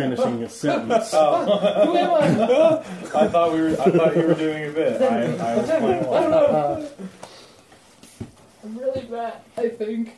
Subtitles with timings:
[0.00, 1.10] Finishing a sentence.
[1.10, 1.16] who
[1.96, 2.84] am I?
[3.14, 3.68] I thought we were.
[3.70, 5.00] I thought you were doing a bit.
[5.02, 6.86] I, I was playing along.
[8.64, 9.40] I'm really bad.
[9.56, 10.16] I think.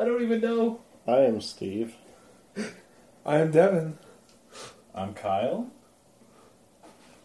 [0.00, 0.80] I don't even know.
[1.06, 1.94] I am Steve.
[3.24, 3.98] I am Devin.
[4.94, 5.70] I'm Kyle.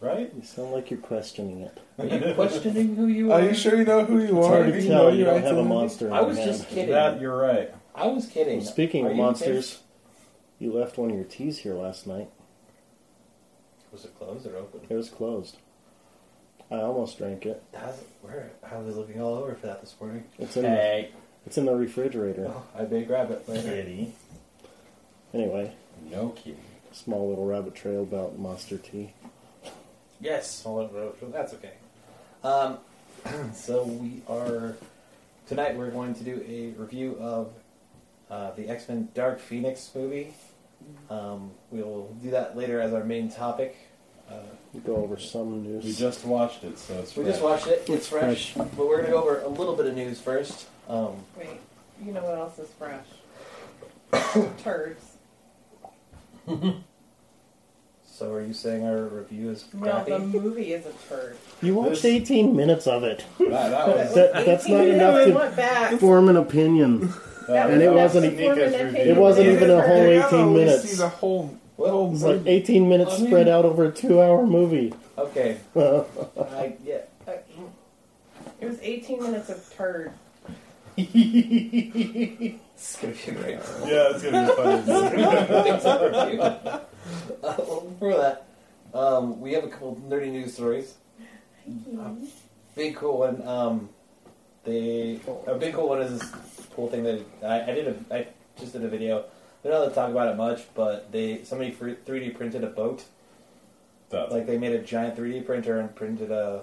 [0.00, 0.32] Right?
[0.34, 1.78] You sound like you're questioning it.
[1.98, 3.40] Are you questioning who you are?
[3.40, 4.50] Are you sure you know who you It's are?
[4.56, 5.02] hard Do to you tell.
[5.04, 6.74] know You your don't have a monster in I your was just hand.
[6.74, 6.90] kidding.
[6.94, 7.74] That you're right.
[7.94, 8.58] I was kidding.
[8.58, 9.80] Well, speaking Are of you monsters,
[10.60, 12.28] you left one of your teas here last night.
[13.90, 14.80] Was it closed or open?
[14.88, 15.56] It was closed.
[16.70, 17.60] I almost drank it.
[17.74, 18.52] How's it, where?
[18.70, 20.22] I was looking all over for that this morning.
[20.38, 21.08] It's in the,
[21.44, 22.46] it's in the refrigerator.
[22.48, 23.62] Oh, I may grab it later.
[23.70, 24.12] kitty.
[25.34, 25.72] Anyway,
[26.10, 26.56] No kitty.
[26.92, 29.12] small little rabbit trail about monster tea.
[30.20, 30.88] Yes, well,
[31.32, 31.72] that's okay.
[32.44, 32.78] Um,
[33.54, 34.76] so we are
[35.48, 35.76] tonight.
[35.76, 37.52] We're going to do a review of
[38.30, 40.34] uh, the X Men Dark Phoenix movie.
[41.08, 43.76] Um, we'll do that later as our main topic.
[44.30, 44.34] Uh,
[44.72, 45.84] We go over some news.
[45.84, 47.16] We just watched it, so it's.
[47.16, 47.32] we fresh.
[47.34, 49.86] just watched it; it's It's fresh, but we're going to go over a little bit
[49.86, 50.68] of news first.
[50.88, 51.48] Um, Wait,
[52.04, 53.06] you know what else is fresh?
[54.62, 55.04] Turds.
[58.04, 60.10] so, are you saying our review is No, crappy?
[60.10, 61.36] the movie is a turd.
[61.62, 63.24] you watched This- 18 minutes of it.
[63.38, 64.14] That, that was.
[64.14, 65.98] That- that's not enough to I went back.
[66.00, 67.12] form an opinion.
[67.50, 69.00] That And it was wasn't- Nika's It review.
[69.12, 70.88] It wasn't even a whole 18 always minutes.
[70.90, 73.90] See the whole, Well, whole It's like 18 minutes I mean- spread out over a
[73.92, 74.94] two-hour movie.
[75.18, 75.56] okay.
[75.76, 76.98] I, yeah.
[78.60, 80.12] It was 18 minutes of turd.
[80.96, 82.58] It's
[83.00, 83.58] going to be great.
[83.86, 84.82] Yeah, it's gonna be funny.
[85.70, 86.40] Thanks for review.
[86.42, 86.80] Uh,
[87.42, 88.46] well, before that,
[88.94, 90.94] um, we have a couple nerdy news stories.
[92.74, 93.46] Big cool one.
[93.46, 93.88] Um,
[94.64, 96.32] they a big cool one is this
[96.74, 97.86] cool thing that I, I did.
[98.10, 98.26] A, I
[98.58, 99.24] just did a video.
[99.62, 102.68] We don't have to talk about it much, but they somebody three D printed a
[102.68, 103.04] boat.
[104.10, 106.62] That's- Like they made a giant three D printer and printed a.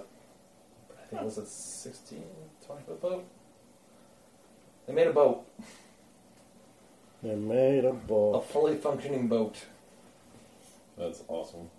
[0.90, 2.22] I think it was a 16,
[2.66, 3.24] 20 foot boat.
[4.86, 5.46] They made a boat,
[7.22, 8.32] They made a boat.
[8.34, 9.56] a fully functioning boat.
[10.98, 11.70] That's awesome.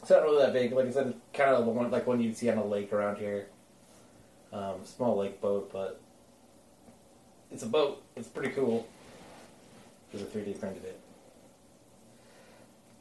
[0.00, 0.72] It's not really that big.
[0.72, 2.92] Like I said, it's kind of the one like one you'd see on a lake
[2.92, 3.46] around here.
[4.52, 6.00] Um, small lake boat, but
[7.50, 8.02] it's a boat.
[8.16, 8.86] It's pretty cool.
[10.10, 11.00] Because a 3D printed it.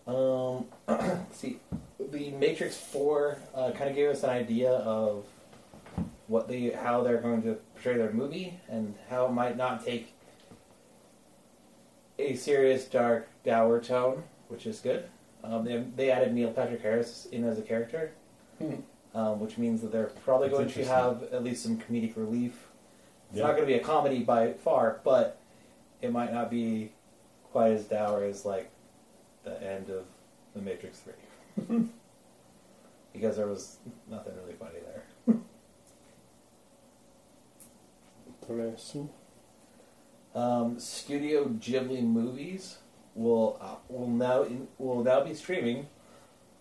[0.08, 0.66] Um,
[1.32, 1.60] see,
[2.12, 5.26] the Matrix Four uh, kind of gave us an idea of
[6.28, 10.14] what they how they're going to portray their movie and how it might not take
[12.20, 15.06] a serious, dark, dour tone, which is good.
[15.44, 18.12] Um, they, they added Neil Patrick Harris in as a character,
[18.60, 18.76] Hmm.
[19.16, 22.68] Um, which means that they're probably That's going to have at least some comedic relief.
[23.30, 23.47] It's Yeah.
[23.47, 25.38] not going to be a comedy by far, but
[26.02, 26.92] it might not be
[27.52, 28.69] quite as dour as like
[29.44, 30.06] the end of
[30.56, 31.88] The Matrix Three,
[33.14, 33.78] because there was
[34.09, 35.03] nothing really funny there.
[38.48, 39.09] Person.
[40.34, 42.78] Um, Studio Ghibli movies
[43.14, 45.88] will uh, will now in, will now be streaming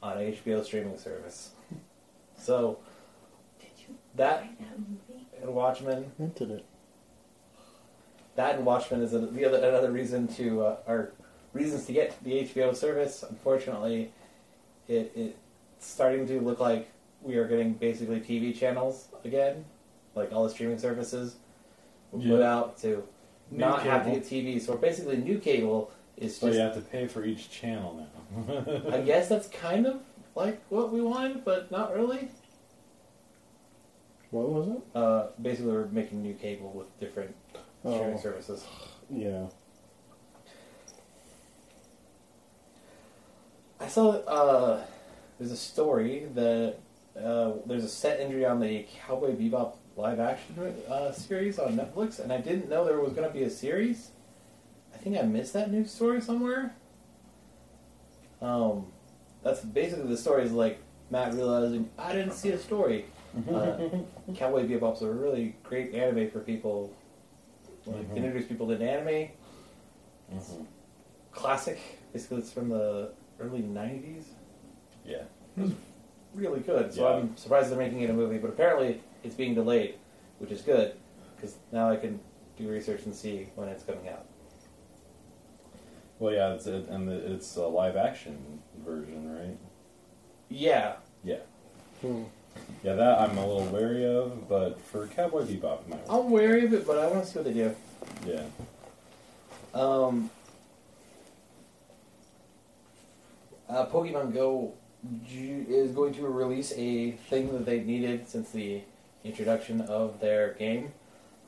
[0.03, 1.53] on HBO streaming service.
[2.39, 2.79] So
[3.61, 5.27] Did you that find that movie?
[5.43, 6.65] and Watchmen, Rented it.
[8.37, 11.13] that and Watchmen is a, the other another reason to uh, or
[11.53, 13.25] reasons to get the HBO service.
[13.29, 14.13] Unfortunately,
[14.89, 15.37] it it's
[15.87, 16.89] starting to look like
[17.23, 19.65] we are getting basically TV channels again,
[20.15, 21.37] like all the streaming services
[22.13, 23.03] will put out to
[23.51, 24.61] New not have to get TV.
[24.61, 28.07] So basically, new cable is So you have to pay for each channel
[28.37, 28.83] now.
[28.93, 30.01] I guess that's kind of
[30.39, 32.29] like what we wanted, but not really.
[34.31, 34.83] What was it?
[34.95, 37.35] Uh, basically, we're making new cable with different
[37.81, 38.65] streaming Oh, services.
[39.11, 39.47] yeah.
[43.81, 44.85] I saw uh,
[45.39, 46.77] there's a story that
[47.21, 50.57] uh, there's a set injury on the Cowboy Bebop live action
[50.89, 54.11] uh, series on Netflix, and I didn't know there was going to be a series.
[54.95, 56.75] I think I missed that news story somewhere.
[58.43, 58.87] Um,
[59.49, 60.79] that's basically the story is like
[61.11, 63.07] Matt realizing I didn't see a story.
[63.51, 63.79] Uh,
[64.37, 66.93] Cowboy Bebop's a really great anime for people,
[67.87, 68.17] like Mhm.
[68.17, 69.31] introduce people to anime.
[70.33, 70.67] Mhm.
[71.33, 71.79] classic.
[72.13, 73.11] Basically, it's from the
[73.41, 74.25] early '90s.
[75.07, 75.23] Yeah.
[75.57, 75.73] It was
[76.35, 76.93] really good.
[76.93, 77.17] So Yeah.
[77.17, 79.95] I'm surprised they're making it a movie, but apparently it's being delayed,
[80.39, 80.95] which is good
[81.37, 82.21] because now I can
[82.59, 84.27] do research and see when it's coming out.
[86.19, 89.57] Well, yeah, it's it, and the, it's a live action version, right?
[90.49, 91.39] Yeah, Yeah.
[92.01, 92.25] Hmm.
[92.83, 96.25] Yeah, that I'm a little wary of, but for Cowboy Bebop, it might work.
[96.25, 97.75] I'm wary of it, but I want to see what they do.
[98.27, 98.43] Yeah.
[99.75, 100.31] Um,
[103.69, 104.75] uh, Pokemon Go
[105.31, 108.83] is going to release a thing that they needed since the
[109.25, 110.93] introduction of their game.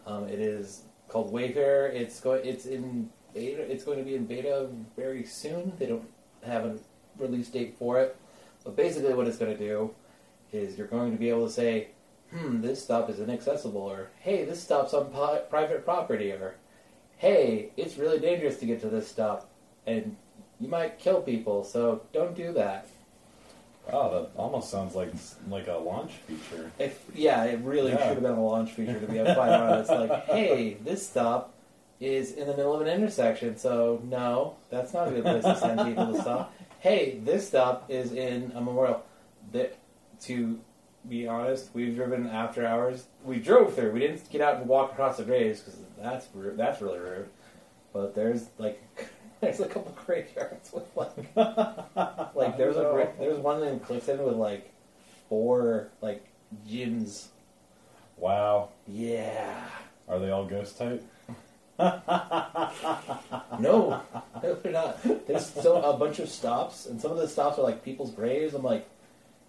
[0.06, 1.88] Um, it is called Wayfarer.
[1.88, 2.44] It's going.
[2.44, 3.62] It's in beta.
[3.62, 5.72] It's going to be in beta very soon.
[5.78, 6.08] They don't
[6.44, 6.76] have a
[7.18, 8.16] release date for it,
[8.64, 9.90] but basically, what it's going to do
[10.52, 11.88] is you're going to be able to say,
[12.32, 15.10] "Hmm, this stop is inaccessible," or "Hey, this stop's on
[15.50, 16.54] private property," or
[17.18, 19.48] hey, it's really dangerous to get to this stop,
[19.86, 20.16] and
[20.58, 22.86] you might kill people, so don't do that.
[23.92, 25.10] Oh, that almost sounds like
[25.48, 26.70] like a launch feature.
[26.78, 27.98] If yeah, it really Yeah.
[27.98, 29.80] should have been a launch feature to be able to find out.
[29.80, 31.52] It's like, hey, this stop
[32.00, 35.56] is in the middle of an intersection, so no, that's not a good place to
[35.56, 36.54] send people to stop.
[36.80, 39.04] Hey, this stop is in a memorial.
[39.52, 39.76] That,
[40.22, 40.58] to
[41.08, 43.04] be honest, we've driven after hours.
[43.22, 43.92] We drove through.
[43.92, 46.56] We didn't get out and walk across the graves because that's rude.
[46.56, 47.28] That's really rude.
[47.92, 48.82] But there's like
[49.40, 51.36] there's a couple graveyards with like
[52.34, 54.72] like there's a gra- there's one in Clifton with like
[55.28, 56.24] four like
[56.66, 57.26] gyms.
[58.16, 58.70] Wow.
[58.86, 59.64] Yeah.
[60.08, 61.02] Are they all ghost type?
[63.58, 64.00] No,
[64.42, 64.98] no, they're not.
[65.26, 68.54] There's still a bunch of stops, and some of the stops are like people's graves.
[68.54, 68.88] I'm like,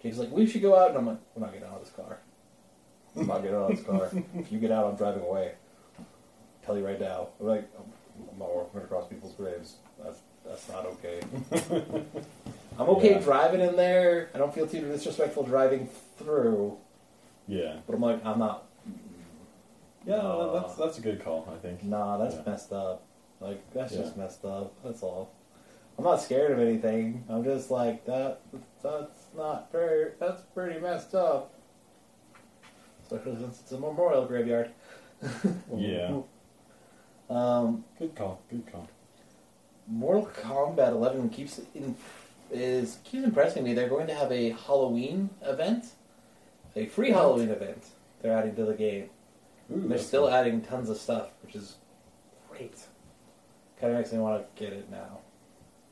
[0.02, 1.94] Jake's like, we should go out, and I'm like, we're not getting out of this
[1.94, 2.18] car.
[3.16, 4.10] I'm not getting out of this car.
[4.36, 5.52] If you get out, I'm driving away.
[6.64, 7.28] tell you right now.
[7.40, 7.68] I'm like,
[8.32, 9.76] I'm not walking across people's graves.
[10.02, 11.20] That's that's not okay.
[12.78, 13.18] I'm okay Yeah.
[13.20, 14.30] driving in there.
[14.34, 15.88] I don't feel too disrespectful driving
[16.18, 16.76] through,
[17.46, 17.76] Yeah.
[17.86, 18.66] but I'm like, I'm not.
[20.06, 21.84] Yeah, that's that's a good call, I think.
[21.84, 22.42] Nah, that's Yeah.
[22.46, 23.02] messed up.
[23.40, 24.72] Like that's just messed up.
[24.84, 25.30] That's all.
[25.98, 27.24] I'm not scared of anything.
[27.28, 28.40] I'm just like that.
[28.82, 30.12] That's not very.
[30.18, 31.52] That's pretty messed up.
[33.02, 34.70] Especially since it's a memorial graveyard.
[35.76, 36.20] Yeah.
[37.30, 38.40] Um, Good call.
[38.50, 38.88] Good call.
[39.88, 41.94] Mortal Kombat 11 keeps in,
[42.50, 43.72] is keeps impressing me.
[43.74, 45.86] They're going to have a Halloween event,
[46.76, 47.86] a free Halloween event.
[48.20, 49.10] They're adding to the game.
[49.72, 50.34] Ooh, They're still cool.
[50.34, 51.76] adding tons of stuff, which is
[52.50, 52.74] great.
[53.80, 55.18] Kind of makes me want to get it now.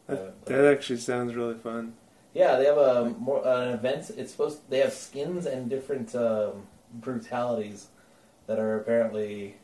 [0.06, 1.94] That, that actually sounds really fun.
[2.34, 4.10] Yeah, they have a more an event.
[4.16, 7.88] It's supposed they have skins and different um, brutalities
[8.46, 9.56] that are apparently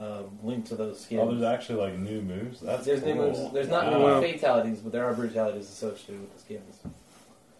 [0.00, 1.20] um, linked to those skins.
[1.22, 2.60] Oh, there's actually like new moves.
[2.60, 3.52] That's There's new moves.
[3.52, 4.20] There's not Wow.
[4.20, 6.78] new fatalities, but there are brutalities associated with the skins,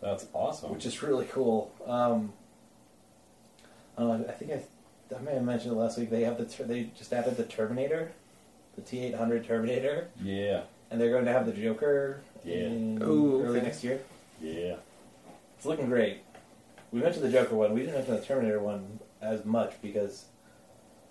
[0.00, 0.73] That's awesome.
[0.73, 1.73] which is really cool.
[1.87, 2.33] Um,
[3.97, 4.62] uh, I think I,
[5.17, 6.11] I may have mentioned it last week.
[6.11, 8.12] They have the ter- they just added the Terminator,
[8.76, 10.62] the T800 Terminator, yeah.
[10.91, 12.56] and they're going to have the Joker Yeah.
[12.56, 13.67] in Ooh, early okay.
[13.67, 14.00] next year.
[14.41, 14.76] Yeah.
[15.56, 16.23] It's looking great.
[16.91, 17.73] We mentioned the Joker one.
[17.73, 20.26] We didn't mention the Terminator one as much because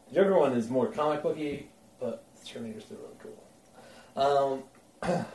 [0.09, 1.67] the Joker one is more comic booky,
[1.99, 4.63] but the Terminator's still really cool.
[5.01, 5.01] Um,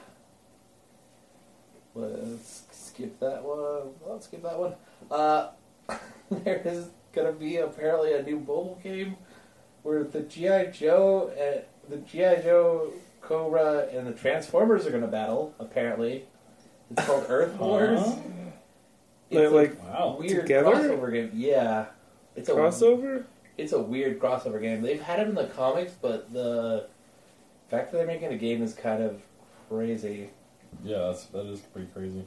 [1.95, 3.93] let's skip that one.
[4.07, 4.75] Let's skip that one.
[5.11, 5.51] Uh,
[6.31, 9.17] there is gonna be apparently a new mobile game
[9.83, 12.93] where the GI Joe and the GI Joe
[13.23, 15.55] Cobra and the Transformers are gonna battle.
[15.59, 16.27] Apparently,
[16.91, 17.99] it's called Earth Wars.
[18.01, 18.15] Huh?
[19.31, 20.17] It's Like- Wow.
[20.21, 20.71] weird Together?
[20.71, 21.31] crossover game.
[21.35, 21.87] Yeah,
[22.37, 23.25] it's a Crossover?
[23.59, 24.83] It's a weird crossover game.
[24.83, 26.87] They've had it in the comics, but the
[27.69, 29.21] fact that they're making a game is kind of
[29.69, 30.31] crazy.
[30.85, 32.25] Yeah, that's that is pretty crazy.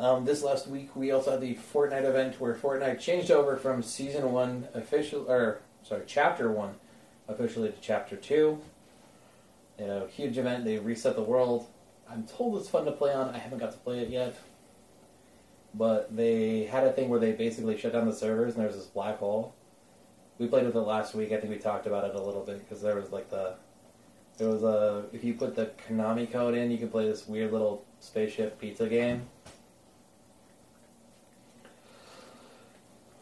[0.00, 3.82] Um, this last week, we also had the Fortnite event where Fortnite changed over from
[3.82, 6.76] season one official, or sorry, chapter one
[7.28, 8.62] officially to chapter two.
[9.78, 10.64] You know, huge event.
[10.64, 11.66] They reset the world.
[12.10, 13.34] I'm told it's fun to play on.
[13.34, 14.38] I haven't got to play it yet,
[15.74, 18.78] but they had a thing where they basically shut down the servers and there was
[18.78, 19.54] this black hole.
[20.38, 21.30] We played with it last week.
[21.30, 23.52] I think we talked about it a little bit because there was like the
[24.38, 27.52] there was a if you put the Konami code in, you can play this weird
[27.52, 29.28] little spaceship pizza game.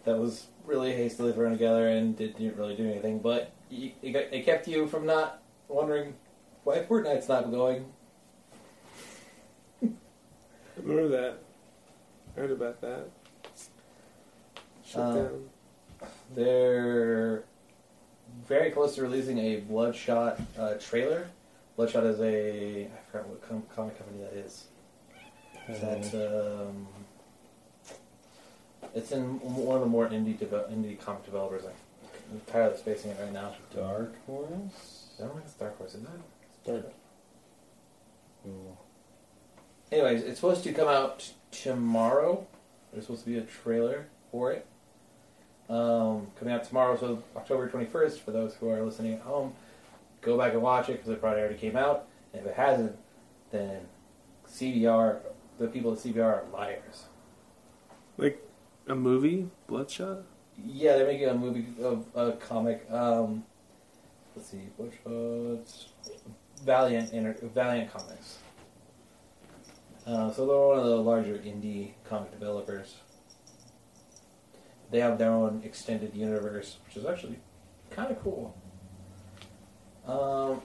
[0.09, 3.19] That was really hastily thrown together and didn't really do anything.
[3.19, 6.15] But it, got, it kept you from not wondering
[6.65, 7.87] why Fortnite's not going.
[9.83, 9.89] I
[10.83, 11.39] Remember that?
[12.37, 13.09] I heard about that.
[14.85, 15.51] Shut Uh, down.
[16.35, 17.45] They're
[18.47, 21.29] very close to releasing a Bloodshot uh, trailer
[21.77, 24.65] Bloodshot is a I forgot what com- comic company that is.
[25.69, 26.87] Is that um,
[28.95, 31.65] it's in one of the more indie deve- indie comic developers.
[31.65, 33.55] I'm tired of spacing it right now.
[33.75, 35.07] Dark Horse.
[35.19, 36.09] I don't think it's Dark Horse, is it?
[36.65, 36.93] Dark.
[39.91, 42.47] Anyways, it's supposed to come out tomorrow.
[42.93, 44.67] There's supposed to be a trailer for it.
[45.69, 49.55] Um, coming out tomorrow, so October 21st, for those who are listening at home,
[50.23, 52.07] go back and watch it because it probably already came out.
[52.33, 52.97] And if it hasn't,
[53.51, 53.81] then
[54.47, 55.21] CBR,
[55.59, 57.05] the people at CBR are liars.
[58.89, 60.23] A movie, Bloodshot.
[60.65, 62.91] Yeah, they're making a movie of a comic.
[62.91, 63.45] Um,
[64.35, 65.89] let's see, was
[66.65, 68.39] Valiant Inter- Valiant Comics.
[70.07, 72.97] Uh, so they're one of the larger indie comic developers.
[74.91, 77.39] They have their own extended universe, which is actually
[77.91, 78.57] kind of cool.
[80.07, 80.63] Um,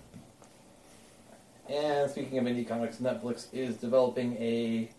[1.68, 4.90] and speaking of indie comics, Netflix is developing a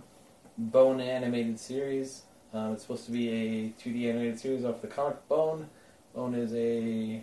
[0.59, 2.23] Bone animated series.
[2.55, 5.69] Um, it's supposed to be a 2D animated series off the comic Bone.
[6.15, 7.21] Bone is a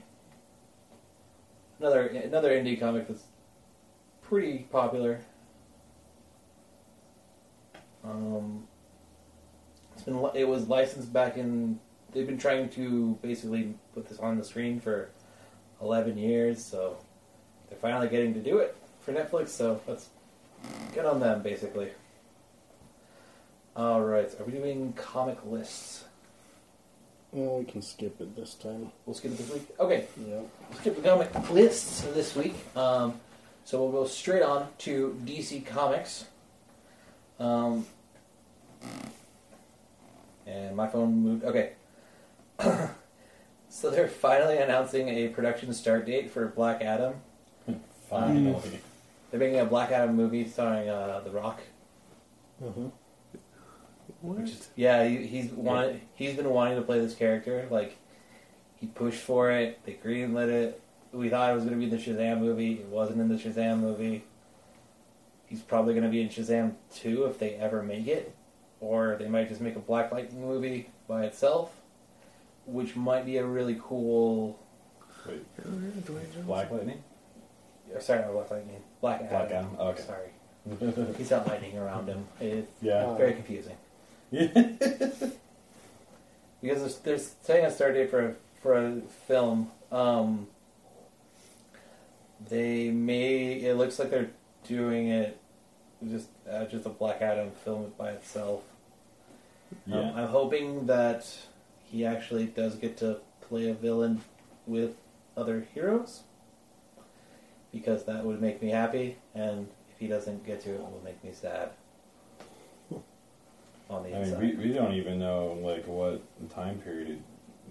[1.79, 3.23] another another indie comic that's
[4.21, 5.21] pretty popular.
[8.03, 8.67] Um,
[9.93, 11.79] it's been it was licensed back in.
[12.11, 15.11] They've been trying to basically put this on the screen for
[15.81, 16.97] eleven years, so
[17.69, 19.50] they're finally getting to do it for Netflix.
[19.50, 20.09] So let's
[20.93, 21.91] get on them, basically.
[23.75, 26.04] All right, are we doing comic lists?
[27.32, 28.92] Well, we can skip it this time.
[29.06, 29.68] We'll skip it this week.
[29.80, 30.42] Okay, Yeah.
[30.42, 32.56] we'll skip the comic lists this week.
[32.75, 33.20] Um,
[33.63, 36.25] so we'll go straight on to DC Comics.
[37.40, 37.86] Um,
[40.46, 41.46] and my phone moved.
[41.46, 41.74] Okay.
[43.70, 47.13] so they're finally announcing a production start date for Black Adam.
[48.10, 48.82] Finally.
[49.30, 51.62] They're making a Black Adam movie starring uh, The Rock.
[52.62, 52.88] Mm-hmm.
[54.22, 54.38] What?
[54.40, 56.01] Which is, yeah, he, he's wanted.
[56.16, 57.68] He's been wanting to play this character.
[57.72, 57.98] Like,
[58.75, 59.80] he pushed for it.
[59.86, 60.82] They greenlit it.
[61.12, 62.74] We thought it was going to be the Shazam movie.
[62.74, 64.24] It wasn't in the Shazam movie.
[65.48, 68.34] He's probably going to be in Shazam 2 if they ever make it,
[68.80, 71.74] or they might just make a Black Lightning movie by itself,
[72.66, 74.58] which might be a really cool.
[75.28, 77.04] Wait, Oh, yeah, Black Lightning?
[77.94, 78.82] or Sorry, not Black Lightning.
[79.01, 79.30] Black Adam.
[79.30, 80.01] Black Adam, okay.
[80.04, 82.25] Sorry, he's got lightning around him.
[82.40, 83.13] It's Yeah.
[83.18, 83.75] very confusing.
[84.31, 84.47] Yeah.
[86.61, 89.71] because there's, there's setting a start date for a, for a film.
[89.91, 90.47] Um,
[92.50, 93.53] they may.
[93.53, 94.31] It looks like they're
[94.67, 95.38] doing it
[96.09, 98.63] just uh, just a Black Adam film by itself.
[99.91, 100.13] Um.
[100.15, 101.27] I'm hoping that
[101.83, 104.21] he actually does get to play a villain
[104.65, 104.95] with
[105.38, 106.21] other heroes
[107.71, 111.23] because that would make me happy, and if he doesn't get to, it will make
[111.23, 111.69] me sad.
[113.91, 117.21] On the I mean, we, we don't even know like what time period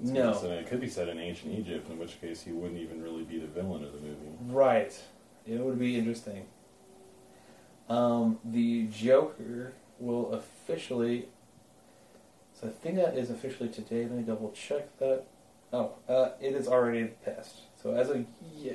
[0.02, 0.32] it's No.
[0.34, 0.58] set in.
[0.58, 3.38] It could be set in ancient Egypt, in which case he wouldn't even really be
[3.38, 4.16] the villain of the movie.
[4.46, 4.92] Right.
[5.46, 6.46] It would be interesting.
[7.88, 11.28] Um, the Joker will officially.
[12.54, 14.02] So I think that is officially today.
[14.02, 15.24] Let me double check that.
[15.72, 17.60] Oh, uh, it is already passed.
[17.82, 18.72] So as of yeah,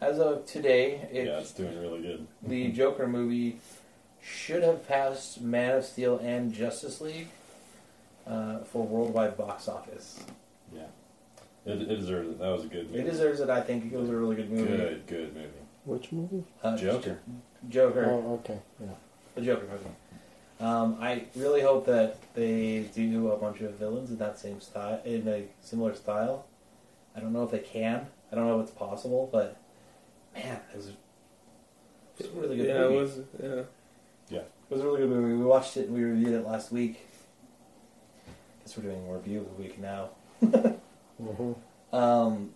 [0.00, 2.26] as of today, it, yeah, it's doing really good.
[2.42, 3.58] the Joker movie
[4.22, 7.28] should have passed Man of Steel and Justice League
[8.26, 10.20] uh, for worldwide box office.
[10.72, 10.82] Yeah,
[11.66, 12.38] it, it deserves it.
[12.38, 12.86] That was a good.
[12.90, 13.00] Movie.
[13.00, 13.50] It deserves it.
[13.50, 14.76] I think it was a really good movie.
[14.76, 15.48] Good, good movie.
[15.84, 16.44] Which movie?
[16.62, 17.18] Uh, Joker.
[17.68, 18.06] Joker.
[18.08, 18.58] Oh, okay.
[18.80, 18.86] Yeah.
[19.34, 19.84] The Joker movie.
[20.60, 25.00] Um, I really hope that they do a bunch of villains in that same style,
[25.04, 26.46] in a similar style.
[27.16, 28.06] I don't know if they can.
[28.30, 29.56] I don't know if it's possible, but
[30.34, 30.96] man, it was, it
[32.18, 32.94] was a really good yeah, movie.
[32.94, 33.18] Yeah, it was.
[33.42, 33.62] Yeah.
[34.72, 35.34] It was a really good movie.
[35.34, 37.06] We watched it and we reviewed it last week.
[38.60, 40.10] Guess we're doing a review of the week now.
[40.42, 41.52] Mm-hmm.
[41.92, 42.52] Um,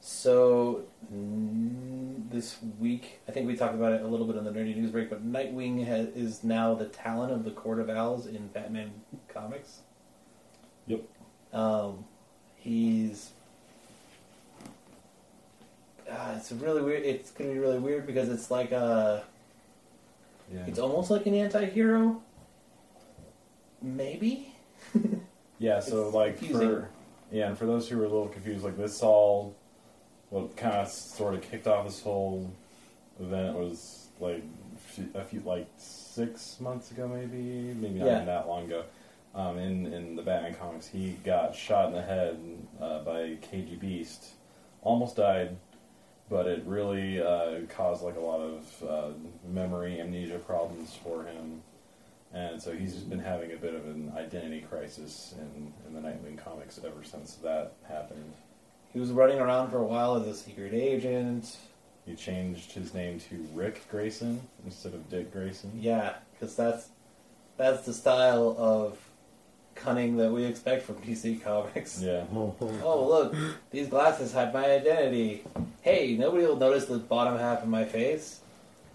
[0.00, 4.50] so mm, this week, I think we talked about it a little bit on the
[4.50, 8.26] nerdy news break, but Nightwing ha- is now the Talon of the Court of Owls
[8.26, 8.90] in Batman
[9.28, 9.82] comics.
[10.88, 11.04] Yep.
[11.52, 12.04] Um,
[12.56, 13.30] he's.
[16.10, 17.04] Uh, it's really weird.
[17.04, 19.22] It's gonna be really weird because it's like a.
[20.52, 20.64] Yeah.
[20.66, 22.22] It's almost like an anti-hero.
[23.82, 24.48] Maybe.
[25.60, 26.68] Yeah, so It's like confusing.
[26.68, 26.88] for
[27.30, 29.54] yeah, and for those who were a little confused, like this all
[30.30, 32.50] what kind of sort of kicked off this whole
[33.20, 34.42] event was like
[35.14, 38.14] a few like six months ago, maybe maybe not Yeah.
[38.16, 38.84] even that long ago.
[39.34, 42.36] Um, in in the Batman comics, he got shot in the head
[42.80, 44.26] uh, by KG Beast,
[44.82, 45.56] almost died,
[46.28, 49.08] but it really uh, caused like a lot of uh,
[49.48, 51.62] memory amnesia problems for him,
[52.32, 56.00] and so he's just been having a bit of an identity crisis in in the
[56.00, 58.32] Nightwing comics ever since that happened.
[58.92, 61.56] He was running around for a while as a secret agent.
[62.06, 65.72] He changed his name to Rick Grayson instead of Dick Grayson.
[65.80, 66.88] Yeah, because that's
[67.56, 68.98] that's the style of
[69.74, 72.00] cunning that we expect from DC Comics.
[72.00, 72.24] Yeah.
[72.32, 73.34] Oh, look,
[73.70, 75.44] these glasses hide my identity.
[75.82, 78.40] Hey, nobody will notice the bottom half of my face.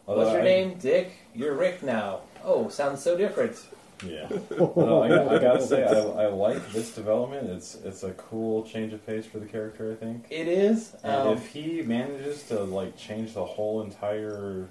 [0.05, 0.77] What's your I- name?
[0.79, 1.11] Dick?
[1.35, 2.21] You're Rick now.
[2.43, 3.57] Oh, sounds so different.
[4.05, 4.29] Yeah.
[4.59, 7.49] Although I, I gotta say, I, I like this development.
[7.49, 9.91] It's it's a cool change of pace for the character.
[9.91, 10.25] I think.
[10.29, 10.95] It is.
[11.03, 14.69] And Um, if he manages to like change the whole entire,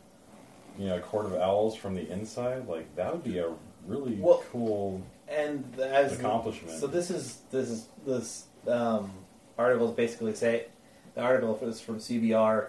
[0.78, 3.50] you know, court of owls from the inside, like that would be a
[3.86, 6.78] really Well- cool and as accomplishment.
[6.78, 9.10] So this is this is this um,
[9.56, 10.66] article is basically say
[11.14, 12.68] the article is from CBR.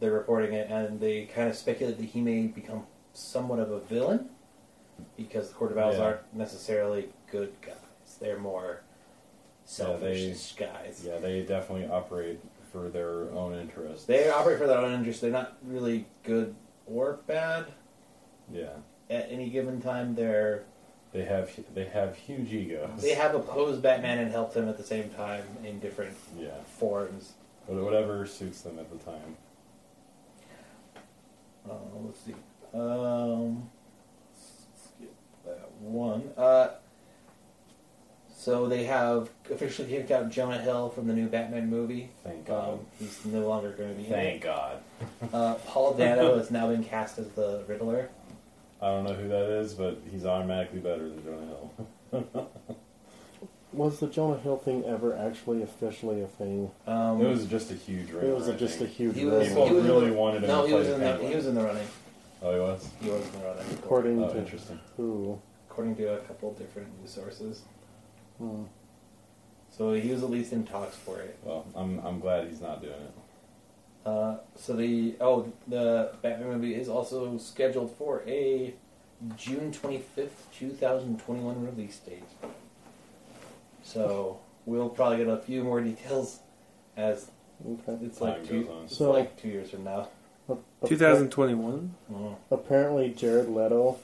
[0.00, 2.84] They're reporting it, and they kind of speculate that he may become
[3.14, 4.28] somewhat of a villain
[5.16, 6.04] because the Court of Owls Yeah.
[6.04, 8.82] aren't necessarily good guys; they're more
[9.64, 11.02] selfish guys.
[11.04, 12.40] yeah, they definitely operate
[12.72, 14.04] for their own interests.
[14.06, 15.20] They operate for their own interest.
[15.20, 16.54] They're not really good
[16.86, 17.66] or bad
[18.52, 18.74] yeah,
[19.10, 20.14] at any given time.
[20.14, 20.64] They're
[21.16, 23.00] they have they have huge egos.
[23.00, 27.32] they have opposed Batman and helped him at the same time in different yeah, forms.
[27.66, 29.36] Whatever suits them at the time.
[31.68, 31.72] Uh,
[32.04, 32.34] let's see.
[32.74, 33.70] Um,
[34.76, 35.14] skip
[35.46, 36.30] that one.
[36.36, 36.68] Uh,
[38.36, 42.10] so they have officially kicked out Jonah Hill from the new Batman movie.
[42.22, 42.74] Thank God.
[42.74, 44.42] Um, he's no longer going to be Thank it.
[44.42, 44.82] God.
[45.32, 48.10] Uh, Paul Dano has now been cast as the Riddler.
[48.80, 51.46] I don't know who that is, but he's automatically better than Jonah
[52.12, 52.50] Hill.
[53.72, 56.70] Was the Jonah Hill thing ever actually officially a thing?
[56.86, 58.26] Um, it was just a huge rumor.
[58.28, 60.42] It was I just a huge he was, People he was really in the, wanted
[60.44, 61.28] him no, to he play was in the Penguin.
[61.30, 61.86] he was in the running.
[62.42, 62.88] Oh, he was.
[63.02, 63.66] He was in the running.
[63.74, 64.80] According Oh, to interesting.
[64.96, 65.38] who?
[65.68, 67.62] according to a couple different news sources.
[68.38, 68.62] Hmm.
[69.70, 71.38] So he was at least in talks for it.
[71.42, 73.10] Well, I'm I'm glad he's not doing it.
[74.06, 78.72] Uh, so the oh the Batman movie is also scheduled for a
[79.36, 82.22] June twenty fifth, two thousand twenty one release date.
[83.82, 86.38] So we'll probably get a few more details
[86.96, 87.30] as
[87.68, 87.98] Okay.
[88.04, 88.84] it's Time like two, on.
[88.84, 90.08] it's So- like two years from now.
[90.86, 91.94] 2021.
[92.12, 92.34] Mm.
[92.52, 93.96] Apparently, Jared Leto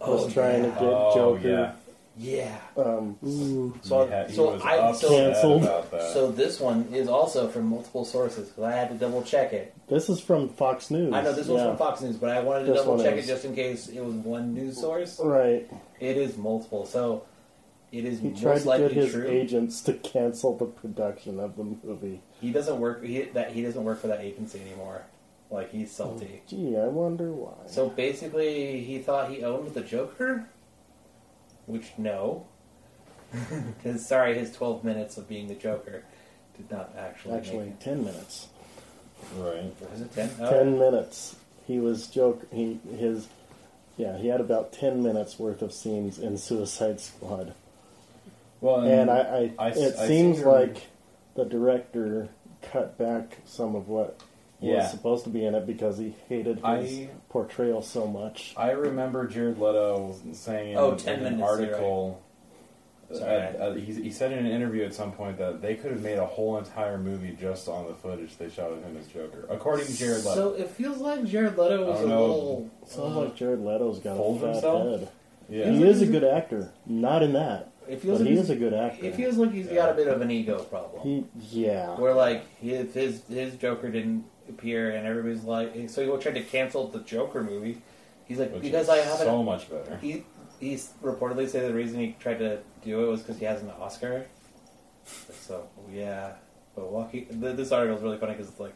[0.00, 0.74] was Oh, trying yeah.
[0.74, 1.72] to get oh Joker yeah,
[2.16, 2.58] Yeah.
[2.76, 3.74] um, Ooh.
[3.82, 5.16] So he, had, he so I upset so,
[5.60, 6.02] Canceled.
[6.12, 9.74] so this one is also from multiple sources because I had to double check it.
[9.88, 11.12] This is from Fox News.
[11.12, 11.68] I know this was yeah.
[11.68, 13.24] from Fox News, but I wanted to This double one check is.
[13.24, 15.18] it just in case it was one news source.
[15.22, 15.68] Right.
[16.00, 17.24] It is multiple, so
[17.92, 19.28] it is He most tried to likely get his true.
[19.28, 22.20] agents to cancel the production of the movie.
[22.40, 23.04] He doesn't work.
[23.04, 25.02] He that he doesn't work for that agency anymore.
[25.50, 26.42] Like he's salty.
[26.48, 27.52] Gee, I wonder why.
[27.66, 30.48] So basically, he thought he owned the Joker,
[31.66, 32.46] which no,
[33.82, 36.04] because sorry, his twelve minutes of being the Joker
[36.56, 37.34] did not actually.
[37.34, 38.48] Actually, make ten minutes.
[39.36, 39.72] right.
[39.90, 40.30] was it ten?
[40.40, 41.36] Oh, Ten minutes.
[41.66, 42.46] He was joke.
[42.52, 43.28] He his.
[43.96, 47.54] Yeah, he had about ten minutes worth of scenes in Suicide Squad,
[48.60, 50.86] Well, and I, I, I- it I seems seem to- like
[51.34, 52.28] the director
[52.62, 54.20] cut back some of what
[54.62, 54.76] Yeah.
[54.76, 58.54] was supposed to be in it because he hated his I- portrayal so much.
[58.56, 62.22] I remember Jared Leto saying in, Oh, 10 in an article.
[63.12, 63.56] Sorry.
[63.58, 66.16] uh, he, he said in an interview at some point that they could have made
[66.16, 69.84] a whole entire movie just on the footage they shot of him as Joker, according
[69.86, 70.34] to Jared Leto.
[70.34, 72.20] So it feels like Jared Leto was I a don't know.
[72.26, 72.70] little.
[72.86, 75.00] Sounds uh, like Jared Leto's got a fat himself?
[75.00, 75.08] head.
[75.50, 76.72] yeah, He is a good actor.
[76.86, 79.04] Not in that, It feels but like he is a good actor.
[79.04, 81.02] It feels like he's got a bit of an ego problem.
[81.02, 81.88] He, yeah.
[81.98, 86.42] Where like his his his Joker didn't appear, and everybody's like, so he tried to
[86.42, 87.82] cancel the Joker movie.
[88.26, 89.26] He's like, which because is I haven't.
[89.26, 89.96] so much better.
[90.00, 90.24] He
[90.60, 93.70] he's reportedly said the reason he tried to do it was because he has an
[93.80, 94.26] Oscar.
[95.04, 96.32] So yeah,
[96.76, 98.74] but Joaquin, th- this article is really funny because it's like.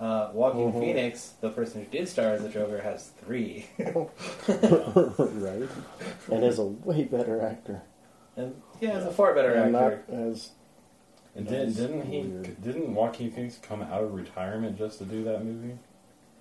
[0.00, 0.78] Uh, Joaquin Mhm.
[0.80, 5.68] Phoenix, the person who did star as the Joker, has three, right?
[6.30, 7.82] And is a way better actor.
[8.36, 10.04] and yeah, he's a far better and actor.
[10.08, 10.50] not as
[11.38, 12.20] And didn't, didn't he?
[12.22, 12.62] weird.
[12.62, 15.78] Didn't Joaquin Phoenix come out of retirement just to do that movie?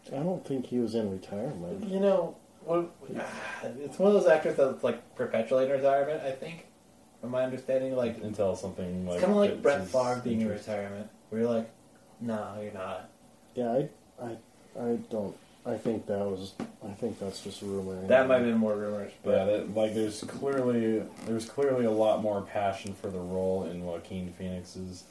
[0.08, 1.88] I don't think he was in retirement.
[1.88, 2.90] You know, what,
[3.80, 6.24] it's one of those actors that's like perpetually in retirement.
[6.24, 6.66] I think,
[7.22, 10.42] from my understanding, like Until something like it's kind of like fits Brett Favre being
[10.42, 11.10] in retirement.
[11.30, 11.70] Where you're like,
[12.20, 13.10] no, you're not.
[13.54, 13.90] Yeah, I,
[14.24, 14.38] I,
[14.82, 15.36] I don't.
[15.67, 16.53] I think that was.
[16.88, 18.06] I think that's just rumor.
[18.08, 21.91] That might have been more rumors, But yeah, that, like there's clearly there's clearly a
[21.91, 25.03] lot more passion for the role in Joaquin Phoenix's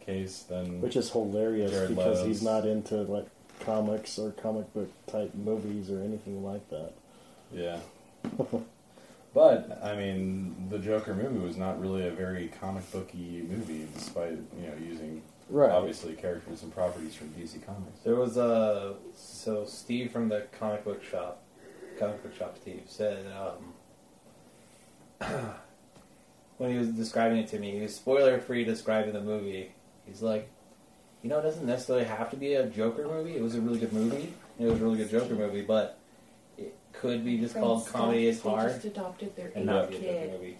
[0.00, 3.26] case, than which is hilarious Jared because Leto's- he's not into like
[3.60, 6.92] comics or comic book type movies or anything like that.
[7.52, 7.78] yeah.
[9.34, 14.32] but I mean, the Joker movie was not really a very comic booky movie, despite
[14.32, 15.70] you know using Right.
[15.70, 18.00] obviously characters and properties from DC Comics.
[18.04, 21.42] There was a so Steve from the comic book shop,
[21.98, 23.72] comic book shop Steve said um,
[26.58, 29.72] when he was describing it to me, he was spoiler free describing the movie.
[30.06, 30.50] He's like,
[31.22, 33.36] you know, it doesn't necessarily have to be a Joker movie.
[33.36, 34.32] It was a really good movie.
[34.58, 35.98] It was a really good Joker movie, but
[36.56, 39.64] it could be just called Friends Comedy is They Hard just adopted their and eighth
[39.66, 40.32] not be a Joker kid.
[40.32, 40.58] movie.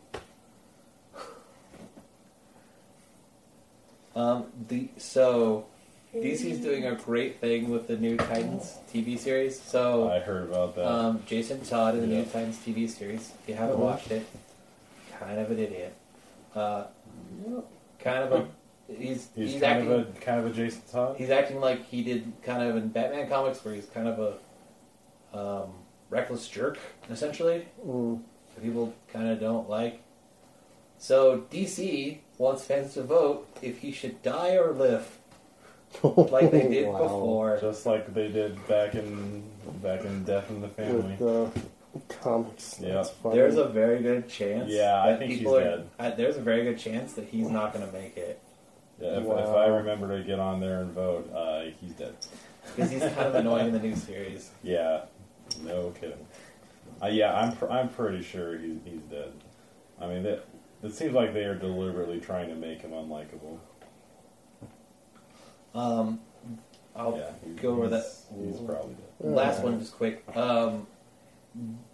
[4.18, 5.66] Um, the so
[6.12, 9.61] DC's doing a great thing with the new Titans TV series.
[9.61, 10.87] So, I heard about that.
[10.87, 13.33] um, Jason Todd in the new Titans TV series.
[13.42, 13.81] If you haven't Mhm.
[13.81, 14.26] watched it,
[15.20, 15.94] kind of an idiot.
[16.52, 16.87] Uh,
[18.00, 18.48] kind of a
[18.92, 21.16] he's he's, he's, kind acting of a kind of a Jason Todd.
[21.16, 24.18] he's acting like he did kind of in Batman comics, where he's kind of
[25.33, 25.70] a um,
[26.11, 26.78] reckless jerk,
[27.09, 27.66] essentially.
[27.87, 28.20] Mm.
[28.61, 30.02] people kind of don't like.
[30.98, 35.16] So DC wants fans to vote if he should die or live,
[36.02, 36.98] like they did Wow.
[37.02, 37.58] before.
[37.61, 39.44] Just like they did back in
[39.82, 41.16] back in Death in the Family.
[41.18, 41.61] With the
[42.14, 42.78] comics.
[42.80, 42.94] Yeah.
[42.94, 43.37] That's funny.
[43.37, 44.70] There's a very good chance.
[44.70, 45.88] Yeah, I that think people he's are, dead.
[45.98, 48.40] uh, there's a very good chance that he's not going to make it
[49.00, 49.56] Yeah, if, if Wow.
[49.56, 52.14] I remember to get on there and vote, uh, he's dead.
[52.76, 54.50] because he's kind of annoying in the new series.
[54.62, 55.02] Yeah,
[55.62, 56.26] no kidding.
[57.02, 59.32] Uh, yeah, I'm pr- I'm pretty sure he's he's dead.
[60.00, 60.44] I mean, that
[60.83, 63.59] it seems like they are deliberately trying to make him unlikable.
[65.75, 66.21] Um,
[66.95, 68.05] I'll yeah, he- go over that.
[68.35, 69.31] he's, He's probably dead.
[69.33, 70.25] Last one, just quick.
[70.37, 70.87] Um,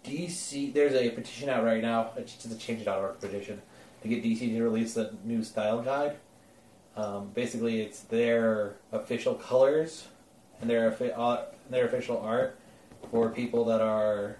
[0.03, 2.11] DC, there's a petition out right now.
[2.17, 3.61] It's just a change.org petition
[4.01, 6.17] to get DC to release a new style guide.
[6.95, 10.07] Um, basically, it's their official colors
[10.61, 12.57] and their uh, their official art
[13.11, 14.37] for people that are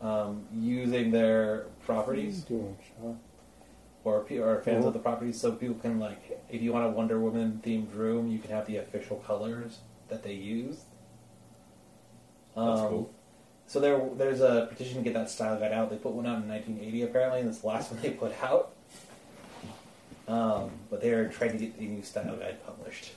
[0.00, 2.44] um, using their properties
[4.04, 6.90] or pe- or fans of the properties, so people can like, if you want a
[6.90, 10.82] Wonder Woman themed room, you can have the official colors that they use.
[12.56, 13.10] That's Um, cool.
[13.66, 15.88] So there, there's a petition to get that style guide out.
[15.88, 18.72] They put one out in 1980 apparently, and it's the last one they put out.
[20.28, 23.12] Um, but they're trying to get the new style guide published.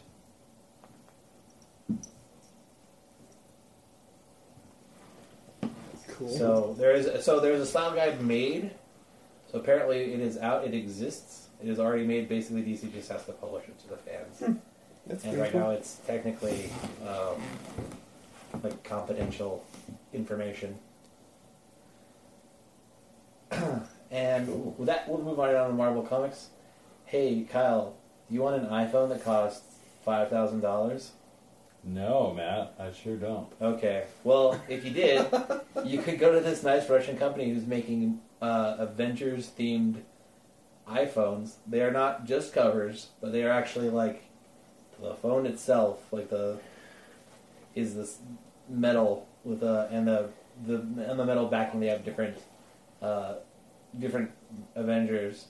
[6.18, 6.30] Cool.
[6.30, 8.72] So there is so there is a style guide made.
[9.52, 10.66] So apparently it is out.
[10.66, 11.48] It exists.
[11.62, 12.28] It is already made.
[12.28, 14.40] Basically, DC just has to publish it to the fans.
[15.06, 15.62] That's and pretty right cool.
[15.62, 16.72] now, it's technically
[17.08, 17.42] um,
[18.64, 19.64] like confidential
[20.14, 20.78] information.
[24.12, 26.50] and with that, we'll move on down to Marvel Comics.
[27.06, 27.96] Hey, Kyle,
[28.28, 31.12] do you want an iPhone that costs five thousand dollars?
[31.88, 33.48] No, Matt, I sure don't.
[33.62, 34.06] Okay.
[34.26, 35.26] Well, if you did,
[35.86, 40.02] you could go to this nice Russian company who's making uh, Avengers themed
[40.88, 41.54] iPhones.
[41.66, 44.24] They are not just covers, but they are actually like
[45.02, 46.60] the phone itself, like the
[47.74, 48.18] is this
[48.68, 50.30] metal with a and the
[50.66, 51.80] the and the metal backing.
[51.80, 52.38] They have different
[53.02, 53.36] uh,
[53.98, 54.32] different
[54.76, 55.46] Avengers.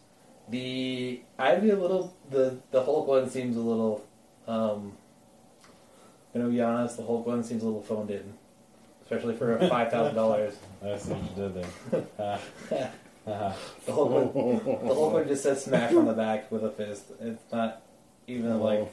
[0.50, 4.06] The I'd be a little the the Hulk one seems a little.
[4.47, 4.93] Um,
[6.41, 8.34] I'm gonna be honest, the Hulk one seems a little phoned in,
[9.04, 10.56] especially for five thousand dollars.
[10.84, 12.10] I see what you did there.
[12.19, 12.39] Ah,
[13.86, 17.06] The Hulk one, the Hulk one just says smash on the back with a fist.
[17.19, 17.82] It's not
[18.28, 18.89] even like,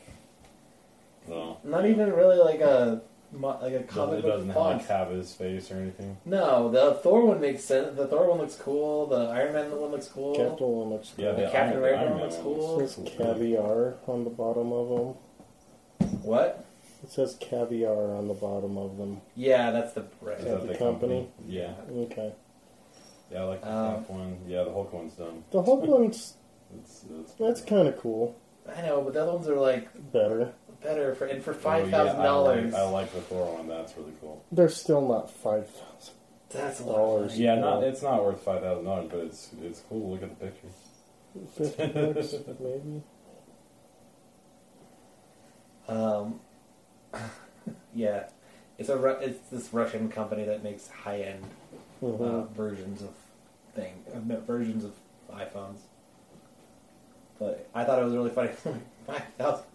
[1.28, 1.58] no.
[1.64, 3.00] not even really like a
[3.32, 4.78] like a comic It doesn't have, font.
[4.78, 6.16] like, have his face or anything.
[6.24, 7.96] No, the Thor one makes sense.
[7.96, 9.06] The Thor one looks cool.
[9.06, 10.34] The Iron Man one looks cool.
[10.36, 11.44] Captain one looks Yeah, cool.
[11.44, 12.80] the Captain Iron- America Iron one looks cool.
[12.80, 16.08] It says caviar on the bottom of them.
[16.22, 16.64] What?
[17.04, 19.20] It says caviar on the bottom of them.
[19.36, 20.44] Yeah, that's the Is brand.
[20.46, 21.28] that the company?
[21.46, 21.74] Yeah.
[21.90, 22.32] Okay.
[23.30, 24.38] Yeah, I like the Um, Cap one.
[24.46, 25.44] Yeah, the Hulk one's done.
[25.50, 26.34] The Hulk one's
[26.78, 28.34] It's, it's that's kind of cool.
[28.74, 30.54] I know, but the other ones are like Better.
[30.82, 32.72] better for and for Oh, five yeah, thousand I dollars.
[32.72, 33.68] like, I like the Thor one.
[33.68, 34.42] That's really cool.
[34.50, 36.14] They're still not five thousand.
[36.48, 36.96] That's a lot.
[36.96, 37.32] Dollars.
[37.34, 37.44] Of money.
[37.44, 40.10] Yeah, not it's not worth five thousand dollars, but it's it's cool.
[40.12, 40.68] Look at the picture.
[41.54, 43.02] Fifty bucks, maybe.
[45.86, 46.40] Um,
[47.94, 48.24] yeah,
[48.78, 51.44] it's a Ru- it's this Russian company that makes high end
[52.00, 53.10] hmm uh, versions of
[53.74, 54.92] thing uh, versions of
[55.32, 55.78] iPhones.
[57.38, 58.50] But I thought it was really funny.
[59.06, 59.66] Five thousand,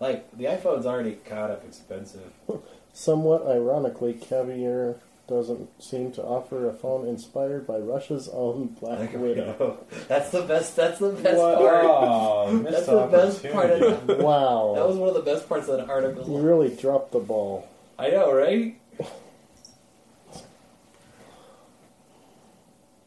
[0.00, 2.32] like the iPhone's already kind of expensive.
[2.92, 9.78] Somewhat ironically, caviar doesn't seem to offer a phone inspired by Russia's own Black Widow.
[10.08, 10.76] That's the best.
[10.76, 11.58] That's the best What?
[11.58, 11.84] part.
[11.86, 14.06] Oh, missed That's the best part of opportunity.
[14.18, 16.28] That was one of the best parts of that article.
[16.28, 17.68] You really dropped the ball.
[17.98, 18.78] I know, right?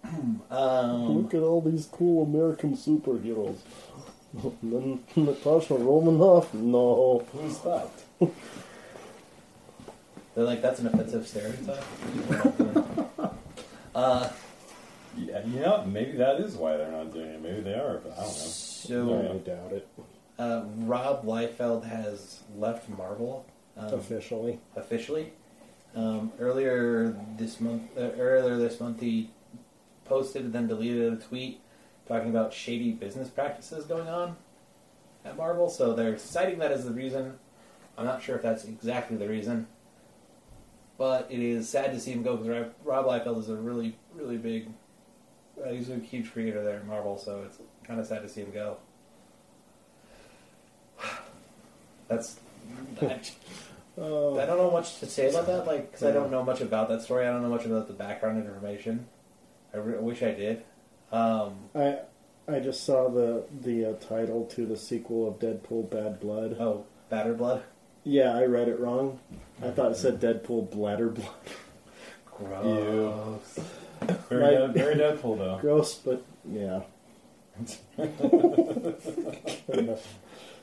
[0.51, 3.58] um, Look at all these cool American superheroes.
[5.15, 6.53] Natasha Romanoff?
[6.53, 7.25] No.
[7.34, 7.89] Who's that?
[10.38, 11.84] They're like that's an offensive stereotype.
[13.95, 14.30] uh,
[15.17, 17.41] Yeah, you know, maybe that is why they're not doing it.
[17.41, 18.30] Maybe they are, but I don't know.
[18.30, 19.88] so I doubt it.
[20.38, 24.60] uh, Rob Liefeld has left Marvel um, Officially.
[24.76, 25.34] officially.
[25.95, 29.32] Um, earlier this month, uh, earlier this month, he
[30.06, 31.62] posted and then deleted a tweet
[32.08, 34.36] talking about shady business practices going on
[35.26, 35.67] at Marvel.
[35.67, 37.39] So they're citing that as the reason.
[37.97, 39.65] I'm not sure if that's exactly the reason,
[40.97, 44.38] but it is sad to see him go because Rob Liefeld is a really, really
[44.38, 44.69] big.
[45.63, 48.41] Uh, he's a huge creator there at Marvel, so it's kind of sad to see
[48.41, 48.77] him go.
[52.07, 52.39] That's.
[53.01, 53.21] I,
[53.99, 56.62] Oh, I don't know much to say about that, like, because I don't know much
[56.62, 57.25] about that story.
[57.25, 59.07] I don't know much about the background information.
[59.73, 60.63] I, re- I wish I did.
[61.12, 61.99] Um, I
[62.47, 66.57] I just saw the the uh, title to the sequel of Deadpool Bad Blood.
[66.60, 67.63] oh, Badder Blood.
[68.08, 69.20] Yeah, I read it wrong.
[69.62, 71.28] I thought it said Deadpool Bladder Blood.
[72.26, 73.60] Gross.
[74.30, 75.58] Very, Like- Dead- very Deadpool, though.
[75.60, 76.84] Gross, but yeah.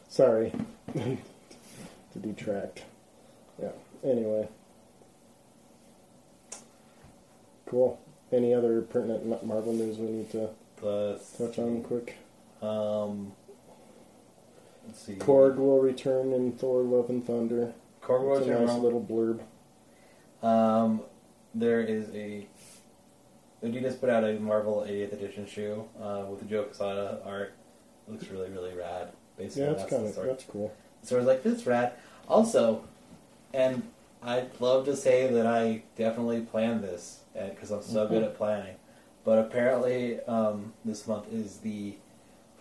[0.08, 0.52] Sorry
[0.94, 2.84] to detract.
[3.60, 3.72] Yeah.
[4.02, 4.48] Anyway.
[7.66, 7.98] Cool.
[8.32, 10.48] Any other pertinent Marvel news we need to
[10.82, 12.16] Let's touch on quick?
[12.62, 13.32] Um,
[14.86, 15.14] let's see.
[15.14, 17.72] Korg will return in Thor: Love and Thunder.
[18.02, 19.40] Korg was It's a nice little blurb.
[20.46, 21.02] Um,
[21.54, 22.46] there is a
[23.62, 27.54] Adidas put out a Marvel 80th edition shoe uh, with the Joe Quesada art.
[28.08, 29.08] Looks really, really rad.
[29.38, 30.28] Basically, Yeah, that's kind the of story.
[30.28, 30.74] that's cool.
[31.02, 31.92] So I was like, this is rad.
[32.28, 32.84] Also,
[33.54, 33.82] and
[34.22, 38.76] I'd love to say that I definitely planned this because I'm so good at planning.
[39.24, 41.94] But apparently, um, this month is the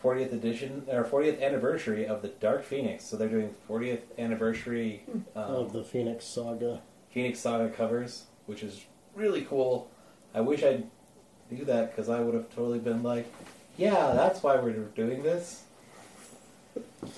[0.04, 3.06] 40th edition or 40th anniversary of the Dark Phoenix.
[3.06, 5.04] So they're doing 40th anniversary
[5.36, 6.82] um, of the Phoenix Saga.
[7.12, 8.84] Phoenix Saga covers, which is
[9.16, 9.90] really cool.
[10.34, 10.88] I wish I'd
[11.50, 13.32] do that because I would have totally been like,
[13.78, 15.64] yeah, that's why we're doing this.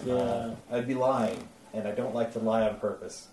[0.08, 3.28] Uh, I'd be lying, and I don't like to lie on purpose.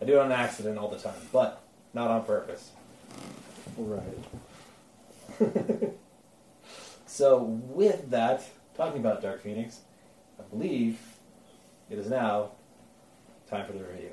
[0.00, 1.62] I do it on accident all the time, but
[1.94, 2.72] not on purpose.
[3.76, 4.02] Right.
[7.10, 8.44] So, with that,
[8.76, 9.80] talking about Dark Phoenix,
[10.38, 10.96] I believe
[11.90, 12.52] it is now
[13.48, 14.12] time for the review.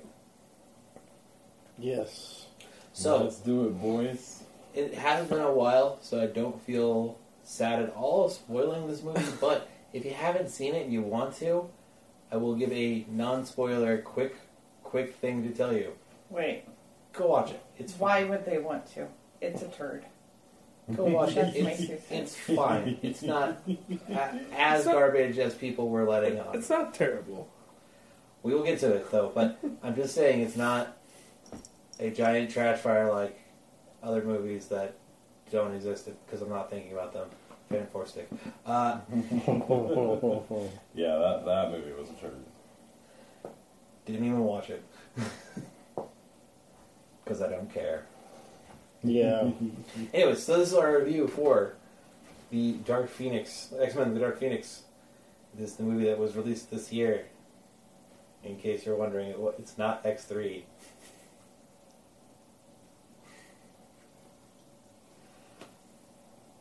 [1.77, 2.47] Yes.
[2.93, 4.43] So, let's do it, boys.
[4.73, 9.21] it hasn't been a while, so I don't feel sad at all spoiling this movie.
[9.39, 11.69] but if you haven't seen it and you want to,
[12.31, 14.37] I will give a non-spoiler, quick,
[14.83, 15.93] quick thing to tell you.
[16.31, 16.65] Wait,
[17.13, 17.61] Go watch it.
[17.77, 19.07] It's why would they want to?
[19.39, 20.05] It's a turd.
[20.95, 21.53] Go watch it.
[21.55, 22.97] It's, it's fine.
[23.01, 23.77] It's not a,
[24.57, 26.55] as It's not- garbage as people were letting on.
[26.55, 27.49] It's not terrible.
[28.43, 30.95] We will get to it though, but I'm just saying it's not
[31.99, 33.37] a giant trash fire like
[34.01, 34.95] other movies that
[35.51, 37.27] don't exist because I'm not thinking about them.
[37.69, 38.29] Fan Four Stick.
[38.65, 38.99] Uh,
[40.95, 42.35] Yeah, that, that movie was a turd.
[44.05, 44.81] didn't even watch it
[47.25, 48.05] because I don't care.
[49.03, 49.49] Yeah.
[50.13, 51.75] Anyways, so this is our review for
[52.49, 54.83] the Dark Phoenix, X Men: The Dark Phoenix.
[55.53, 57.25] This is the movie that was released this year.
[58.43, 60.65] In case you're wondering, it it's not X three.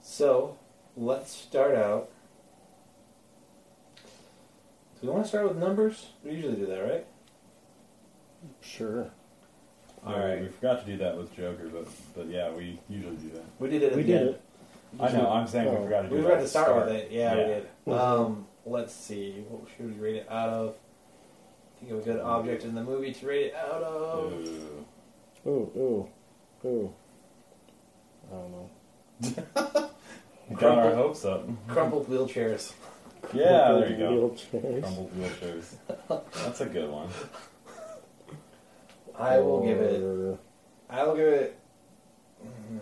[0.03, 0.57] So,
[0.97, 2.09] let's start out.
[5.01, 6.07] Do we want to start with numbers?
[6.25, 7.07] We usually do that, right?
[8.63, 9.11] Sure.
[10.07, 10.41] Yeah, Alright.
[10.43, 13.45] We forgot to do that with Joker, but but yeah, we usually do that.
[13.59, 13.93] We did it.
[13.93, 14.29] At We the did end.
[14.31, 14.43] it.
[15.01, 15.31] I know.
[15.31, 15.83] I'm saying we Oh.
[15.83, 16.27] forgot to do We that.
[16.31, 17.11] were to at start, with it.
[17.11, 17.41] Yeah, we
[17.93, 17.99] did.
[18.01, 19.45] Um, let's see.
[19.49, 20.75] What should we rate it out of?
[20.75, 24.33] I Think of a good object in the movie to rate it out of.
[24.33, 24.87] Ooh.
[25.47, 26.09] Ooh, ooh,
[26.69, 26.93] ooh.
[28.31, 29.91] I don't know.
[30.49, 31.45] We got our hopes up.
[31.67, 32.73] Crumpled wheelchairs.
[33.35, 34.31] Yeah, there you go.
[34.31, 34.81] Wheelchairs.
[34.81, 35.75] Crumbled wheelchairs.
[36.45, 37.09] That's a good one.
[39.19, 40.39] I will give it.
[40.91, 41.59] I will give it.
[42.45, 42.79] mm,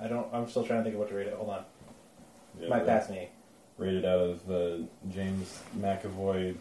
[0.00, 0.26] I don't.
[0.32, 1.34] I'm still trying to think of what to rate it.
[1.34, 1.64] Hold on.
[2.60, 3.28] Yeah, Might pass me.
[3.78, 6.54] Rated out of uh, James McAvoy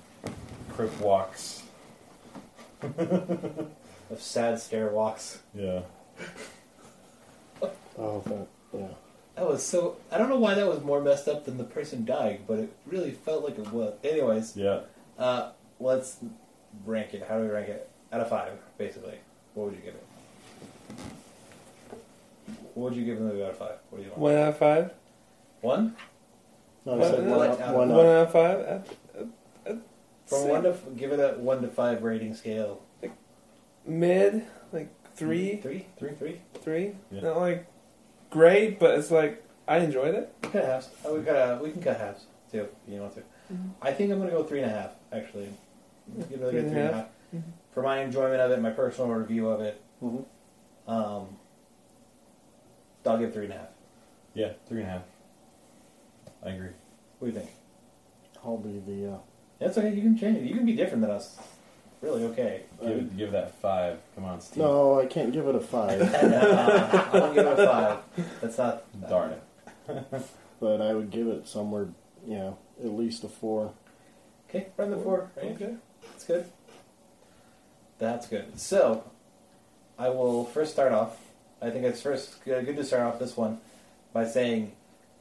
[0.70, 1.62] Crip Walks
[2.82, 3.68] of
[4.18, 5.40] sad stare walks.
[5.54, 5.82] Yeah.
[7.96, 8.88] Oh, that, yeah.
[9.36, 9.98] That was so.
[10.12, 12.74] I don't know why that was more messed up than the person dying, but it
[12.88, 13.94] really felt like it was.
[14.04, 14.80] Anyways, Yeah.
[15.20, 16.18] uh, let's
[16.88, 17.24] rank it.
[17.30, 17.88] How do we rank it?
[18.14, 19.18] Out of five, basically.
[19.56, 20.04] What would you give it?
[22.76, 23.76] What would you give the movie out of five?
[23.90, 24.22] What do you want?
[24.22, 24.92] One out of five.
[25.62, 25.96] One?
[26.86, 28.60] No, I said what- one, out of- one One out of five.
[28.60, 29.20] Uh,
[29.70, 29.76] uh,
[30.28, 32.82] From say one to give it a one to five rating scale.
[33.86, 36.42] mid, like three, Three, three, three.
[36.62, 36.96] three.
[37.12, 37.22] Yeah.
[37.22, 37.66] Not like
[38.30, 40.34] great, but it's like I enjoyed it.
[40.44, 40.90] We cut halves.
[41.06, 41.36] Oh, we cut.
[41.36, 42.68] Uh, we can cut halves too.
[42.88, 43.22] If you want to.
[43.54, 43.70] Mm-hmm.
[43.82, 44.92] I think I'm gonna go three and a half.
[45.12, 45.50] Actually,
[46.30, 46.94] give it a Three good a three and a half?
[46.94, 47.08] half.
[47.34, 47.42] Mhm.
[47.72, 50.26] For my enjoyment of it, my personal review of it, Mhm.
[50.88, 51.38] um,
[53.06, 53.68] I'll give three and a half.
[54.34, 54.54] Yeah.
[54.68, 55.02] Three and a half.
[56.44, 56.70] I agree.
[57.20, 57.52] What do you think?
[58.44, 59.14] I'll be the.
[59.14, 59.18] Uh,
[59.60, 59.94] That's okay.
[59.94, 60.44] You can change it.
[60.44, 61.38] You can be different than us.
[62.02, 62.64] Really okay.
[62.82, 64.00] Give, it, give that five.
[64.16, 64.58] Come on, Steve.
[64.62, 68.00] no, I can't give it a five, uh, I won't give it a five.
[68.42, 68.84] That's not.
[69.10, 69.42] Darn it.
[70.60, 71.88] but I would give it somewhere,
[72.28, 73.72] you know, at least a four.
[74.50, 75.30] Okay, run the four.
[75.38, 75.52] Right?
[75.54, 75.76] Okay.
[76.12, 76.46] That's good.
[78.04, 78.60] That's good.
[78.60, 79.10] So,
[79.98, 81.18] I will first start off.
[81.62, 83.60] I think it's first good to start off this one
[84.12, 84.74] by saying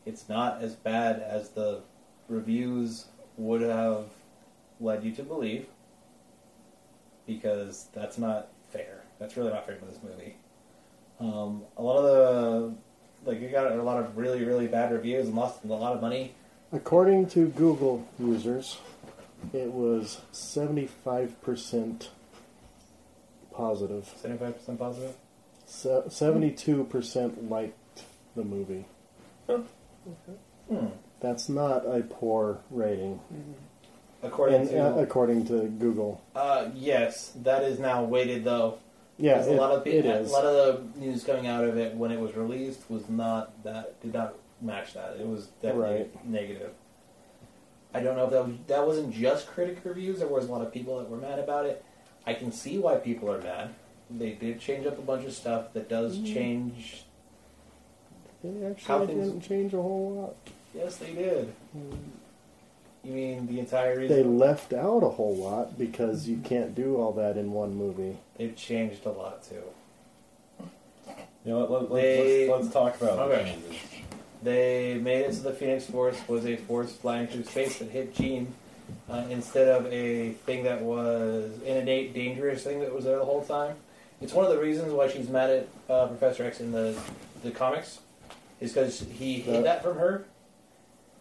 [0.04, 1.82] it's not as bad as the
[2.28, 3.04] reviews
[3.36, 4.06] would have
[4.80, 5.66] led you to believe,
[7.24, 9.04] because that's not fair.
[9.20, 10.34] That's really not fair to this movie.
[11.20, 15.28] Um, a lot of the like it got a lot of really really bad reviews
[15.28, 16.34] and lost a lot of money.
[16.72, 18.78] According to Google users,
[19.52, 22.10] it was Seventy five percent
[23.52, 24.06] positive.
[25.66, 28.02] Se- 72% liked
[28.36, 28.84] the movie.
[30.68, 30.86] Hmm.
[31.20, 33.20] That's not a poor rating.
[34.22, 36.22] According And, to uh, according to Google.
[36.34, 38.78] Uh, yes, that is now weighted though.
[39.18, 41.76] Yeah, it, a lot of it people, a lot of the news coming out of
[41.76, 45.16] it when it was released was not that did not match that.
[45.20, 46.24] It was definitely Right.
[46.26, 46.70] negative.
[47.94, 50.18] I don't know if that was, that wasn't just critic reviews.
[50.20, 51.84] There was a lot of people that were mad about it.
[52.26, 53.70] I can see why people are mad.
[54.10, 56.32] They did change up a bunch of stuff that does Mm.
[56.34, 57.04] change.
[58.44, 60.36] They actually things- didn't change a whole lot.
[60.74, 61.52] Yes, they did.
[63.04, 67.12] You mean the entire They left out a whole lot because you can't do all
[67.12, 68.16] that in one movie.
[68.36, 69.62] they've changed a lot too.
[71.44, 73.44] Yeah, let, let, They- let's, let's talk about Okay.
[73.52, 73.80] changes.
[74.42, 78.14] They made it so the Phoenix Force was a force flying through space that hit
[78.14, 78.54] Jean
[79.10, 83.24] uh, instead of a thing that was an innate dangerous thing that was there the
[83.24, 83.76] whole time.
[84.20, 86.96] It's one of the reasons why she's mad at uh, Professor X in the
[87.42, 87.98] the comics,
[88.60, 90.24] is because he hid That- that from her.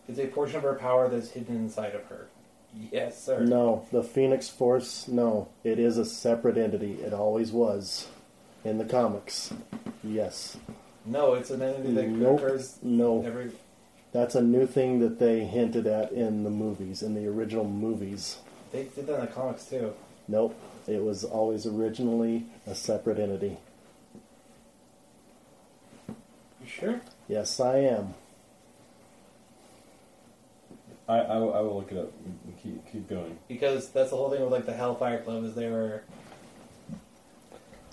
[0.07, 2.27] It's a portion of her power that's hidden inside of her.
[2.91, 3.39] Yes, sir.
[3.41, 5.47] No, the Phoenix Force, no.
[5.63, 6.93] It is a separate entity.
[7.01, 8.07] It always was
[8.63, 9.53] in the comics.
[10.03, 10.57] Yes.
[11.05, 12.39] No, it's an entity that Nope.
[12.39, 13.23] occurs No.
[13.25, 13.51] every.
[14.13, 18.37] That's a new thing that they hinted at in the movies, in the original movies.
[18.71, 19.93] They did that in the comics too.
[20.27, 20.59] Nope.
[20.87, 23.57] It was always originally a separate entity.
[26.09, 27.01] You sure?
[27.27, 28.13] Yes, I am.
[31.07, 32.11] I, I, will- I will look it up.
[32.63, 33.37] Keep, keep going.
[33.47, 36.03] because that's the whole thing with like the Hellfire Club is they were.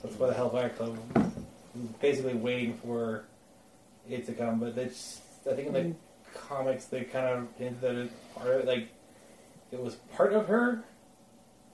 [0.03, 1.27] That's why the Hellfire Club was
[2.01, 3.25] basically waiting for
[4.09, 5.95] it to come, but they just, I think in the
[6.35, 8.89] comics they kind of hinted that it part of it, like
[9.71, 10.85] it was part of her,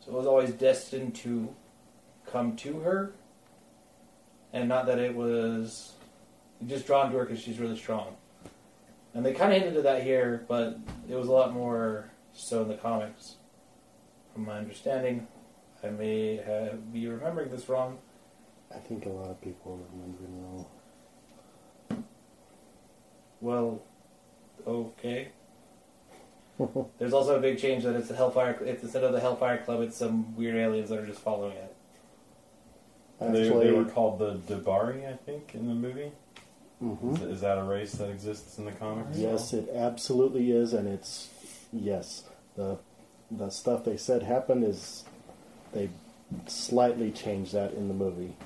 [0.00, 1.54] so it was always destined to
[2.26, 3.12] come to her,
[4.52, 5.92] and not that it was
[6.66, 8.16] just drawn to her because she's really strong.
[9.14, 12.62] And they kind of hinted at that here, but it was a lot more so
[12.62, 13.36] in the comics.
[14.32, 15.28] From my understanding,
[15.84, 17.98] I may have, be remembering this wrong.
[18.74, 20.66] I think a lot of people are remembering wrong.
[23.40, 23.82] Well,
[24.66, 25.28] okay.
[26.98, 28.56] There's also a big change that it's a Hellfire.
[28.64, 31.74] It's instead of the Hellfire Club, it's some weird aliens that are just following it.
[33.20, 36.12] They, Actually, they were called the D'Bari, I think, in the movie.
[36.82, 37.14] mhm.
[37.16, 39.16] Is, is that a race that exists in the comics?
[39.16, 41.28] Yes, it absolutely is, and it's
[41.72, 42.24] yes.
[42.56, 42.78] The
[43.30, 45.04] the stuff they said happened is
[45.72, 45.90] they
[46.46, 48.36] slightly changed that in the movie.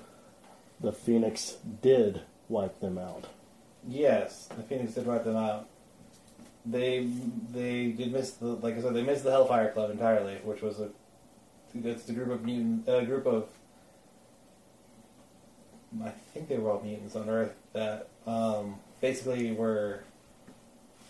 [0.81, 3.27] The Phoenix did wipe them out.
[3.87, 5.67] Yes, the Phoenix did wipe them out.
[6.71, 7.09] They
[7.53, 10.81] they did miss the like I said they missed the Hellfire Club entirely, which was
[10.81, 10.91] a
[11.75, 13.49] that's the group of mutant a group of
[16.05, 20.01] I think they were all mutants on Earth that um, basically were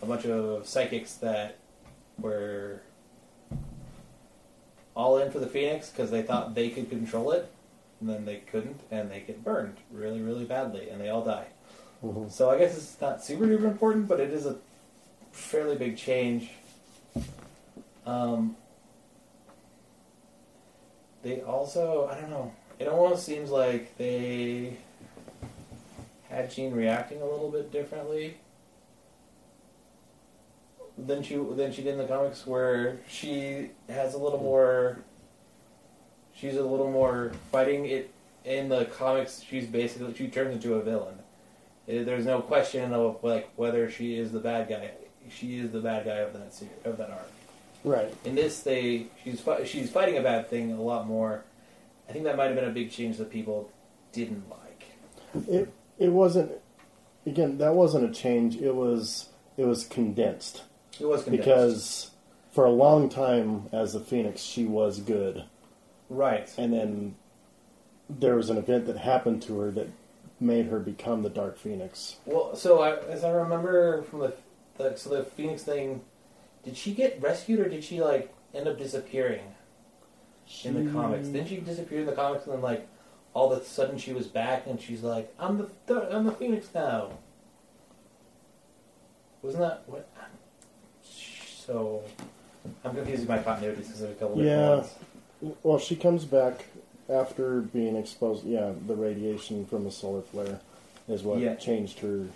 [0.01, 1.57] a bunch of psychics that
[2.17, 2.81] were
[4.95, 7.51] all in for the Phoenix because they thought they could control it,
[7.99, 11.47] and then they couldn't, and they get burned really, really badly, and they all die.
[12.03, 12.31] Mhm.
[12.31, 14.57] So I guess it's not super duper important, but it is a
[15.39, 16.49] fairly big change.
[18.05, 18.55] Um,
[21.23, 24.77] they also, I don't know, it almost seems like they
[26.29, 28.37] had Jean reacting a little bit differently
[30.97, 34.99] than she than she did in the comics, where she has a little more.
[36.33, 38.11] She's a little more fighting it
[38.45, 39.41] in the comics.
[39.41, 41.15] She's basically she turns into a villain.
[41.87, 44.91] Eh, There's no question of like whether she is the bad guy.
[45.29, 47.29] She is the bad guy of that se- of that arc.
[47.83, 48.13] Right.
[48.25, 51.43] In this, they she's fi- she's fighting a bad thing a lot more.
[52.09, 53.69] I think that might have been a big change that people
[54.11, 54.83] didn't like.
[55.47, 56.51] It it wasn't.
[57.25, 58.55] Again, that wasn't a change.
[58.57, 60.63] It was it was condensed
[60.99, 61.45] It was condensed.
[61.45, 62.11] because
[62.51, 65.43] for a long time as the Phoenix, she was good,
[66.09, 67.15] right, and then
[68.09, 69.87] there was an event that happened to her that
[70.39, 72.15] made her become the Dark Phoenix.
[72.25, 74.33] Well, so I, as I remember from the,
[74.79, 76.01] the so the Phoenix thing,
[76.63, 79.43] did she get rescued or did she like end up disappearing
[80.63, 81.27] in the comics?
[81.27, 82.87] Didn't she disappear in the comics and then like
[83.35, 86.31] all of a sudden she was back and she's like, I'm the th- I'm the
[86.31, 87.11] Phoenix now.
[89.43, 90.09] Wasn't that what?
[91.03, 92.03] So
[92.83, 94.83] I'm confusing my continuities because there's a couple Yeah.
[95.63, 96.65] Well, she comes back
[97.09, 98.45] after being exposed.
[98.45, 100.59] Yeah, the radiation from the solar flare
[101.07, 101.55] is what Yeah.
[101.55, 102.31] changed her to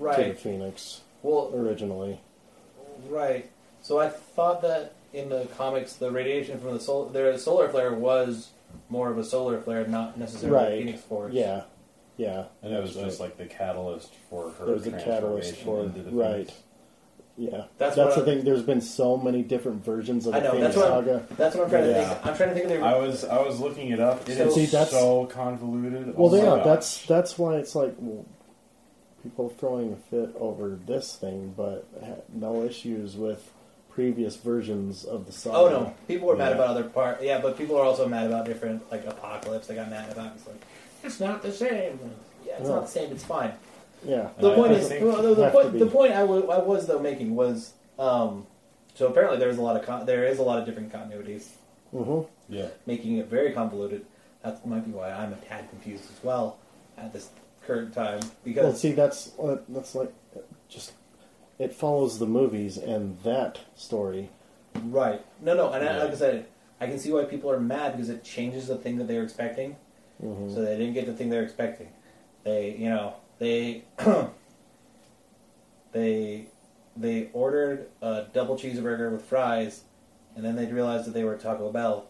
[0.00, 2.20] the Phoenix Well, originally.
[3.08, 3.50] Right.
[3.82, 7.92] So I thought that in the comics, the radiation from the sol- their solar flare
[7.94, 8.50] was
[8.88, 10.78] more of a solar flare, not necessarily a Right.
[10.78, 11.32] Phoenix Force.
[11.32, 11.62] Yeah,
[12.16, 12.44] yeah.
[12.62, 13.26] And it was That's just right.
[13.30, 16.34] like the catalyst for her It was the catalyst for- the right.
[16.46, 16.52] Phoenix.
[17.36, 18.44] Yeah, That's that's, the I- thing.
[18.44, 20.52] There's been so many different versions of the I know.
[20.52, 21.26] Phoenix That's what, I'm, Saga.
[21.36, 22.26] that's what I'm trying to think.
[22.26, 22.80] I'm trying to think of the.
[22.86, 24.28] I was I was looking it up.
[24.28, 26.16] It So- is See, that's- so convoluted.
[26.16, 26.64] Well, oh my yeah, gosh.
[26.64, 28.24] that's that's why it's like well,
[29.24, 33.50] people throwing a fit over this thing, but had no issues with
[33.90, 35.56] previous versions of the saga.
[35.56, 36.54] oh no, people were mad Yeah.
[36.56, 37.22] about other part.
[37.22, 39.66] Yeah, but people are also mad about different like apocalypse.
[39.66, 40.32] They got mad about.
[40.36, 40.60] It's like
[41.02, 41.98] it's not the same.
[42.46, 42.76] Yeah, it's No.
[42.76, 43.10] not the same.
[43.10, 43.52] It's fine.
[44.04, 45.78] Yeah, The I- point I is, think- well, the, the Have to point, be.
[45.78, 48.46] the point I wa- I was though making was, um,
[48.94, 51.48] so apparently there's a lot of con- there is a lot of different continuities.
[51.90, 52.68] hmm yeah.
[52.86, 54.04] making it very convoluted.
[54.42, 56.58] That might be why I'm a tad confused as well
[56.98, 57.30] at this
[57.66, 60.12] current time because Well, see, that's uh, that's like
[60.68, 60.92] just
[61.58, 64.30] it follows the movies and that story.
[64.84, 65.24] right.
[65.40, 66.46] No no and I, like I said
[66.80, 69.22] I can see why people are mad because it changes the thing that they were
[69.24, 69.76] expecting
[70.20, 71.88] hmm so they didn't get the thing they're expecting.
[72.44, 73.84] They you know they
[75.92, 76.46] they
[76.96, 79.82] they ordered a double cheeseburger with fries
[80.36, 82.06] and then they realized that they were Taco Bell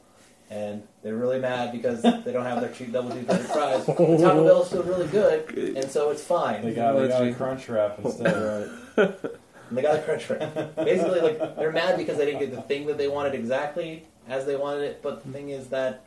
[0.50, 3.84] and they're really mad because they don't have their cheap double cheeseburger fries.
[3.86, 6.62] But Taco Bell is still really good, and so it's fine.
[6.62, 8.70] They got, they got a crunch wrap instead.
[9.70, 10.76] And they got a crunch wrap.
[10.76, 14.44] Basically, like they're mad because they didn't get the thing that they wanted exactly as
[14.44, 15.00] they wanted it.
[15.02, 16.04] But the thing is that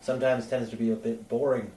[0.00, 1.70] sometimes tends to be a bit boring.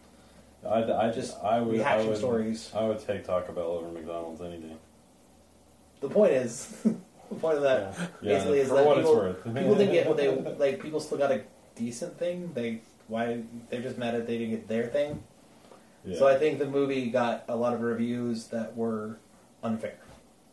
[0.68, 2.72] I, I Just just I would I Reaction would, stories.
[2.76, 4.74] I would take Taco Bell over McDonald's any day.
[6.02, 9.44] The point is, the point of that Yeah, basically is that people, worth.
[9.44, 10.82] people didn't get what they like.
[10.82, 11.42] People still got a
[11.76, 12.52] decent thing.
[12.54, 15.24] They why they're just mad that they didn't get their thing.
[16.06, 16.18] Yeah.
[16.18, 19.18] So I think the movie got a lot of reviews that were
[19.62, 19.98] unfair.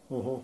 [0.08, 0.36] hmm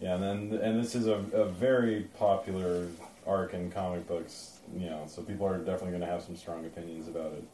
[0.00, 2.88] Yeah, and then and this is a, a very popular
[3.26, 6.64] arc in comic books, you know, so people are definitely going to have some strong
[6.66, 7.44] opinions about it.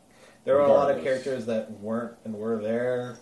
[0.45, 3.19] There are a lot of characters that weren't and were there.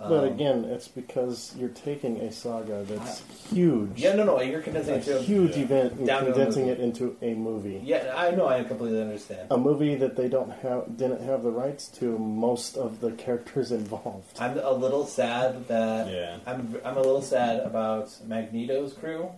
[0.00, 3.22] But Um, again, it's because you're taking a saga that's
[3.52, 5.62] huge, yeah, no, no, you're condensing a it to a huge Yeah.
[5.64, 7.82] event, and Down to a condensing it into a movie.
[7.84, 8.46] Yeah, I know.
[8.46, 9.48] I completely understand.
[9.50, 13.72] A movie that they don't have, didn't have the rights to most of the characters
[13.82, 14.38] involved.
[14.40, 16.38] I'm a little sad that Yeah.
[16.46, 16.80] I'm.
[16.82, 19.28] I'm a little sad about Magneto's crew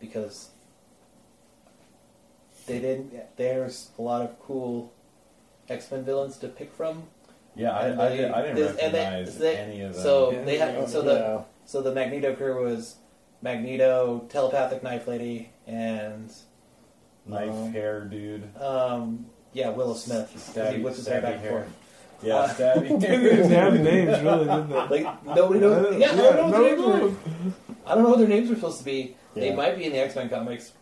[0.00, 0.50] because
[2.66, 3.14] they didn't.
[3.38, 4.92] There's a lot of cool
[5.70, 7.04] X Men villains to pick from.
[7.58, 9.92] Yeah, I, And I, they- did, I didn't this- and they- recognize they- any of
[9.94, 10.02] them.
[10.02, 10.42] So Yeah.
[10.44, 10.88] they had.
[10.88, 12.96] So the yeah, so the Magneto crew was
[13.42, 16.32] Magneto, telepathic knife lady, and
[17.26, 18.48] Knife um, hair dude.
[18.60, 20.30] um, yeah, Willow Smith.
[20.32, 21.68] 'cause he Stabby, whips his hair back and forth.
[22.22, 23.00] Yeah, Uh, stabby.
[23.48, 24.74] They have names, really, did they?
[25.04, 25.96] Like nobody knows.
[26.00, 27.52] Yeah, nobody knows no their names were.
[27.86, 29.16] I don't know what their names are supposed to be.
[29.34, 30.72] They might be in the X Men comics.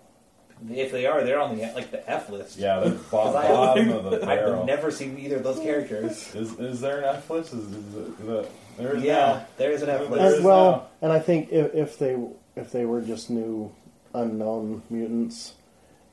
[0.71, 2.57] If they are, they're on the like the F list.
[2.59, 4.61] yeah, the bo- 'Cause I- bottom of the barrel.
[4.61, 6.35] I've never seen either of those characters.
[6.35, 7.53] Is, is there an F list?
[7.53, 8.49] Is, is, it- the,
[8.79, 10.25] there is yeah, there is an F There list.
[10.25, 10.87] is And, well, now.
[11.03, 12.17] and I think if, if they
[12.57, 13.71] if they were just new
[14.15, 15.53] unknown mutants,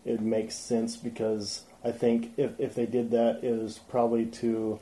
[0.06, 4.80] it makes sense because I think if if they did that, it was probably to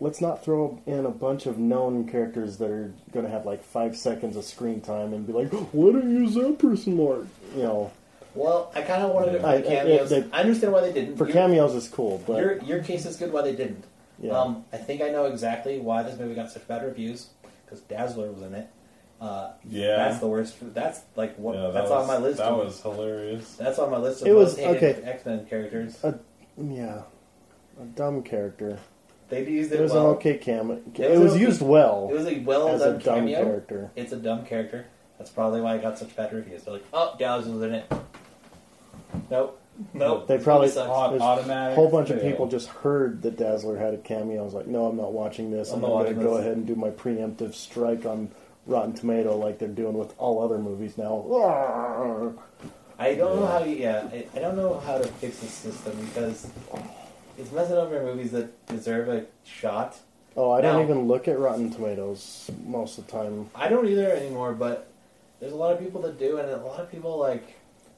[0.00, 3.64] let's not throw in a bunch of known characters that are going to have like
[3.64, 7.26] five seconds of screen time and be like, why don't you use that person more?
[7.56, 7.92] You know,
[8.36, 10.10] Well, I kind of wanted it for I- the I- cameos.
[10.10, 11.16] they- I understand why they didn't.
[11.16, 13.32] for Your- cameos is cool, but Your your case is good.
[13.32, 13.84] Why they didn't?
[14.20, 17.28] yeah, Um, I think I know exactly why this movie got such bad reviews
[17.64, 18.66] because Dazzler was in it.
[19.20, 19.96] Uh, Yeah.
[19.96, 20.56] that's the worst.
[20.74, 21.54] That's like what.
[21.56, 22.38] yeah, that that's was, on my list.
[22.38, 23.56] That of, was hilarious.
[23.56, 24.96] That's on my list of It was- okay.
[25.04, 25.96] X Men characters.
[26.62, 27.02] yeah,
[27.80, 28.78] a dumb character.
[29.28, 30.10] They used it, It was well.
[30.10, 30.70] an okay cam.
[30.70, 33.14] It, was was an okay- used well It was a well as a done dumb
[33.20, 33.42] cameo.
[33.42, 33.90] character.
[33.96, 34.86] It's a dumb character.
[35.18, 36.62] That's probably why it got such bad reviews.
[36.64, 37.84] They're like, oh, Dazzler was in it.
[39.30, 39.60] Nope.
[39.92, 40.26] Nope.
[40.26, 41.10] They probably movie sucks.
[41.10, 44.40] There's automatic a whole bunch of people just heard that Dazzler had a cameo.
[44.40, 45.70] I was like, no, I'm not watching this.
[45.70, 46.44] I'm I'm, going to go this.
[46.44, 48.30] ahead and do my preemptive strike on
[48.66, 51.24] Rotten Tomato like they're doing with all other movies now.
[52.98, 53.62] I don't know how.
[53.62, 56.48] You, yeah, I, I don't know how to fix this system because
[57.36, 59.98] it's messing up your movies that deserve a shot.
[60.36, 63.50] Oh, I don't even look at Rotten Tomatoes most of the time.
[63.54, 64.90] I don't either anymore, but
[65.40, 67.55] there's a lot of people that do, and a lot of people like.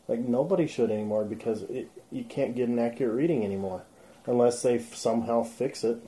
[0.08, 3.82] Like nobody should anymore because it, you can't get an accurate reading anymore
[4.26, 5.98] unless they f- somehow fix it.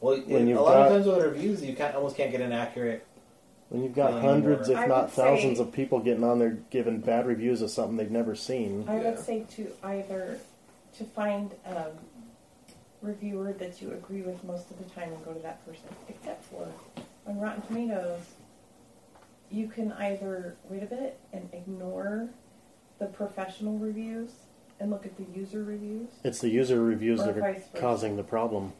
[0.00, 2.52] Well, When it- a lot of times with reviews, you can't almost can't get an
[2.52, 3.06] accurate.
[3.70, 6.38] When you've got Yeah, hundreds, if I not would say- thousands, of people getting on
[6.38, 8.84] there giving bad reviews of something they've never seen.
[8.86, 9.10] I Yeah.
[9.10, 10.38] would say to either
[10.98, 11.86] to find a
[13.00, 15.84] reviewer that you agree with most of the time and go to that person.
[16.10, 16.68] Except for
[17.26, 18.20] on Rotten Tomatoes,
[19.50, 22.28] you can either wait a bit and ignore
[23.04, 24.30] the professional reviews
[24.80, 26.08] and look at the user reviews.
[26.24, 27.80] It's the user reviews Or that are vice versa.
[27.80, 28.72] causing the problem.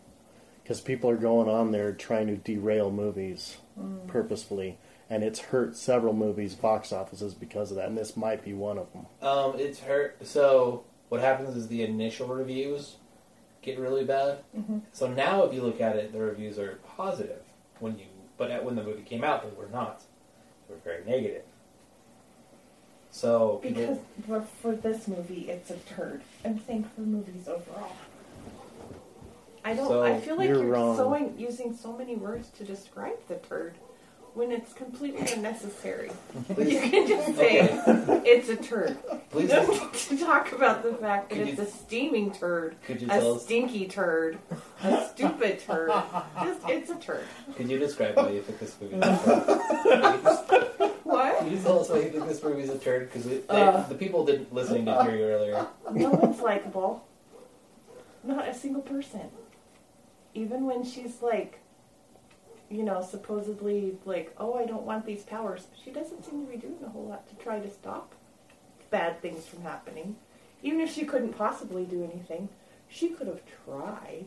[0.63, 4.07] Because people are going on there trying to derail movies Mm.
[4.07, 4.79] purposefully,
[5.11, 7.89] and it's hurt several movies' box offices because of that.
[7.89, 9.07] And this might be one of them.
[9.21, 10.25] Um, it's hurt.
[10.27, 12.97] So what happens is the initial reviews
[13.63, 14.39] get really bad.
[14.57, 14.83] Mhm.
[14.93, 17.43] So now, if you look at it, the reviews are positive.
[17.81, 18.07] When you,
[18.39, 20.03] but at, when the movie came out, they were not.
[20.69, 21.43] They were very negative.
[23.15, 26.23] So people- Because for, for this movie, it's a turd.
[26.45, 27.93] I'm saying for movies overall.
[29.65, 29.87] I don't.
[29.87, 30.97] So, I feel like you're you're, wrong.
[30.97, 33.75] sewing, using so many words to describe the turd
[34.35, 36.11] when it's completely unnecessary.
[36.59, 37.69] you can just say
[38.27, 38.99] it's a turd.
[39.31, 42.75] please, No need to talk about the fact that Could it's you- a steaming turd,
[42.85, 43.45] could you tell a us?
[43.45, 44.39] stinky turd,
[44.83, 45.93] a stupid turd.
[46.43, 47.23] Just it's a turd.
[47.55, 48.97] Could you describe why you think this movie?
[51.15, 51.43] is a turd?
[51.43, 51.51] What?
[51.51, 53.11] You tell us why you think this movie is a turd?
[53.13, 53.83] Because Uh.
[53.89, 55.67] the people didn't listening didn't hear you earlier.
[55.93, 57.05] No one's likable.
[58.23, 59.31] Not a single person.
[60.35, 61.61] Even when she's like,
[62.71, 66.57] you know, supposedly like, oh, I don't want these powers, she doesn't seem to be
[66.57, 68.15] doing a whole lot to try to stop
[68.91, 70.17] bad things from happening.
[70.63, 72.49] Even if she couldn't possibly do anything,
[72.89, 74.27] she could have tried.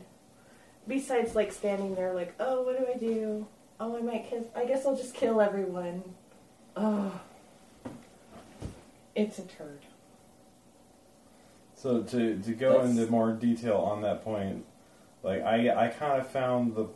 [0.86, 3.46] Besides, like standing there, like, oh, what do I do?
[3.80, 4.44] Oh, I might kiss.
[4.56, 6.02] I guess I'll just kill everyone.
[6.80, 7.20] Oh,
[9.16, 9.80] it's a turd.
[11.74, 14.64] So to to go Let's- into more detail on that point,
[15.22, 16.86] like I I kind of found the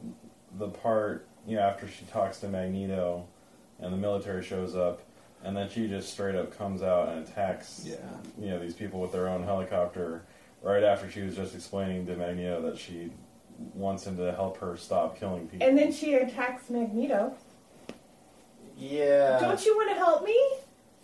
[0.59, 3.27] the part you know after she talks to Magneto,
[3.81, 5.03] and the military shows up,
[5.43, 7.97] and then she just straight up comes out and attacks Yeah.
[8.39, 10.23] you know these people with their own helicopter
[10.63, 13.11] right after she was just explaining to Magneto that she
[13.75, 15.67] wants him to help her stop killing people.
[15.67, 17.35] And then she attacks Magneto.
[18.91, 19.39] Yeah.
[19.41, 20.39] Don't you want to help me?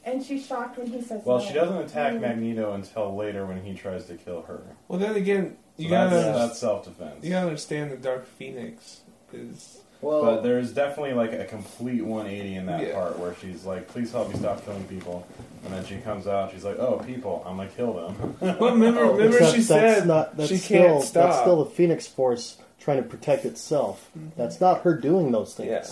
[0.04, 1.44] And she's shocked when he says well, no.
[1.44, 2.20] she doesn't attack Mm.
[2.20, 4.62] Magneto until later when he tries to kill her.
[4.88, 7.22] Well, then again, So you that's, gotta that's self defense.
[7.24, 9.00] you gotta understand the Dark Phoenix
[9.32, 12.94] is Well, But there's definitely like a complete 180 in that Yeah.
[12.94, 15.26] part where she's like, "Please help me stop killing people,"
[15.64, 19.00] and then she comes out, she's like, "Oh, people, I'm gonna kill them." Well, remember,
[19.04, 21.24] Oh, remember Except she said not, that's she still, can't stop.
[21.30, 24.08] That's still the Phoenix Force trying to protect itself.
[24.36, 25.68] That's not her doing those things.
[25.68, 25.84] Yeah.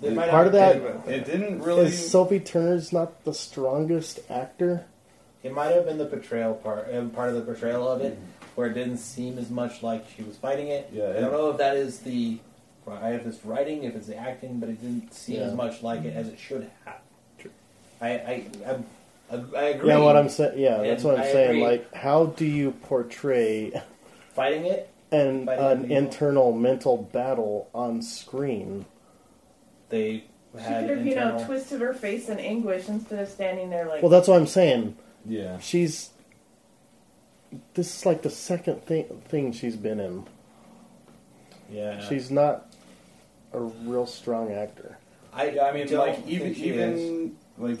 [0.00, 1.86] They might part of that- been, it didn't really.
[1.86, 4.84] Is Sophie Turner's not the strongest actor?
[5.42, 8.18] It might have been the portrayal part, uh, part of the portrayal of it,
[8.56, 10.88] where it didn't seem as much like she was fighting it.
[10.92, 12.38] Yeah, I don't know if that is the,
[12.88, 15.46] I have this writing, if it's the acting, but it didn't seem Yeah.
[15.46, 16.96] as much like it as it should have.
[18.00, 18.44] I, I,
[19.30, 19.88] I, I agree.
[19.88, 20.58] Yeah, what I'm saying.
[20.58, 21.50] Yeah, that's what I'm I saying.
[21.50, 21.62] agree.
[21.64, 23.72] Like, how do you portray
[24.34, 24.90] fighting it.
[25.12, 25.96] and an people.
[25.96, 28.84] internal mental battle on screen?
[29.88, 30.24] They
[30.56, 34.02] She could have, you know, twisted her face in anguish instead of standing there like.
[34.02, 34.96] Well, that's what I'm saying.
[35.24, 36.10] yeah, She's.
[37.74, 40.26] This is like the second thing thing she's been in.
[41.70, 42.72] yeah, She's not
[43.52, 44.98] a real strong actor.
[45.32, 45.58] I.
[45.60, 47.00] I mean, don't like even think she is.
[47.00, 47.78] even like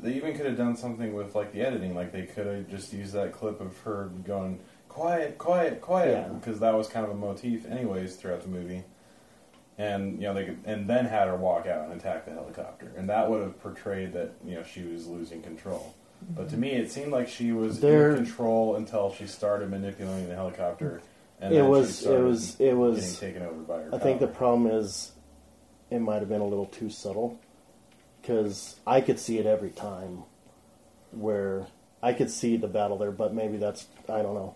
[0.00, 1.94] they even could have done something with like the editing.
[1.94, 6.32] Like they could have just used that clip of her going quiet, quiet, quiet, Yeah.
[6.34, 8.84] because that was kind of a motif, anyways, throughout the movie.
[9.80, 12.92] And you know they could, and then had her walk out and attack the helicopter,
[12.98, 15.94] and that would have portrayed that you know she was losing control.
[16.20, 16.60] But to mm-hmm.
[16.60, 21.00] me, it seemed like she was There- in control until she started manipulating the helicopter.
[21.40, 21.88] And it then she was.
[21.88, 22.54] It started was.
[22.54, 23.18] It getting was.
[23.18, 23.94] taken over by her.
[23.94, 24.36] I think the power.
[24.36, 25.12] problem is,
[25.88, 27.40] it might have been a little too subtle,
[28.20, 30.24] because I could see it every time,
[31.12, 31.66] where
[32.02, 34.54] I could see the battle there, but maybe that's I don't know.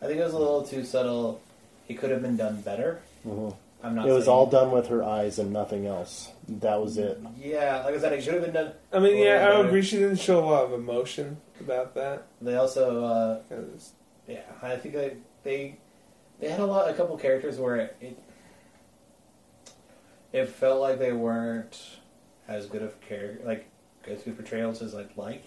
[0.00, 1.40] I think it was a little too subtle.
[1.88, 3.00] It could have been done better.
[3.26, 3.56] Mm-hmm.
[3.82, 4.08] I'm not.
[4.08, 6.32] It was all done with her eyes and nothing else.
[6.48, 7.20] That was it.
[7.38, 8.72] Yeah, like I said, it should have been done.
[8.92, 9.82] I mean, yeah, I agree.
[9.82, 12.26] She didn't show a lot of emotion about that.
[12.40, 13.92] They also, uh, 'cause-
[14.26, 15.78] yeah, I think they they
[16.40, 18.18] they had a lot, a couple characters where it it,
[20.32, 21.80] it felt like they weren't
[22.48, 23.66] as good of character, like
[24.06, 25.44] as good portrayals as I'd like,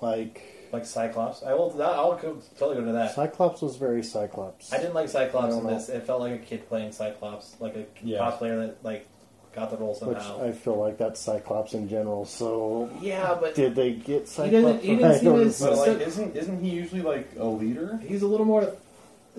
[0.00, 0.42] Like
[0.74, 1.42] like Cyclops.
[1.42, 3.14] I will, I'll go, totally go into that.
[3.14, 4.72] Cyclops was very Cyclops.
[4.72, 5.78] I didn't like Cyclops don't in know.
[5.78, 5.88] this.
[5.88, 8.18] It felt like a kid playing Cyclops, like a Yeah.
[8.18, 9.06] cosplayer that like
[9.54, 10.38] got the role somehow.
[10.40, 10.48] which.
[10.48, 12.24] I feel like that's Cyclops in general.
[12.24, 14.52] So yeah, but did they get He Cyclops?
[14.52, 15.52] doesn't- he didn't right?
[15.52, 17.98] seem But like, isn't isn't he usually like a leader?
[18.04, 18.72] he's a little more.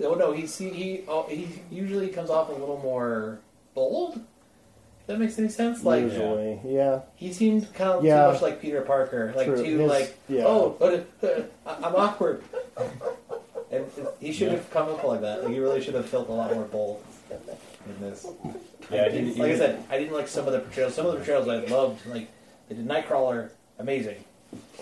[0.02, 3.40] Oh no, he's he he, oh, he usually comes off a little more
[3.74, 4.20] bold.
[5.06, 5.84] If that makes any sense?
[5.84, 7.02] Like usually, yeah.
[7.14, 8.26] he seemed kind of Yeah.
[8.26, 9.62] too much like Peter Parker, like True.
[9.64, 10.42] too His- like yeah.
[10.46, 11.04] oh,
[11.64, 12.42] I'm awkward.
[13.70, 13.86] and
[14.20, 15.44] he should have come up like that.
[15.44, 18.26] Like, he really should have felt a lot more bold in this.
[18.90, 20.94] Yeah, I he- didn't- like I said, I didn't like some of the portrayals.
[20.94, 22.04] Some of the portrayals I loved.
[22.06, 22.26] Like
[22.68, 24.24] they did Nightcrawler, amazing.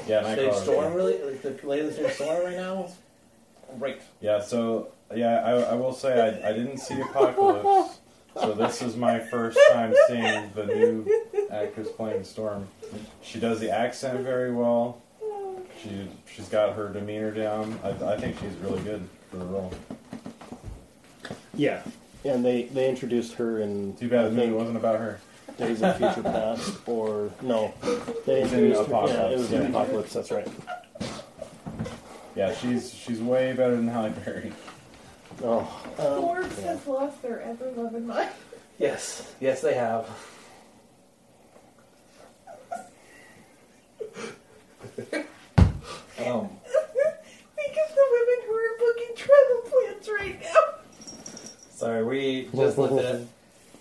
[0.07, 0.63] Yeah, The Nightcrawler.
[0.63, 2.93] Storm really, like the latest in Storm right now, is
[3.79, 4.01] great.
[4.23, 7.99] Yeah, so yeah, I, I will say I, I didn't see Apocalypse,
[8.41, 11.07] so this is my first time seeing the new
[11.51, 12.69] actress playing Storm.
[13.23, 15.01] She does the accent very well.
[15.83, 17.79] She she's got her demeanor down.
[17.83, 19.73] I, I think she's really good for the role.
[21.55, 21.83] Yeah.
[22.25, 25.21] And they, they introduced her in Too bad the movie wasn't about her.
[25.59, 27.73] Days of Future Past or no.
[28.27, 29.67] They It's in introduced her, yeah, it Apocalypse, was in.
[29.67, 30.49] Apocalypse, that's right.
[32.35, 34.53] Yeah, she's she's way better than Halle Berry.
[35.43, 35.61] Oh.
[35.99, 36.67] Um, Forbes yeah.
[36.67, 38.31] has lost their ever loving mind.
[38.79, 40.09] Yes, yes, they have.
[44.97, 46.49] um,
[47.57, 50.61] Think of the women who are booking travel plans right now.
[51.71, 53.23] sorry, we just looked at.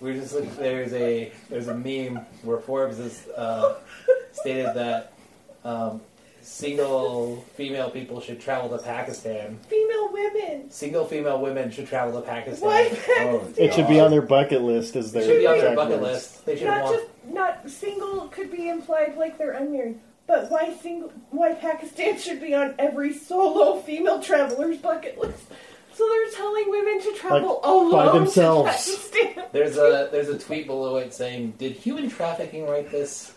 [0.02, 0.58] We just looked.
[0.58, 3.76] There's a there's a meme where Forbes has uh,
[4.32, 5.14] stated that
[5.64, 6.02] um,
[6.42, 9.58] single female people should travel to Pakistan.
[9.70, 10.70] Female women.
[10.72, 12.70] Single female women should travel to Pakistan.
[12.70, 12.90] Why Oh,
[13.40, 13.66] Pakistan?
[13.66, 16.00] It should be on their bucket list as They their should be on their bucket
[16.00, 16.14] words.
[16.14, 16.46] list.
[16.46, 16.96] They should Not want.
[16.98, 20.00] just not single could be implied like they're unmarried.
[20.28, 21.12] But why single?
[21.32, 25.44] Why Pakistan should be on every solo female traveler's bucket list?
[25.96, 28.86] So they're telling women to travel Like, alone by themselves.
[28.86, 29.44] to Pakistan.
[29.52, 33.34] There's a there's a tweet below it saying, "Did human trafficking write this?"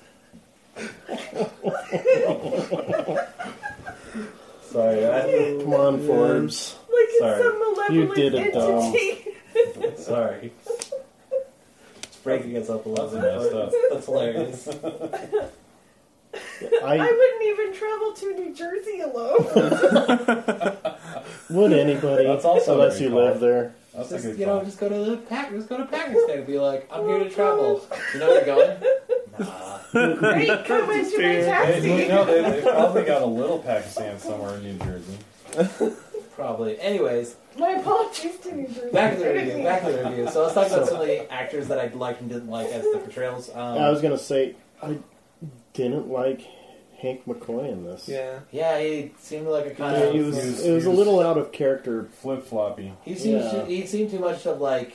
[4.77, 6.77] Sorry, I, Come on, Forbes.
[6.81, 7.43] Like it's Sorry.
[7.43, 8.83] some malevolent You did it, Dom.
[8.85, 9.33] entity.
[10.03, 10.53] sorry.
[12.03, 13.55] It's breaking us up a little That's bit.
[13.55, 13.72] messed up.
[13.91, 14.68] That's hilarious.
[16.85, 19.47] I I wouldn't even travel to New Jersey alone.
[21.49, 23.24] would anybody That's also unless very you cool.
[23.24, 23.74] live there.
[23.95, 24.64] That's a Just good you know, call.
[24.66, 27.31] just go to the Pac- just go to Pakistan and be like, I'm here to
[27.31, 27.81] travel.
[28.12, 28.77] You know where you're going?
[29.39, 29.78] Nah.
[30.14, 31.89] Great, come into my They, taxi.
[31.89, 35.97] you know, they, they probably got a little Pakistan somewhere in New Jersey.
[36.34, 36.78] Probably.
[36.80, 38.91] Anyways, My apologies to New Jersey.
[38.93, 39.62] back to the review.
[39.64, 40.28] Back to the review.
[40.30, 42.82] So let's talk about some of the actors that I liked and didn't like as
[42.82, 43.49] the portrayals.
[43.51, 44.99] Um, I was gonna say I
[45.72, 46.43] didn't like
[46.99, 48.07] Hank McCoy in this.
[48.09, 48.41] Yeah.
[48.51, 50.14] yeah, he seemed like a kind Yeah, of.
[50.14, 52.05] he was, he was- it was he a was- little out of character.
[52.20, 52.93] Flip floppy.
[53.03, 53.64] He seemed Yeah.
[53.64, 54.95] he seemed too much of like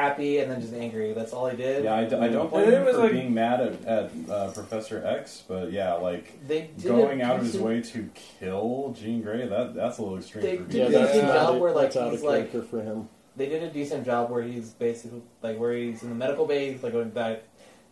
[0.00, 1.12] happy and then just angry.
[1.14, 1.84] That's all he did.
[1.84, 3.84] Yeah, I, d- I don't And blame it him was for like- being mad at,
[3.84, 7.66] at uh, Professor X, but yeah, like They did going a out of his decent-
[7.68, 10.78] way to kill Jean Grey, that that's a little extreme They for did me.
[10.80, 12.62] Yeah, a that's decent not job it- where, like, that's out of he's, like- character
[12.62, 13.08] for him.
[13.36, 16.78] They did a decent job where he's basically like where he's in the medical bay,
[16.82, 17.42] like going back.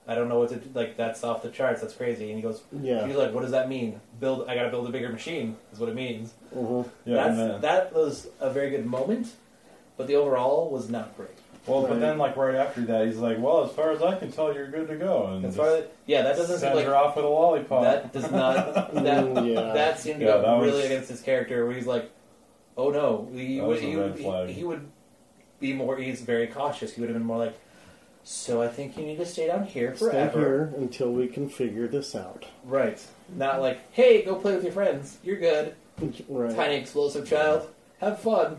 [0.06, 0.70] I don't know what to do.
[0.74, 1.80] Like that's off the charts.
[1.82, 2.28] That's crazy.
[2.30, 3.06] And he goes, Yeah.
[3.06, 4.00] he's like, what does that mean?
[4.20, 4.48] Build.
[4.48, 5.56] I got to build a bigger machine.
[5.72, 6.32] Is what it means.
[6.52, 9.32] hmm Yeah, That's, then- that was a very good moment,
[9.98, 11.33] but the overall was not great.
[11.66, 14.30] Well, but then like right after that, he's like, "Well, as far as I can
[14.30, 16.76] tell, you're good to go," and As just far as, yeah, that doesn't seem sends
[16.76, 17.82] like her off with a lollipop.
[17.84, 19.72] that does not that Mm, yeah.
[19.72, 21.64] that seemed to Yeah, go that really was- against his character.
[21.66, 22.10] Where he's like,
[22.76, 24.48] oh no, he That would was a he, red would flag.
[24.48, 24.86] he, he would
[25.60, 25.96] be more.
[25.96, 26.92] He's very cautious.
[26.94, 27.58] He would have been more like,
[28.24, 30.38] So I think you need to stay down here Stay forever.
[30.38, 32.44] here until we can figure this out.
[32.64, 33.00] Right.
[33.34, 35.18] Not like, hey, go play with your friends.
[35.22, 35.74] You're good.
[36.28, 36.54] Right.
[36.54, 37.68] Tiny explosive child.
[38.00, 38.58] Have fun.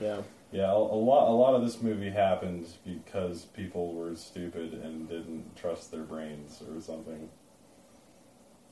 [0.00, 0.20] Yeah.
[0.52, 1.28] Yeah, a, a lot.
[1.28, 6.62] A lot of this movie happened because people were stupid and didn't trust their brains
[6.62, 7.28] or something.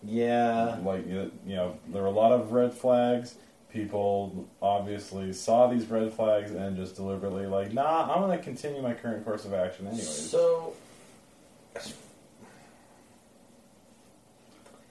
[0.03, 0.79] Yeah.
[0.85, 3.37] Like you know, there were a lot of red flags.
[3.73, 8.95] People obviously saw these red flags and just deliberately like, nah, I'm gonna continue my
[8.95, 10.31] current course of action anyways.
[10.31, 10.75] So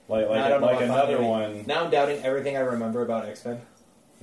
[0.08, 1.64] like like I don't know like another one.
[1.66, 3.60] now I'm doubting everything I remember about X Men.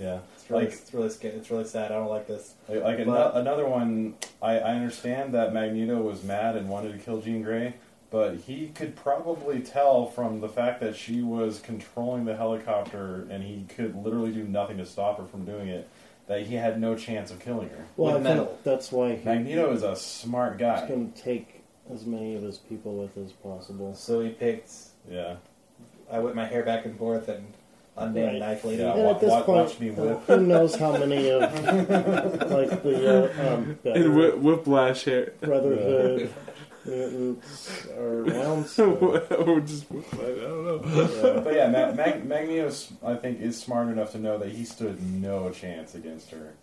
[0.02, 1.36] Yeah, It's really, Like- it's really scary.
[1.36, 1.92] It's really sad.
[1.92, 2.56] I don't like this.
[2.68, 4.16] like, like ano- But- another one.
[4.42, 7.76] I, I understand that Magneto was mad and wanted to kill Jean Grey,
[8.10, 13.44] but he could probably tell from the fact that she was controlling the helicopter and
[13.44, 15.88] he could literally do nothing to stop her from doing it.
[16.28, 17.86] That he had no chance of killing her.
[17.98, 18.58] Well, With I think metal.
[18.64, 20.80] that's why he, Magneto is a smart guy.
[20.80, 21.62] he's going to take
[21.94, 23.94] as many of his people with as possible.
[23.96, 24.72] So he picked.
[25.10, 25.36] Yeah.
[26.12, 27.46] I whip my hair back and forth and
[27.98, 28.40] unnamed Right.
[28.40, 28.82] knife lady.
[28.84, 28.94] Yeah.
[28.94, 30.20] And wa- at this wa- point, watch me uh, whip.
[30.28, 35.34] who knows how many of like the uh, um, And better whi- whiplash hair.
[35.42, 36.30] Brotherhood
[36.86, 38.66] mutants are around.
[38.68, 38.94] So,
[39.46, 40.20] or just whiplash.
[40.22, 41.10] I don't know.
[41.34, 41.40] yeah.
[41.42, 42.72] But yeah, Ma- Mag- Magneto,
[43.06, 46.54] I think, is smart enough to know that he stood no chance against her.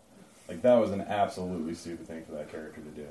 [0.48, 3.06] Like that was an absolutely stupid thing for that character to do.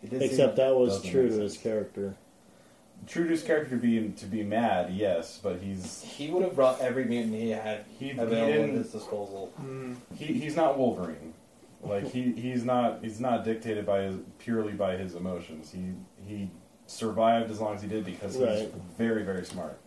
[0.00, 2.14] He did Except seem- that was Doesn't true make to his character.
[3.06, 6.54] True to his character to be to be mad, yes, but he's he would have
[6.54, 9.52] brought every mutant he had He- he available at didn't- his disposal.
[9.60, 9.96] Mm.
[10.16, 11.34] he, he's not Wolverine.
[11.82, 15.70] Like he, he's not he's not dictated by his purely by his emotions.
[15.72, 15.92] He
[16.26, 16.50] he
[16.86, 18.72] survived as long as he did because he's Right.
[18.96, 19.78] very very smart.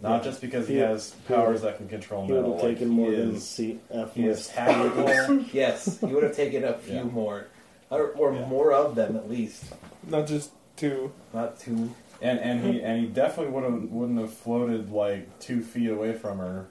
[0.00, 0.30] Not Yeah.
[0.30, 2.54] just because he, He- has powers would- that can control He would metal.
[2.54, 4.50] have like, taken he more than is, C F he is list.
[4.52, 5.40] tactical.
[5.52, 7.02] yes, he would have taken a few Yeah.
[7.02, 7.46] more,
[7.90, 8.46] or, or Yeah.
[8.46, 9.64] more of them at least.
[10.06, 11.12] Not just two.
[11.34, 11.92] Not two.
[12.20, 16.12] And and he and he definitely would have wouldn't have floated like two feet away
[16.14, 16.68] from her.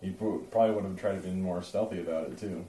[0.00, 2.66] He probably would have tried to be more stealthy about it too.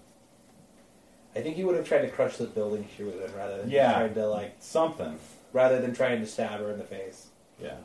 [1.35, 3.69] I think he would have tried to crush the building she was in rather than
[3.69, 3.91] Yeah.
[3.93, 5.19] trying to like Something.
[5.51, 7.27] rather than trying to stab her in the face.
[7.61, 7.75] Yeah.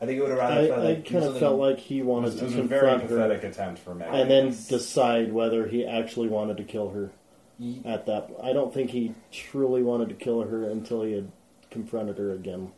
[0.00, 1.58] I think he would have rather I, tried to I like, do kind of felt
[1.58, 3.94] like he It wanted was, it to was a very confront her pathetic attempt for
[3.96, 4.22] Magneto.
[4.22, 7.10] and then decide whether he actually wanted to kill her
[7.58, 8.30] Ye- at that.
[8.40, 11.32] I don't think he truly wanted to kill her until he had
[11.78, 12.70] confronted her again.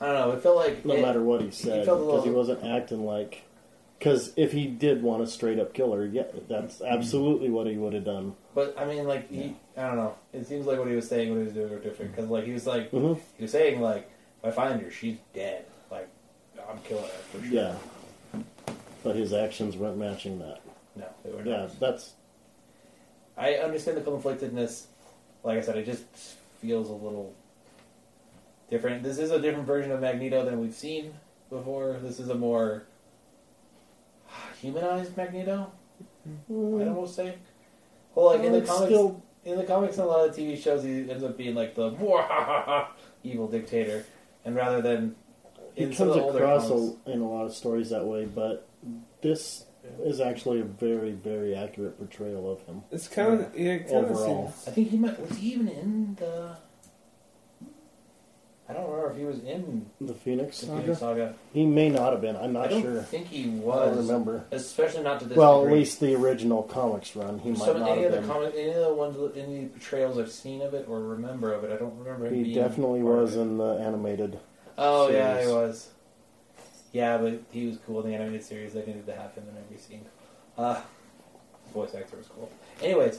[0.00, 0.30] I don't know.
[0.36, 3.42] It felt like No it- matter what he said, because he wasn't acting like.
[3.98, 7.76] Because if he did want to straight up kill her, yeah, that's absolutely what he
[7.76, 8.34] would have done.
[8.54, 10.14] But I mean, like he, I don't know.
[10.32, 12.12] It seems like what he was saying, what he was doing, were different.
[12.14, 14.08] Because like he was like, hmm he was saying like,
[14.44, 15.64] if I find her, she's dead.
[15.90, 16.08] Like,
[16.70, 17.52] I'm killing her for sure.
[17.52, 17.74] Yeah,
[19.02, 20.60] but his actions weren't matching that.
[20.94, 22.12] No, they were Yeah, that's
[23.36, 24.84] I understand the conflictedness.
[25.42, 26.04] Like I said, it just
[26.60, 27.34] feels a little
[28.70, 29.02] different.
[29.02, 31.14] This is a different version of Magneto than we've seen
[31.50, 31.98] before.
[32.02, 32.84] This is a more
[34.60, 35.72] humanized Magneto.
[36.26, 37.28] I'd almost mm-hmm.
[37.28, 37.38] say.
[38.14, 40.82] Well, like in the comics, still in the comics and a lot of TV shows,
[40.82, 41.90] he ends up being like the
[43.22, 44.04] evil dictator,
[44.44, 45.14] and rather than
[45.74, 48.68] he comes the across comics- a, in a lot of stories that way, but
[49.22, 49.64] this
[50.02, 52.82] is actually a very, very accurate portrayal of him.
[52.90, 53.72] It's kind of yeah.
[53.72, 54.52] It kind of Overall.
[54.52, 54.68] seems.
[54.68, 56.56] I think he might was he even in the.
[58.70, 60.80] I don't remember if he was in The Phoenix the Saga.
[60.82, 61.34] Phoenix Saga.
[61.54, 62.36] He may not have been.
[62.36, 62.78] I'm not sure.
[62.78, 63.02] I not don't sure.
[63.04, 63.80] think he was.
[63.80, 64.44] I don't remember.
[64.50, 65.78] Especially not to this Well, at degree.
[65.80, 68.28] least the original comics run, he might Some, not any have of the been.
[68.30, 71.72] comic, any of the ones, any portrayals I've seen of it or remember of it,
[71.72, 72.26] I don't remember.
[72.26, 73.40] Him He being definitely part of was it.
[73.40, 74.38] in the animated.
[74.76, 75.54] Oh yeah, he series.
[75.54, 75.88] was.
[76.92, 78.76] Yeah, but he was cool in the animated series.
[78.76, 80.04] I needed to have him in every scene.
[80.58, 80.80] Uh,
[81.72, 82.50] voice actor was cool.
[82.82, 83.18] Anyways,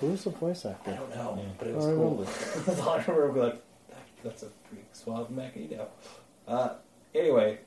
[0.00, 0.90] Who was the voice actor?
[0.90, 1.16] I actor?
[1.16, 2.10] don't know, but it was don't cool.
[2.10, 2.30] remember.
[2.66, 3.44] That's all I remember.
[3.44, 3.62] Like,
[4.22, 5.88] that's a pretty suave Magneto.
[6.46, 6.74] Uh,
[7.14, 7.58] anyway,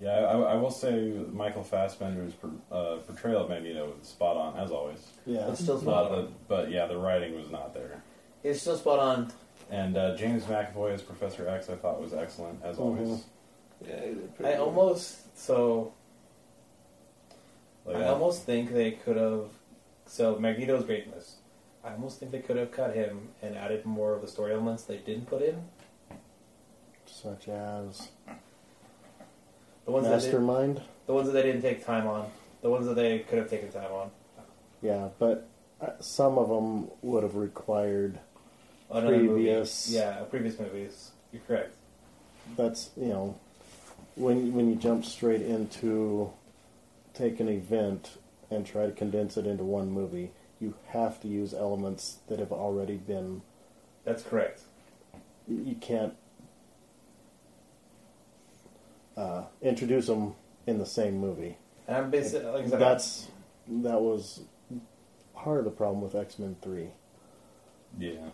[0.00, 4.56] Yeah, I, I will say Michael Fassbender's per, uh, portrayal of Magneto was spot on
[4.58, 5.06] as always.
[5.26, 5.50] Yeah.
[5.50, 6.24] it's still spot on.
[6.24, 8.02] the, but yeah, the writing was not there.
[8.42, 9.32] It's still spot on.
[9.70, 13.08] And uh, James McAvoy as Professor X, I thought was excellent as always.
[13.08, 13.20] Mhm.
[13.86, 14.62] Yeah, he did pretty I good.
[14.62, 15.92] almost so
[17.84, 19.48] Like, I uh, almost think they could have.
[20.06, 21.36] So Magneto's greatness.
[21.84, 24.82] I almost think they could have cut him and added more of the story elements
[24.84, 25.62] they didn't put in.
[27.10, 28.08] Such as
[29.84, 30.80] The ones that did, Mastermind.
[31.06, 32.30] the ones that they didn't take time on.
[32.62, 34.10] The ones that they could have taken time on.
[34.82, 35.46] Yeah, but
[35.80, 38.18] uh, some of them would have required.
[38.90, 39.98] Another Previous- movie.
[39.98, 41.10] Yeah, previous movies.
[41.32, 41.74] You're correct.
[42.56, 43.38] That's you know,
[44.16, 46.32] when when you jump straight into
[47.14, 48.16] take an event
[48.50, 52.50] and try to condense it into one movie, you have to use elements that have
[52.52, 53.42] already been
[54.04, 54.62] That's correct.
[55.48, 56.14] you can't
[59.16, 60.34] uh, introduce them
[60.66, 61.56] in the same movie.
[61.88, 63.28] And I'm basically like I said, That's
[63.68, 64.40] that was
[65.34, 66.88] part of the problem with X Men Three.
[67.98, 68.30] Yeah.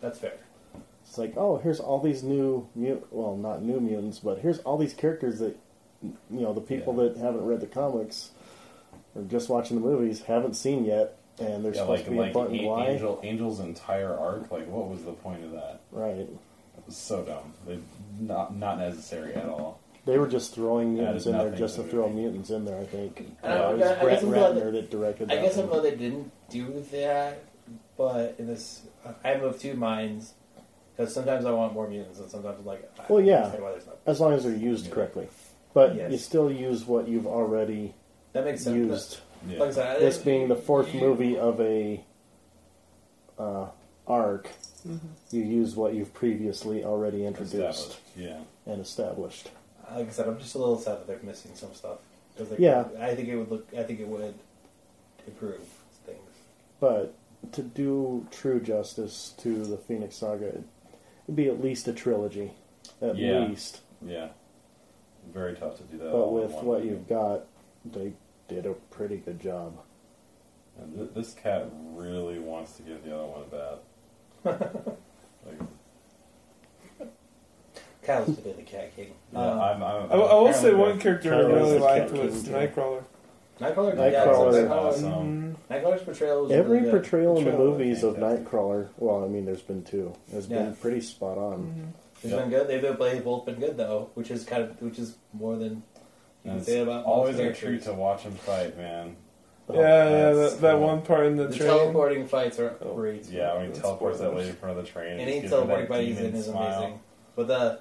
[0.00, 0.34] that's fair.
[1.06, 4.78] It's like, oh, here's all these new mut well, not new mutants, but here's all
[4.78, 5.56] these characters that
[6.02, 7.08] you know the people Yeah.
[7.12, 8.30] that haven't read the comics
[9.14, 12.16] or just watching the movies haven't seen yet, and they're Yeah, supposed like to be
[12.18, 12.60] like important.
[12.60, 12.86] An- Why?
[12.88, 14.50] Angel Angel's entire arc.
[14.50, 15.80] Like, what was the point of that?
[15.90, 16.16] Right.
[16.76, 17.52] It was so dumb.
[17.66, 17.78] They,
[18.20, 19.80] not not necessary at all.
[20.06, 22.22] They were just throwing mutants in there nothing just to to throw movie.
[22.22, 22.78] mutants in there.
[22.78, 23.18] I think.
[23.42, 25.36] And Uh, I- it was I Brett guess I'm glad Ratner that- that directed I
[25.36, 25.42] that.
[25.42, 25.80] guess I'm one.
[25.80, 27.38] glad they didn't do that,
[27.96, 28.82] but in this,
[29.24, 30.34] I'm of two minds
[30.96, 33.36] because sometimes I want more mutants, and sometimes I'm like, I Well, yeah.
[33.38, 33.96] understand why there's not.
[34.06, 34.92] As long as they're used Yeah.
[34.92, 35.28] correctly,
[35.72, 36.12] but Yes.
[36.12, 37.94] you still use what you've already
[38.34, 38.76] That makes sense.
[38.76, 39.18] used.
[39.48, 39.58] Yeah.
[39.60, 42.04] Like I said, I This being the fourth you- movie of a
[43.38, 43.66] uh,
[44.06, 44.48] arc,
[44.86, 45.06] Mm-hmm.
[45.30, 48.00] you use what you've previously already introduced Established.
[48.16, 48.40] Yeah.
[48.66, 49.50] and established.
[49.94, 51.98] Like I said, I'm just a little sad that they're missing some stuff.
[52.36, 52.88] 'Cause they- Yeah.
[52.98, 53.66] I think it would look.
[53.76, 54.34] I think it would
[55.26, 55.62] improve
[56.04, 56.18] things.
[56.80, 57.14] But
[57.52, 62.52] to do true justice to the Phoenix Saga, it'd be at least a trilogy,
[63.00, 63.46] at Yeah.
[63.46, 63.82] least.
[64.04, 64.30] Yeah.
[65.32, 66.10] Very tough to do that.
[66.10, 66.90] But all in with one what movie.
[66.90, 67.46] you've got,
[67.84, 68.12] they
[68.48, 69.74] did a pretty good job.
[70.78, 74.96] And th- this cat really wants to give the other one a bath.
[75.46, 75.68] like,
[78.04, 79.12] Kyle's today the Cat King.
[79.32, 82.10] yeah, Um, I'm, I'm, I, I will say one character I Kylo really is liked
[82.14, 82.50] Cat was King, too.
[82.50, 83.04] Nightcrawler.
[83.60, 83.96] Nightcrawler.
[83.96, 84.12] Nightcrawler.
[84.12, 85.56] Yeah, so Nightcrawler- Awesome.
[85.70, 87.02] Nightcrawler's portrayal was Every really good.
[87.02, 88.48] portrayal in the Portrayal was movies of fantastic.
[88.50, 90.62] Nightcrawler, well, I mean, there's been two, has Yeah.
[90.64, 91.92] been pretty spot on.
[92.22, 92.40] It's Yep.
[92.40, 92.68] been good.
[92.68, 95.82] They've been, they've both been good though, which is kind of which is more than
[96.44, 97.68] you And can it's say about always most a characters.
[97.68, 99.16] treat to watch him fight, man.
[99.68, 99.80] Oh, yeah,
[100.10, 100.86] yeah, that's that, that cool.
[100.86, 101.68] one part in the, The train.
[101.70, 102.94] teleporting fights are Oh.
[102.94, 103.24] great.
[103.30, 105.12] Yeah, when he That's teleports that lady in front of the train.
[105.12, 106.78] and Any just gives her teleporting that fight he's in demon is smile.
[106.78, 107.00] amazing.
[107.36, 107.78] But the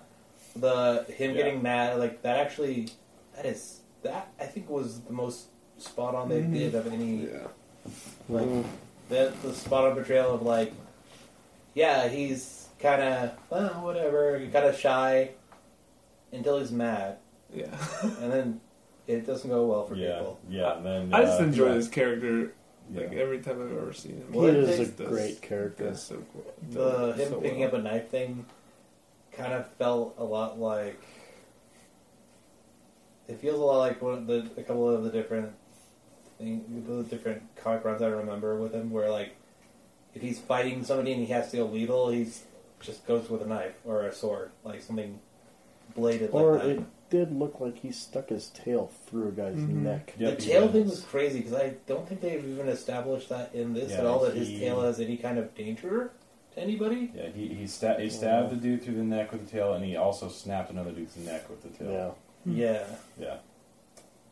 [0.55, 1.37] the him Yeah.
[1.37, 2.89] getting mad like that actually
[3.35, 5.47] that is that I think was the most
[5.77, 6.53] spot on they Mhm.
[6.53, 7.47] did of any Yeah.
[8.29, 8.65] like Mhm.
[9.09, 10.73] the the spot on portrayal of like
[11.73, 15.31] yeah he's kind of well whatever he's kind of shy
[16.31, 17.17] until he's mad
[17.53, 17.65] Yeah.
[18.21, 18.61] and then
[19.07, 20.39] it doesn't go well for Yeah, people.
[20.49, 20.77] yeah.
[20.77, 21.73] And then I just uh, enjoy yeah.
[21.75, 22.53] this character
[22.93, 23.19] like yeah.
[23.19, 24.31] every time I've ever seen him.
[24.31, 25.95] Well, he it is a takes this- great character.
[25.95, 26.53] So cool.
[26.69, 26.79] The
[27.11, 27.67] Does him so picking well.
[27.69, 28.45] up a knife thing
[29.37, 31.01] kind of felt a lot like
[33.27, 35.51] it feels a lot like one of the a couple of the different
[36.37, 39.35] thing, the different comic runs I remember with him, where like
[40.13, 42.43] if he's fighting somebody and he has to go lethal, he's
[42.81, 45.19] just goes with a knife or a sword, like something
[45.95, 46.69] bladed Or like that.
[46.69, 49.83] it did look like he stuck his tail through a guy's Mhm.
[49.83, 50.13] neck.
[50.17, 53.73] Yep, the tail thing was crazy because I don't think they've even established that in
[53.73, 54.19] this Yeah, at all.
[54.19, 56.11] That he- his tail has any kind of danger
[56.55, 57.11] to anybody.
[57.15, 59.83] Yeah, he he, sta- he stabbed the dude through the neck with the tail, and
[59.83, 61.91] he also snapped another dude's neck with the tail.
[61.91, 62.11] Yeah.
[62.45, 62.83] Yeah,
[63.19, 63.35] yeah.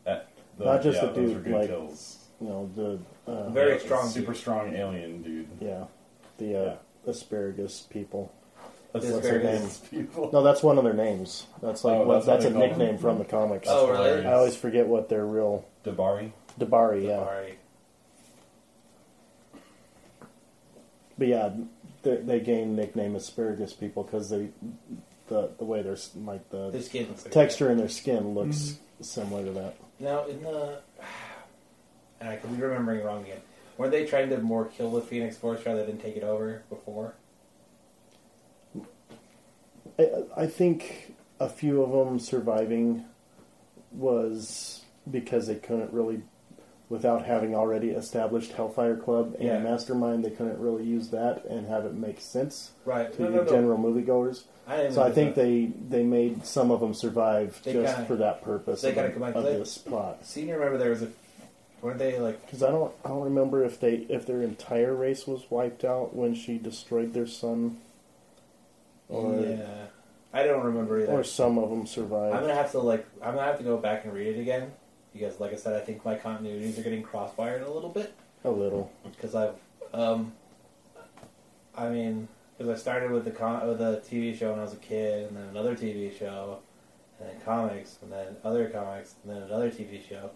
[0.04, 2.18] That, those, Not just yeah, the those dude, were good like- kills.
[2.40, 2.98] You know, the.
[3.30, 5.48] Uh, Very Yeah, strong super strong alien dude.
[5.60, 5.84] Yeah.
[6.38, 8.32] The uh, asparagus people.
[8.92, 10.30] That's What's their asparagus people.
[10.32, 11.46] No, that's one of their names.
[11.62, 12.78] That's like Oh, what, that's what that's, they a call them?
[12.78, 13.68] nickname from the comics.
[13.70, 14.26] Oh, really?
[14.26, 16.32] I always forget what their real D'Bari.
[16.58, 17.06] D'Bari.
[17.06, 17.58] Yeah, Sorry.
[21.16, 21.50] but yeah,
[22.02, 24.48] they, they gain nickname asparagus people because they
[25.28, 28.56] the the way they're like the Their skin looks like texture in their skin looks
[28.56, 29.02] mm-hmm.
[29.02, 29.76] similar to that.
[29.98, 30.80] Now, in the.
[32.20, 33.40] And I could be remembering wrong again.
[33.76, 37.14] Weren't they trying to more kill the Phoenix Force rather than take it over before?
[39.98, 43.04] I, I think a few of them surviving
[43.90, 46.22] was because they couldn't really,
[46.92, 49.58] without having already established Hellfire Club and Yeah.
[49.60, 53.10] Mastermind, they couldn't really use that and have it make sense Right.
[53.14, 53.50] to No, no, no.
[53.50, 54.42] general moviegoers.
[54.68, 55.40] I So I think that.
[55.40, 59.12] they they made some of them survive They just kinda- for that purpose they of,
[59.14, 60.22] combined- of they- this plot.
[60.22, 61.08] To remember there was a.
[61.80, 62.44] Weren't they like.
[62.44, 66.14] Because I don't I don't remember if they if their entire race was wiped out
[66.14, 67.78] when she destroyed their son,
[69.08, 69.86] or yeah.
[70.32, 71.12] I don't remember either.
[71.12, 72.34] or some of them survived.
[72.36, 73.04] I'm gonna have to like.
[73.22, 74.72] I'm gonna have to go back and read it again
[75.12, 78.14] because, like I said, I think my continuities are getting crossfired a little bit.
[78.44, 78.90] a little.
[79.04, 79.54] because I've,
[79.92, 80.32] um,
[81.76, 84.72] I mean, because I started with the con- with the TV show when I was
[84.72, 86.58] a kid, and then another TV show,
[87.18, 90.30] and then comics, and then other comics, and then another TV show.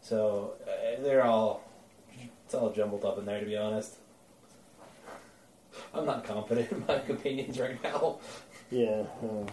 [0.00, 1.62] So uh, they're all,
[2.44, 3.40] it's all jumbled up in there.
[3.40, 3.96] To be honest,
[5.94, 8.18] I'm not confident in my opinions right now.
[8.70, 9.04] Yeah.
[9.22, 9.46] uh,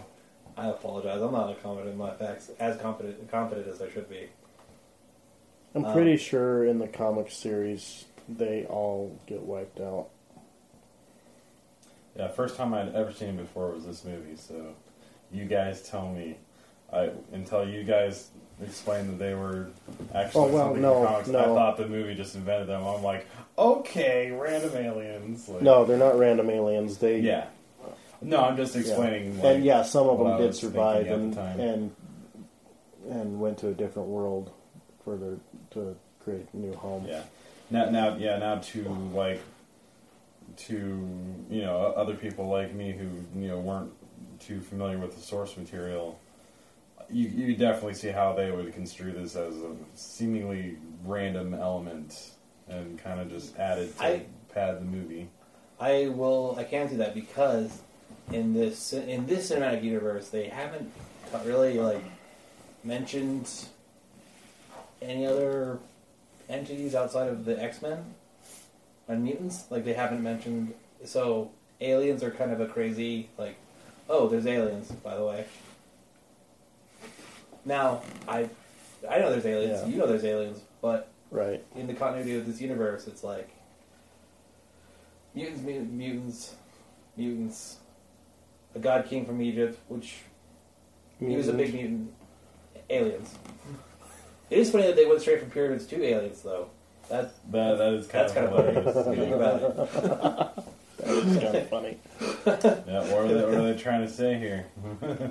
[0.58, 1.20] I apologize.
[1.20, 4.28] I'm not confident in my facts as confident confident as I should be.
[5.76, 10.08] I'm Um, pretty sure in the comic series they all get wiped out.
[12.16, 14.36] Yeah, first time I'd ever seen it before was this movie.
[14.36, 14.72] So,
[15.30, 16.38] you guys tell me.
[16.92, 18.30] I until you guys
[18.62, 19.66] explained that they were
[20.14, 21.28] actually Oh, well, no, comics.
[21.28, 22.86] I thought the movie just invented them.
[22.86, 23.26] I'm like,
[23.58, 25.48] okay, random aliens.
[25.48, 26.96] Like, No, they're not random aliens.
[26.98, 27.46] They yeah.
[28.22, 28.80] No, I'm just yeah.
[28.80, 29.36] explaining.
[29.42, 31.94] Like, and yeah, some of them did survive and the and
[33.10, 34.52] and went to a different world
[35.06, 35.36] for their
[35.70, 37.06] to create a new home.
[37.08, 37.22] Yeah.
[37.70, 38.82] Now, now, yeah, now to
[39.14, 39.40] like
[40.56, 40.74] to
[41.50, 43.92] you know other people like me who you know weren't
[44.40, 46.18] too familiar with the source material.
[47.08, 52.32] You you definitely see how they would construe this as a seemingly random element
[52.68, 55.28] and kind of just added to I- pad the movie.
[55.78, 56.56] I will.
[56.58, 57.80] I can't do that because
[58.32, 60.90] in this in this cinematic universe, they haven't
[61.44, 62.02] really like
[62.82, 63.48] mentioned
[65.02, 65.78] any other
[66.48, 68.14] entities outside of the X Men
[69.08, 69.64] and mutants.
[69.70, 70.74] Like they haven't mentioned.
[71.04, 73.56] So aliens are kind of a crazy like.
[74.08, 74.90] Oh, there's aliens.
[74.92, 75.44] By the way.
[77.64, 78.48] Now I,
[79.08, 79.80] I know there's aliens.
[79.82, 79.88] Yeah.
[79.88, 81.64] You know there's aliens, but Right.
[81.74, 83.48] in the continuity of this universe, it's like
[85.34, 86.54] mutants, mut- mutants,
[87.16, 87.78] mutants.
[88.74, 90.18] A god king from Egypt, which
[91.18, 92.12] he was a big mutant.
[92.88, 93.34] Aliens.
[94.50, 96.68] It is funny that they went straight from pyramids to aliens, though.
[97.08, 99.04] That That that is kind that's of kind of funny.
[99.04, 99.06] hilarious.
[99.06, 99.62] if you think about
[100.58, 100.62] it.
[101.06, 101.98] That is kind of funny.
[102.46, 104.66] yeah, what are, they, what are they trying to say here?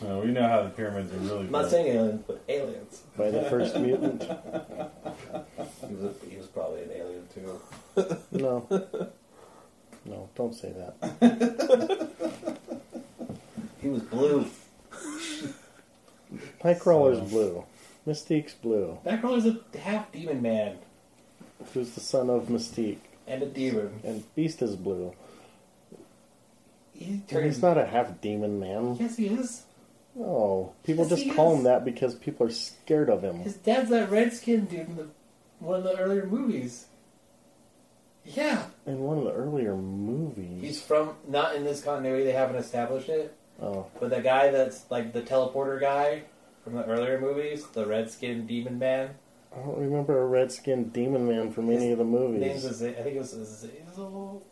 [0.00, 1.46] Well, we know how the pyramids are really.
[1.46, 3.02] I'm not saying aliens, but aliens.
[3.16, 4.22] By the first mutant.
[4.22, 7.60] He was, a, he was probably an alien too.
[8.30, 8.64] No.
[10.04, 12.08] No, don't say that.
[13.82, 14.46] He was blue.
[16.62, 17.64] Nightcrawler's So- blue.
[18.08, 18.98] Mystique's blue.
[19.04, 20.78] Nightcrawler's a half demon man
[21.74, 22.98] Who's the son of Mystique.
[23.26, 24.00] and a demon.
[24.04, 25.12] And Beast is blue.
[26.94, 27.44] He turns.
[27.56, 28.96] he's not a half demon man.
[28.98, 29.62] Yes, he is.
[30.14, 30.72] No.
[30.84, 31.58] People Yes, just call is.
[31.58, 33.36] him that because people are scared of him.
[33.40, 35.06] His dad's that red skinned dude in the,
[35.60, 36.86] one of the earlier movies.
[38.24, 38.66] Yeah.
[38.86, 40.60] In one of the earlier movies.
[40.60, 43.86] He's from, not in this continuity, they haven't established it, Oh.
[44.00, 46.22] but the guy that's like the teleporter guy
[46.68, 49.10] from the earlier movies, the red skinned demon man,
[49.54, 52.64] I don't remember a red skinned demon man from any of the name's movies.
[52.64, 54.42] Aza- I think it was Azazel.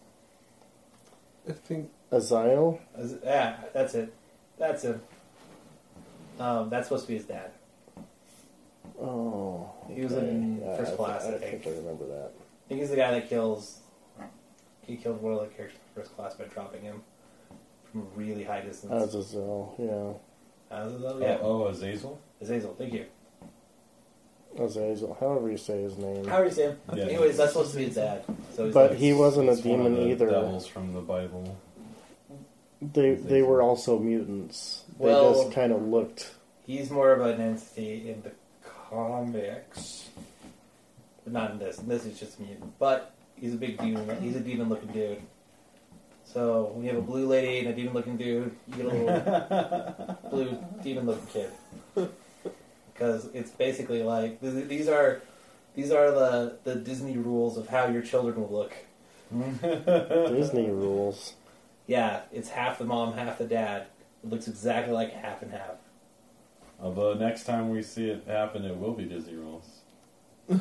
[1.49, 2.81] I think Aziel?
[2.97, 4.15] Az- Yeah, that's it.
[4.59, 5.03] That's him.
[6.41, 7.51] Um, that's supposed to be his dad.
[9.01, 9.71] Oh.
[9.89, 10.29] He was okay.
[10.31, 11.63] in Yeah, First I, Class, I, I think.
[11.63, 12.31] think I remember that.
[12.35, 13.81] I think he's the guy that kills.
[14.87, 17.03] He killed one of the characters in first class by dropping him
[17.91, 18.93] from a really high distance.
[18.93, 20.19] Azazel, yeah.
[20.71, 21.07] Azazel?
[21.15, 21.39] Oh, Yeah.
[21.41, 22.19] oh, Azazel.
[22.41, 23.07] Azazel, thank you.
[24.59, 26.25] Azazel, however you say his name.
[26.27, 26.79] How are you, Sam?
[26.95, 27.05] Yeah.
[27.05, 28.25] Anyways, that's supposed to be his dad.
[28.55, 30.31] So But like, he wasn't a It's one of demon the either.
[30.31, 31.57] Devils from the Bible.
[32.81, 34.85] They they were also mutants.
[34.99, 36.33] They Well- just kind of looked.
[36.67, 38.33] he's more of an entity in the
[38.65, 40.09] comics.
[41.25, 41.79] But not in this.
[41.79, 42.79] In this, is just a mutant.
[42.79, 44.21] But he's a big demon.
[44.23, 45.21] He's a demon looking dude.
[46.37, 48.89] So when you have a blue lady and a demon looking dude, you get a
[48.91, 51.51] little blue demon looking kid.
[52.93, 55.23] Because it's basically like th- these are
[55.75, 58.75] these are the, the Disney rules of how your children will look.
[60.31, 61.33] Disney rules.
[61.87, 63.87] Yeah, it's half the mom, half the dad.
[64.23, 65.77] It looks exactly like half and half.
[66.79, 69.65] Although next time we see it happen, it will be Disney rules.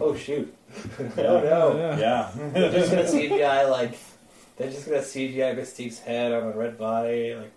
[0.00, 0.52] Oh shoot!
[1.16, 1.24] Yeah.
[1.26, 1.78] oh no!
[1.78, 1.98] yeah.
[1.98, 2.30] Yeah.
[2.52, 3.98] They're just gonna CGI like
[4.56, 7.34] they're just gonna CGI Mystique's head on a red body.
[7.34, 7.52] Like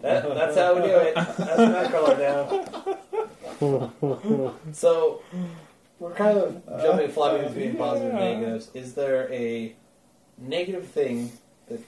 [0.00, 1.14] that, that's how we do it.
[1.14, 2.94] That's Nightcrawler now.
[4.72, 5.22] So
[5.98, 8.70] we're kind of uh, jumping, flopping uh, between positive and negatives.
[8.74, 9.74] Is there a
[10.38, 11.32] negative thing
[11.68, 11.80] that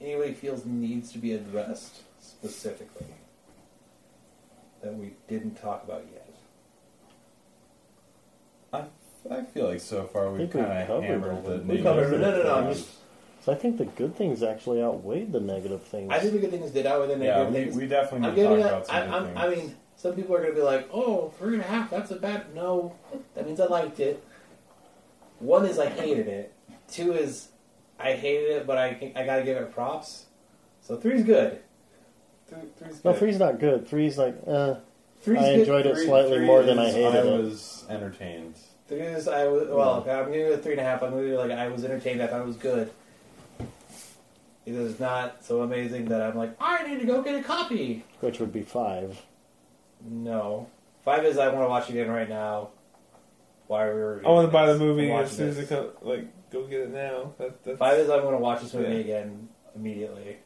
[0.00, 3.06] anybody feels needs to be addressed specifically
[4.82, 6.34] that we didn't talk about yet?
[8.72, 8.84] I
[9.52, 11.66] feel like so far we've kind of covered hammered the it.
[11.66, 12.18] We covered it.
[12.18, 12.88] negative No, no, no, I'm just-
[13.44, 16.10] So I think the good things actually outweighed the negative things.
[16.12, 17.76] I think the good things did outweigh the Yeah, negative we, things.
[17.76, 18.72] we definitely I'm need to giving talk that.
[18.74, 19.36] about some I, of the I'm, things.
[19.38, 21.90] I mean, some people are going to be like, "Oh, three and a half.
[21.90, 22.94] That's a bad." No,
[23.34, 24.22] that means I liked it.
[25.40, 26.52] One is I hated it.
[26.90, 27.48] Two is
[27.98, 30.26] I hated it, but I I got to give it props.
[30.82, 31.60] So three's good.
[32.48, 33.04] Three, three's good.
[33.04, 33.86] no, three's not good.
[33.88, 34.76] Three's like, uh,
[35.20, 35.60] Three's I good.
[35.60, 37.42] enjoyed it Three- slightly three more than I is hated I it.
[37.42, 38.54] was entertained.
[38.88, 40.00] Three is I was well.
[40.08, 41.02] I'm giving it a three and a half.
[41.02, 42.22] I'm giving it like I was entertained.
[42.22, 42.90] I thought it was good.
[44.64, 48.04] It is not so amazing that I'm like I need to go get a copy.
[48.20, 49.20] which would be five.
[50.06, 50.68] No.
[51.04, 52.70] Five is I want to watch it again right now.
[53.66, 54.22] why we were.
[54.26, 55.90] I want to buy the movie as soon as it comes.
[56.02, 57.32] Like, go get it now.
[57.38, 59.00] That, that's, Five is I'm going to watch this movie Yeah.
[59.00, 60.38] again immediately.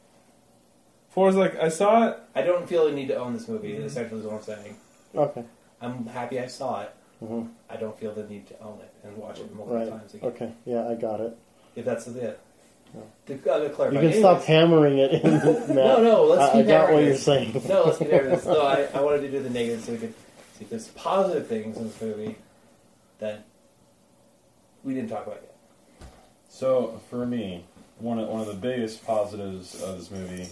[1.09, 2.17] Four is like I saw it.
[2.35, 3.73] I don't feel the need to own this movie.
[3.73, 3.85] Mhm.
[3.85, 4.75] Essentially, is what I'm saying.
[5.15, 5.43] Okay.
[5.81, 6.93] I'm happy I saw it.
[7.25, 9.89] Hmm I don't feel the need to own it and watch it multiple Right.
[9.89, 10.29] times again.
[10.29, 10.51] Okay.
[10.65, 11.37] Yeah, I got it.
[11.75, 12.39] If that's it.
[12.95, 13.01] Yeah.
[13.25, 14.01] To, uh, to You clarify.
[14.01, 15.69] can stop hammering it in, Matt.
[15.69, 17.59] No, no, let's I, I got what you're saying.
[17.67, 18.45] No, let's keep this.
[18.45, 20.13] No, I, I wanted to do the negatives so we could
[20.57, 22.35] see if there's positive things in this movie
[23.19, 23.45] that
[24.83, 25.55] we didn't talk about yet.
[26.49, 27.63] So for me,
[27.97, 30.49] one of, one of the biggest positives of this movie,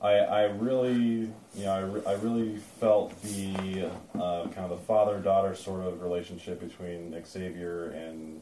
[0.00, 4.84] I, I really, you know, I, re- I really felt the uh, kind of the
[4.86, 8.40] father daughter sort of relationship between Xavier and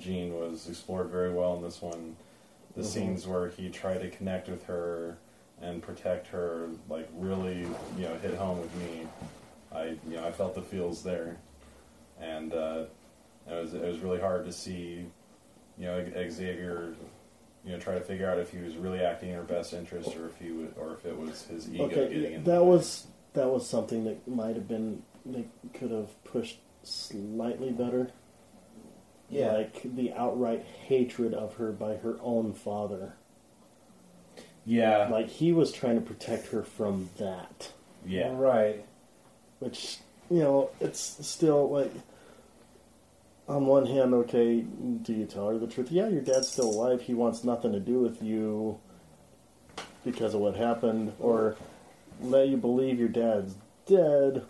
[0.00, 2.16] Jean was explored very well in this one.
[2.74, 2.86] The Mhm.
[2.86, 5.16] scenes where he tried to connect with her
[5.62, 9.06] and protect her, like really, you know, hit home with me.
[9.72, 11.38] I, you know, I felt the feels there,
[12.20, 12.84] and uh,
[13.48, 15.06] it was it was really hard to see
[15.78, 16.94] you know, Xavier,
[17.66, 20.16] you know, try to figure out if he was really acting in her best interest
[20.16, 22.44] or if he would, or if it was his ego Okay, getting yeah, in.
[22.44, 22.68] the that way.
[22.70, 25.44] was that was something that might have been they
[25.74, 28.10] could have pushed slightly better.
[29.28, 29.52] Yeah.
[29.54, 33.14] like the outright hatred of her by her own father.
[34.64, 37.72] yeah, Like he was trying to protect her from that,
[38.06, 38.84] yeah, Right.
[39.58, 39.98] which
[40.30, 41.92] you know it's still like.
[43.48, 44.60] On one hand, okay,
[45.02, 45.92] do you tell her the truth?
[45.92, 47.00] Yeah, your dad's still alive.
[47.02, 48.80] He wants nothing to do with you
[50.04, 51.54] because of what happened, or
[52.20, 53.54] let you believe your dad's
[53.86, 54.44] dead.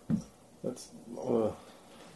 [0.64, 0.88] That's
[1.18, 1.50] uh,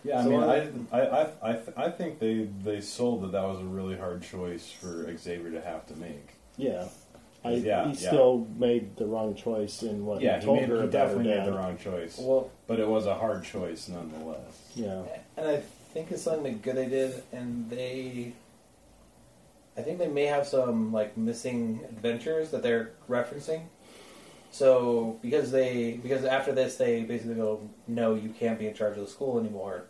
[0.05, 0.21] yeah.
[0.21, 3.61] I So mean, I- I, I, I, I, think they they sold that that was
[3.61, 6.31] a really hard choice for Xavier to have to make.
[6.57, 6.89] yeah.
[7.43, 8.09] I, Yeah, he yeah.
[8.11, 11.25] still made the wrong choice in what yeah, he he, told made, her he definitely
[11.35, 14.73] made the wrong choice, Well, but it was a hard choice nonetheless.
[14.75, 15.05] Yeah,
[15.39, 15.63] and I
[15.93, 18.33] think it's something good they did, and they.
[19.77, 23.63] I think they may have some like missing adventures that they're referencing.
[24.51, 28.99] So because they because after this they basically go no you can't be in charge
[28.99, 29.85] of the school anymore,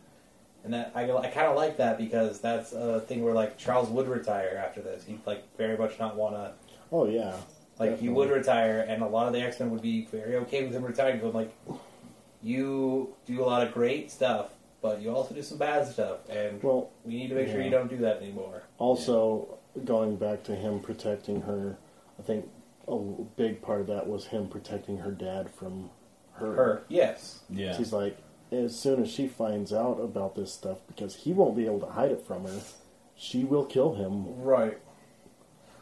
[0.65, 3.89] and that I I kind of like that because that's a thing where like Charles
[3.89, 6.53] would retire after this he'd like very much not want to
[6.93, 7.37] oh yeah,
[7.79, 10.65] Like he would retire, and a lot of the X Men would be very okay
[10.65, 11.21] with him retiring.
[11.21, 11.55] Going like,
[12.43, 14.51] you do a lot of great stuff,
[14.83, 17.71] but you also do some bad stuff, and Well, we need to make sure you
[17.71, 18.63] don't do that anymore.
[18.79, 21.77] Also, going back to him protecting her,
[22.19, 22.49] I think
[22.89, 22.97] a
[23.37, 25.91] big part of that was him protecting her dad from
[26.35, 26.55] her.
[26.55, 28.17] Her, yes, Yeah, She's like,
[28.51, 31.87] as soon as she finds out about this stuff, because he won't be able to
[31.87, 32.61] hide it from her,
[33.17, 34.79] she will kill him right.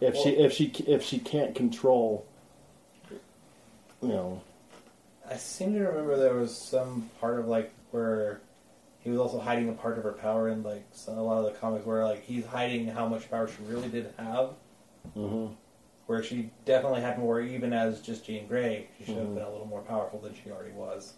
[0.01, 2.26] if she if she if she can't control.
[4.03, 4.42] You know,
[5.28, 8.40] I seem to remember there was some part of like where
[9.01, 11.59] he was also hiding a part of her power in like a lot of the
[11.59, 14.51] comics where like he's hiding how much power she really did have.
[15.14, 15.46] hmm
[16.07, 19.34] Where she definitely had more, even as just Jean Grey, she should have Mhm.
[19.34, 21.14] been a little more powerful than she already was.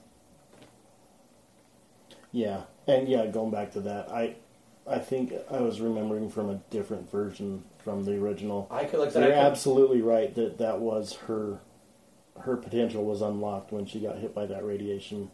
[2.33, 4.37] yeah, and yeah, going back to that, I
[4.87, 8.67] I think I was remembering from a different version from the original.
[8.71, 11.61] I could like You're could- absolutely right that that was her.
[12.41, 15.31] Her potential was unlocked when she got hit by that radiation.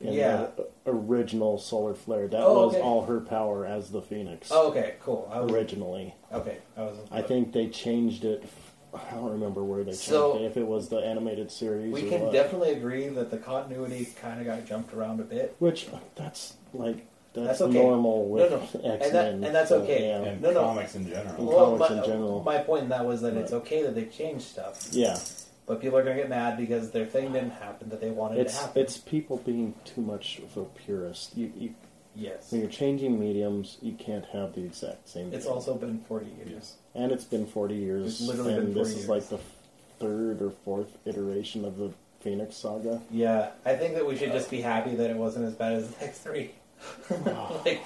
[0.00, 0.46] In Yeah.
[0.56, 2.28] the original solar flare.
[2.28, 2.82] That Oh, was okay.
[2.82, 4.48] all her power as the Phoenix.
[4.52, 5.28] Oh, okay, cool.
[5.30, 6.96] I was, originally, okay, I was.
[7.10, 8.44] I think they changed it.
[8.94, 10.42] I don't remember where they changed So- it.
[10.42, 12.32] If it was the animated series, we or can what.
[12.32, 15.56] definitely agree that the continuity kind of got jumped around a bit.
[15.58, 17.82] Which that's like that's, That's okay.
[17.82, 18.62] normal with No, no.
[18.94, 20.08] X And that- and that's okay.
[20.08, 20.22] Yeah.
[20.22, 20.60] and No, no.
[20.62, 21.36] comics in general.
[21.38, 22.42] In Well, comics my, in general.
[22.42, 25.18] my point in that was that it's okay that they changed stuff, yeah,
[25.68, 28.38] but people are going to get mad because their thing didn't happen that they wanted
[28.38, 28.82] it's to happen.
[28.82, 31.36] it's people being too much of a purist.
[31.36, 31.74] You, you
[32.16, 32.50] yes.
[32.50, 35.32] when you're changing mediums, you can't have the exact same.
[35.32, 35.54] It's thing.
[35.54, 36.76] also been forty years.
[36.94, 38.06] and it's been 40 years.
[38.06, 39.38] It's literally and been this 40 is like the
[40.00, 43.00] third or fourth iteration of the Phoenix saga.
[43.10, 45.90] Yeah, I think that we should just be happy that it wasn't as bad as
[45.90, 46.50] the X three.
[47.26, 47.52] Ah.
[47.64, 47.80] like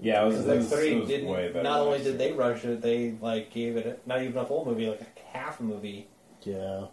[0.00, 1.28] Yeah, it was, because it X was, it three was didn't.
[1.28, 1.62] way better.
[1.62, 4.88] Not only did they rush it, they like gave it not even a full movie,
[4.88, 6.08] like a half a movie.
[6.42, 6.86] Yeah.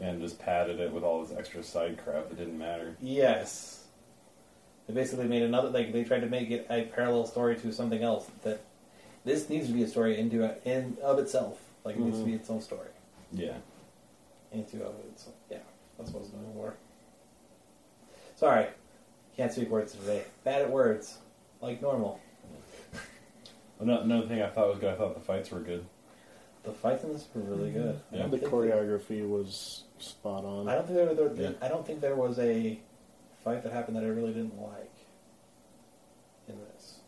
[0.00, 2.96] and just padded it with all this extra side crap that didn't matter.
[3.00, 3.84] Yes.
[4.86, 8.02] They basically made another like they tried to make it a parallel story to something
[8.02, 8.60] else that
[9.24, 11.60] this needs to be a story into in of itself.
[11.84, 12.40] Like it needs to be mm-hmm.
[12.40, 12.88] its own story.
[13.32, 13.56] Yeah.
[14.52, 15.22] Into of it.
[15.50, 15.58] Yeah,
[15.98, 16.74] that's what I was going for.
[18.36, 18.66] Sorry,
[19.36, 20.24] can't speak words today.
[20.44, 21.18] Bad at words,
[21.60, 22.20] like normal.
[23.80, 24.92] Another thing I thought was good.
[24.92, 25.84] I thought the fights were good.
[26.64, 28.00] The fights in this were really good.
[28.10, 28.22] I Yeah.
[28.22, 30.68] don't The think choreography was spot on.
[30.68, 31.56] I don't think there, there, Yeah.
[31.60, 32.78] I don't think there was a
[33.42, 34.90] fight that happened that I really didn't like
[36.48, 37.00] in this.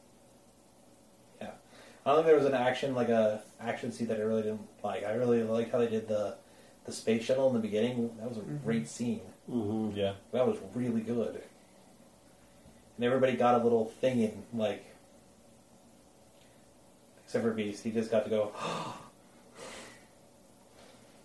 [1.40, 1.50] Yeah,
[2.04, 4.66] I don't think there was an action like a action scene that I really didn't
[4.84, 5.04] like.
[5.04, 6.36] I really liked how they did the
[6.84, 8.16] the space shuttle in the beginning.
[8.18, 9.22] That was a great scene.
[9.46, 10.14] hmm Yeah.
[10.32, 11.42] That was really good.
[12.96, 14.84] And everybody got a little thing in, like,
[17.24, 17.82] except for Beast.
[17.82, 18.52] He just got to go.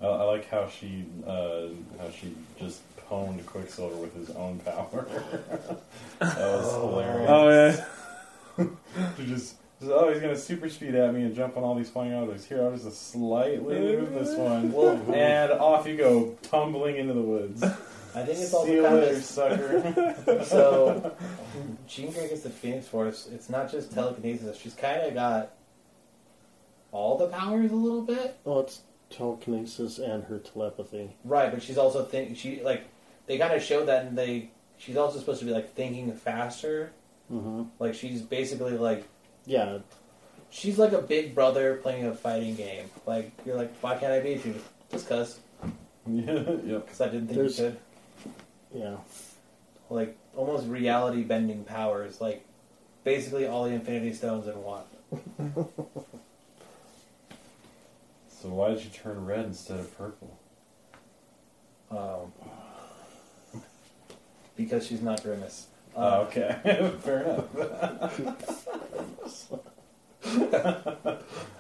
[0.02, 1.68] I, I like how she uh,
[2.00, 5.08] how she just pwned Quicksilver with his own power.
[6.20, 7.30] that was hilarious.
[7.30, 7.86] Oh yeah.
[9.16, 11.90] to just, just, oh, he's gonna super speed at me and jump on all these
[11.90, 12.46] flying objects.
[12.46, 14.74] Here, I'll just slightly move this one,
[15.14, 17.64] and off you go, tumbling into the woods.
[18.14, 20.44] I think it's all See you later, sucker.
[20.44, 21.16] so.
[21.88, 23.30] Jean Grey gets the Phoenix Force.
[23.32, 24.58] It's not just telekinesis.
[24.58, 25.54] She's kind of got
[26.92, 28.38] all the powers a little bit.
[28.44, 28.82] Well, it's
[29.12, 31.16] telekinesis and her telepathy.
[31.24, 32.86] Right, but she's also think she like
[33.28, 36.92] they kind of showed that, and they she's also supposed to be like thinking faster.
[37.30, 39.06] hmm Like she's basically like
[39.46, 39.80] Yeah,
[40.50, 42.90] she's like a big brother playing a fighting game.
[43.06, 44.56] Like you're like, why can't I beat you?
[44.92, 45.40] Just cause,
[46.08, 46.32] yeah,
[46.66, 46.86] yep.
[46.86, 47.78] because I didn't think There's- you could.
[48.74, 48.96] yeah.
[49.90, 52.20] Like almost reality bending powers.
[52.22, 52.46] Like
[53.04, 54.84] basically all the Infinity Stones in one.
[58.42, 60.36] So why did you turn red instead of purple?
[61.92, 62.32] Um,
[64.56, 65.68] because she's not Grimace.
[65.96, 67.54] Oh, Uh, okay, fair enough.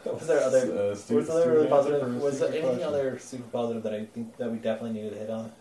[0.05, 0.59] Was there other?
[0.59, 2.01] Uh, was student- there really positive?
[2.03, 2.83] answer for a Was there stupid anything question.
[2.99, 5.51] other super positive that I think that we definitely needed to hit on?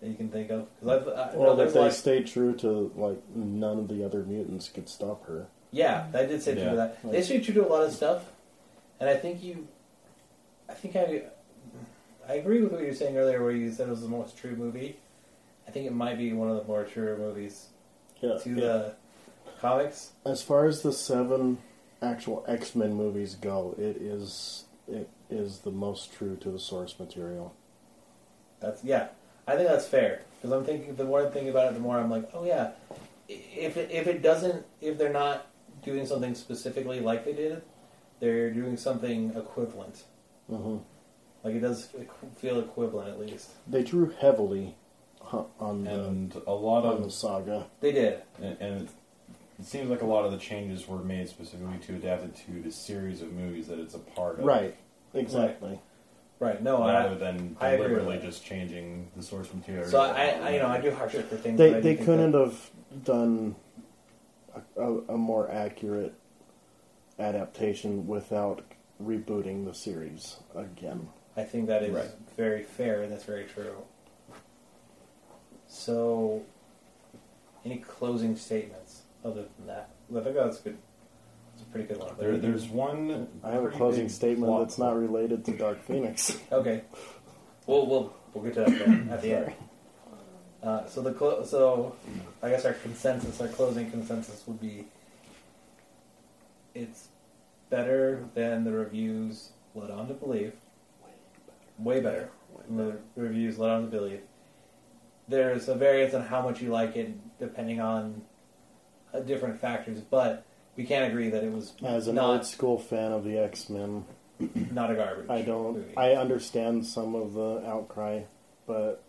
[0.00, 0.66] That you can think of?
[0.80, 4.04] Because I, I, Well, no, that they like, stayed true to like none of the
[4.04, 5.46] other mutants could stop her.
[5.72, 7.10] yeah, I did say true to that.
[7.10, 8.24] They stayed true to a lot of stuff,
[9.00, 9.66] and I think you,
[10.68, 11.22] I think I,
[12.28, 14.36] I agree with what you were saying earlier, where you said it was the most
[14.36, 14.96] true movie.
[15.68, 17.68] I think it might be one of the more true movies
[18.20, 18.38] Yeah.
[18.38, 18.54] to yeah.
[18.56, 18.94] the
[19.60, 20.10] comics.
[20.24, 21.58] As far as the seven
[22.02, 26.98] actual X Men movies go, it is it is the most true to the source
[26.98, 27.54] material.
[28.60, 29.08] That's yeah.
[29.48, 31.98] I think that's fair because I'm thinking the more I think about it, the more
[31.98, 32.70] I'm like, oh yeah.
[33.28, 35.46] If it, if it doesn't, if they're not
[35.82, 37.62] doing something specifically like they did,
[38.20, 40.04] they're doing something equivalent.
[40.48, 40.78] hmm
[41.44, 43.50] Like it does equ- feel equivalent at least.
[43.68, 44.74] They drew heavily
[45.20, 47.66] hu- on the And a lot on the of, saga.
[47.80, 48.22] They did.
[48.40, 48.88] and, and it,
[49.58, 52.62] it seems like a lot of the changes were made specifically to adapt it to
[52.62, 54.44] the series of movies that it's a part of.
[54.44, 54.76] Right.
[55.14, 55.80] Exactly.
[56.38, 56.62] Right.
[56.62, 56.80] No.
[56.86, 58.24] rather I, than I deliberately that.
[58.26, 59.88] just changing the source material.
[59.88, 61.56] so I, I, you know, I do hardship for things.
[61.56, 62.70] They but I they couldn't that- have
[63.04, 63.56] done
[64.54, 66.12] a, a, a more accurate
[67.18, 68.62] adaptation without
[69.02, 71.08] rebooting the series again.
[71.36, 72.10] I think that is Right.
[72.36, 73.76] very fair and that's very true.
[75.68, 76.42] So,
[77.64, 79.90] any closing statements other than that?
[80.14, 80.78] I think that's good.
[81.54, 82.14] It's a pretty good one.
[82.18, 83.28] There, there's one.
[83.42, 86.38] I have a closing statement plot that's not related to Dark Phoenix.
[86.52, 86.82] Okay.
[87.66, 89.52] We'll we'll we'll get to that at the end.
[90.62, 91.96] Uh, so the clo- so
[92.42, 94.86] I guess our consensus, our closing consensus would be,
[96.76, 97.08] it's
[97.70, 100.52] better than the reviews led on to believe.
[101.78, 102.30] Way better
[102.66, 104.20] than the reviews led on to believe.
[105.28, 108.22] There's a variance on how much you like it, depending on
[109.12, 110.44] uh, different factors, but
[110.76, 113.68] we can't agree that it was As an not old school fan of the X
[113.68, 114.04] Men,
[114.70, 115.28] not a garbage.
[115.28, 115.74] I don't.
[115.74, 115.96] movie.
[115.96, 118.22] I understand some of the outcry,
[118.66, 119.02] but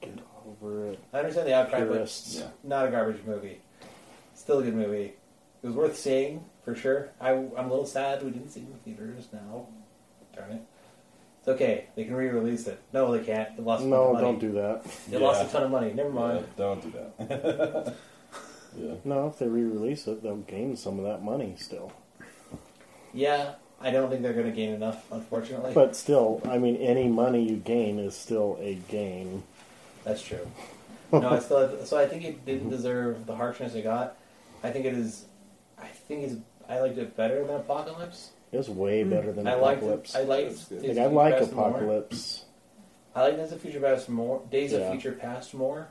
[0.00, 1.00] get over it.
[1.12, 2.42] I understand the outcry, but Purists.
[2.62, 3.60] Not a garbage movie.
[4.34, 5.14] Still a good movie.
[5.64, 7.08] It was worth seeing for sure.
[7.18, 9.66] I, I'm a little sad we didn't see it in the theaters now.
[10.36, 10.62] Darn it.
[11.40, 11.86] It's okay.
[11.96, 12.82] They can re-release it.
[12.92, 13.56] No, they can't.
[13.56, 14.24] They lost a ton No, of money.
[14.24, 14.84] No, don't do that.
[15.08, 15.94] They lost a ton of money.
[15.94, 16.40] Never mind.
[16.40, 17.94] Yeah, don't do that.
[18.78, 18.94] yeah.
[19.04, 21.92] No, if they re-release it, they'll gain some of that money still.
[23.14, 25.72] Yeah, I don't think they're going to gain enough, unfortunately.
[25.72, 29.44] But still, I mean, any money you gain is still a gain.
[30.04, 30.46] That's true.
[31.12, 31.60] No, I still.
[31.60, 34.16] have, So I think it didn't deserve the harshness it got.
[34.64, 35.26] I think it is.
[35.78, 36.34] I think it's.
[36.68, 38.30] I liked it better than Apocalypse.
[38.52, 39.52] It was way better than Hmm.
[39.52, 39.82] I liked.
[39.82, 40.14] Apocalypse.
[40.16, 40.48] I liked.
[40.50, 40.82] That's good.
[40.82, 41.68] Days like, of I Future like Past more.
[41.68, 42.44] Apocalypse.
[43.16, 44.42] I like Days of Future Past more.
[44.50, 44.78] Days Yeah.
[44.78, 45.88] of Future Past more.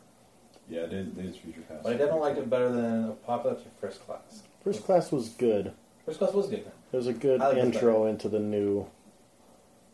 [0.70, 1.84] Yeah, Days, Days of Future Past.
[1.84, 4.44] But I definitely liked it better than Apocalypse or First Class.
[4.64, 5.74] First Class was good.
[6.06, 6.66] First Class was good.
[6.92, 8.88] It was a good I like it intro into the new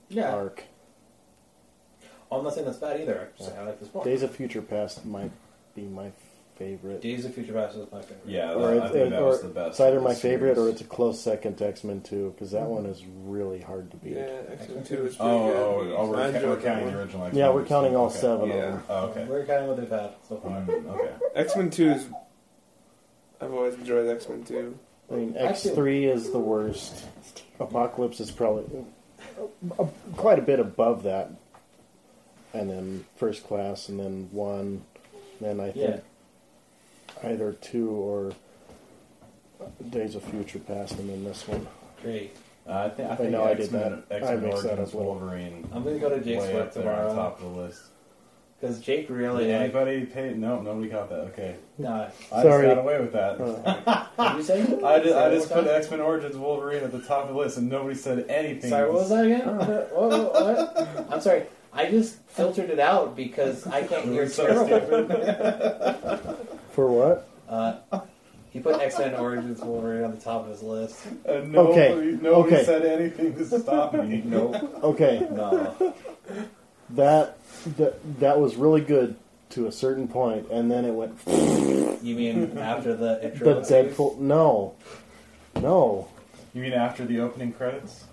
[0.09, 0.33] Yeah.
[0.33, 0.63] arc.
[2.31, 3.19] Oh, I'm not saying that's bad either.
[3.21, 4.03] I'm just saying I like this more.
[4.03, 5.31] Days of Future Past might
[5.75, 6.11] be my
[6.59, 7.01] favorite.
[7.01, 8.19] Days of Future Past was my favorite.
[8.27, 9.69] Yeah, Or that, I it- think that or was the best.
[9.71, 12.51] It's either my the favorite or it's a close second to X Men 2, because
[12.51, 14.13] that one is really hard to beat.
[14.17, 15.91] Yeah, X Men Two is pretty Oh, good.
[15.93, 17.29] oh, oh, we're, ca- we're counting the original.
[17.33, 18.19] Yeah, we're counting all Okay.
[18.19, 18.55] seven Yeah.
[18.55, 18.83] of them.
[18.89, 19.25] Oh, okay.
[19.25, 20.57] We're counting what they've had so far.
[20.69, 21.13] Okay.
[21.33, 22.07] X Men Two is.
[23.41, 24.77] I've always enjoyed X Men Two.
[25.09, 27.05] I mean, X three is the worst.
[27.59, 28.65] Apocalypse is probably
[29.79, 29.85] uh,
[30.17, 31.31] quite a bit above that,
[32.53, 34.83] and then First Class, and then one,
[35.41, 36.03] then I think
[37.23, 38.31] either two or
[39.89, 41.67] Days of Future Past, and then this one.
[42.01, 42.35] Great.
[42.67, 44.15] Uh, I think I I think know I did X-Men, that.
[44.15, 45.13] I X-Men mixed that Origins up a little.
[45.15, 45.67] Wolverine.
[45.73, 47.81] I'm gonna go to Jake's way work up there on tomorrow top of the list.
[48.59, 49.45] because Jake Did really.
[49.51, 50.33] like, anybody pay?
[50.33, 51.19] No, nobody got that.
[51.33, 52.07] Okay, Nah.
[52.31, 52.67] I Sorry.
[52.67, 53.41] just got away with that.
[53.41, 54.61] Uh, What did you say?
[54.85, 55.65] I just, I just put?
[55.67, 58.69] X Men Origins Wolverine at the top of the list, and nobody said anything.
[58.69, 59.47] Sorry, what was that again?
[59.57, 61.07] what, what, what?
[61.11, 61.43] I'm sorry.
[61.73, 66.37] I just filtered it out because I can't hear So terrible.
[66.79, 67.27] for what?
[67.49, 67.99] Uh,
[68.51, 71.05] he put X Men Origins Wolverine on the top of his list.
[71.25, 72.63] And nobody, Okay, nobody okay.
[72.65, 74.21] said anything to stop me.
[74.25, 74.55] Nope.
[74.83, 75.75] Okay, No.
[76.91, 77.37] that
[77.77, 79.15] that that was really good
[79.51, 83.61] to a certain point, and then it went You mean after the the intro?
[83.63, 83.93] series?
[83.97, 84.17] Deadpool.
[84.19, 84.75] No,
[85.59, 86.07] no.
[86.53, 88.05] You mean after the opening credits?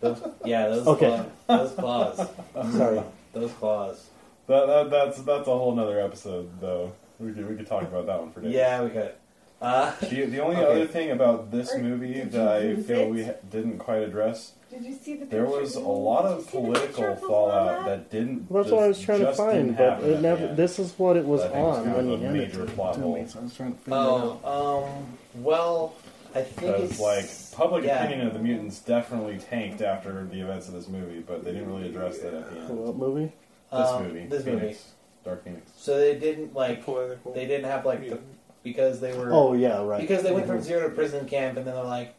[0.00, 1.24] Those, yeah, those Okay.
[1.48, 1.72] claws.
[1.74, 2.76] Those claws.
[2.76, 3.02] Sorry.
[3.32, 4.06] Those claws.
[4.48, 6.92] That, that, that's that's a whole nother episode, though.
[7.20, 8.54] We could we could talk about that one for days.
[8.54, 9.12] Yeah, we could.
[9.60, 10.64] Uh, The, the only Okay.
[10.70, 13.10] other thing about this Or movie that I feel it?
[13.10, 16.44] we ha- didn't quite address, Did you see the there was a lot of you
[16.44, 17.86] see the political picture of the fallout format?
[17.86, 18.48] that didn't.
[18.48, 20.54] Well, that's what I was trying to find, but it never.
[20.54, 22.48] This is what it was I think it's on kind when of you a handed
[22.48, 23.14] major it plot to hole.
[23.16, 23.26] me.
[23.26, 24.40] So I was trying to figure it out.
[24.44, 25.94] oh, um, well,
[26.36, 28.04] I think Because it's like public yeah.
[28.04, 31.66] opinion of the mutants definitely tanked after the events of this movie, but they didn't
[31.68, 32.78] really address that at the end.
[32.78, 33.32] What movie?
[33.70, 34.78] This um, movie, This Phoenix, movie.
[35.24, 35.70] Dark Phoenix.
[35.76, 36.84] So they didn't like.
[36.84, 37.32] Political.
[37.34, 38.18] They didn't have like the
[38.62, 39.30] because they were.
[39.32, 40.00] Oh yeah, right.
[40.00, 42.14] Because they went from zero to prison camp, and then they're like,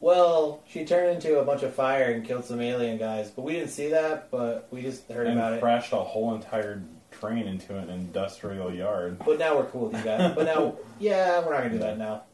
[0.00, 3.54] "Well, she turned into a bunch of fire and killed some alien guys, but we
[3.54, 4.30] didn't see that.
[4.30, 5.60] But we just heard and about it.
[5.60, 9.18] crashed a whole entire train into an industrial yard.
[9.24, 10.34] But now we're cool with you guys.
[10.34, 12.24] But now, yeah, we're not gonna do that now.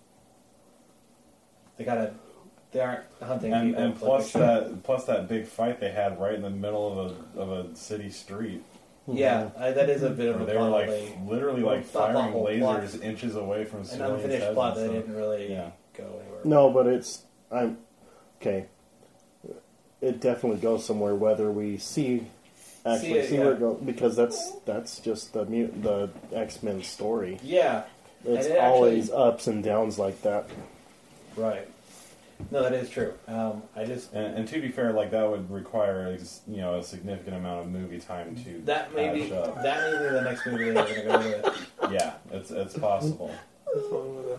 [1.76, 2.14] They gotta.
[2.72, 3.82] They aren't hunting And, people.
[3.84, 4.40] and like plus should.
[4.40, 7.76] that, plus that big fight they had right in the middle of a of a
[7.76, 8.62] city street.
[9.06, 9.16] Hmm.
[9.16, 11.80] yeah, I, that is a bit of Where a they were like they- literally like
[11.80, 12.80] it's not the firing whole plot.
[12.82, 15.06] lasers inches away from an civilians' unfinished plot and that stuff.
[15.06, 15.70] didn't really Yeah.
[15.96, 16.40] go anywhere.
[16.44, 17.78] No, but it's I'm
[18.40, 18.66] okay.
[20.00, 22.26] It definitely goes somewhere whether we see
[22.86, 23.44] actually it, see, yeah.
[23.44, 27.38] where it goes because that's that's just the mut- the X Men story.
[27.42, 27.82] Yeah,
[28.24, 30.46] It's it always ups and downs like that.
[31.36, 31.68] right.
[32.50, 33.14] No, that is true.
[33.28, 36.16] Um, I just And, and to be fair, like that would require
[36.46, 39.62] you know a significant amount of movie time to that may be catch up.
[39.62, 41.42] that may be the next movie they're gonna go
[41.82, 41.92] with.
[41.92, 43.30] Yeah, it's it's possible.
[43.74, 44.38] This one with a-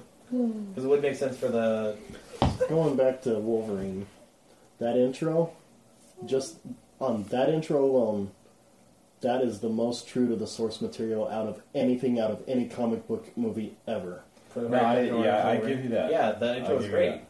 [0.70, 1.98] Because it would make sense for the.
[2.70, 4.06] Going back to Wolverine,
[4.80, 5.54] that intro,
[6.26, 6.58] just
[7.02, 8.32] on that intro alone,
[9.22, 12.68] that is the most true to the source material out of anything out of any
[12.68, 14.22] comic book movie ever.
[14.56, 16.12] No, I- yeah, I give you that.
[16.12, 17.10] Yeah, the intro I'll was give you great.
[17.10, 17.28] that.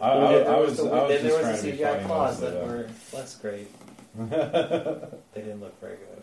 [0.00, 1.66] I, I, And I there was, the- I was then just there trying was to
[1.66, 2.74] the be CGI funny claws mostly, that though.
[2.74, 3.68] were less great.
[5.34, 6.22] They didn't look very good.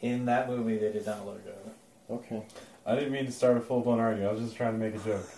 [0.00, 1.54] In that movie, they did not look good.
[2.10, 2.42] Okay,
[2.86, 4.30] I didn't mean to start a full blown argument.
[4.30, 5.28] I was just trying to make a joke.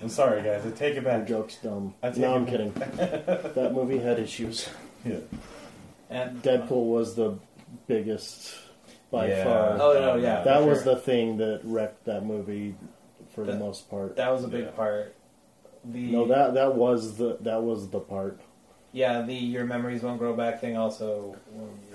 [0.00, 0.64] I'm sorry, guys.
[0.64, 1.28] I take it that back.
[1.28, 1.94] joke's dumb.
[2.02, 2.52] I take No, I'm back.
[2.52, 2.72] kidding.
[3.54, 4.68] that movie had issues.
[5.04, 5.16] Yeah.
[6.08, 7.38] And uh, Deadpool was the
[7.86, 8.54] biggest
[9.10, 9.44] by Yeah.
[9.44, 9.72] far.
[9.80, 10.94] Oh, oh no, yeah, that was sure.
[10.94, 12.74] the thing that wrecked that movie
[13.34, 14.16] for the That- most part.
[14.16, 14.70] that was a big Yeah.
[14.70, 15.14] part.
[15.90, 18.40] The no, that that was the that was the part.
[18.92, 21.36] yeah, the your memories won't grow back thing also.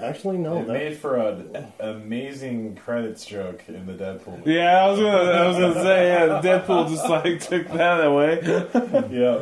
[0.01, 4.39] Actually, no, it that, made for an amazing credits joke in the Deadpool.
[4.39, 4.53] movie.
[4.53, 8.39] Yeah, I was gonna, I was gonna say, yeah, Deadpool just like took that away.
[9.13, 9.37] Yeah.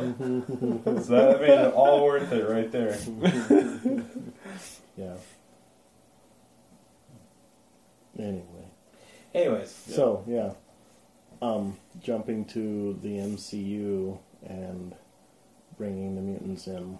[1.00, 2.98] so that made it all worth it right there.
[4.98, 5.14] yeah.
[8.18, 8.44] Anyway,
[9.34, 10.52] Anyways, so yeah,
[11.40, 14.94] um, jumping to the MCU and
[15.76, 16.98] bringing the mutants in.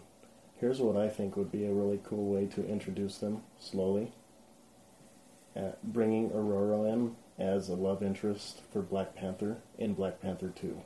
[0.58, 4.12] Here's what I think would be a really cool way to introduce them slowly.
[5.56, 10.80] Uh, bringing Aurora in as a love interest for Black Panther in Black Panther 2.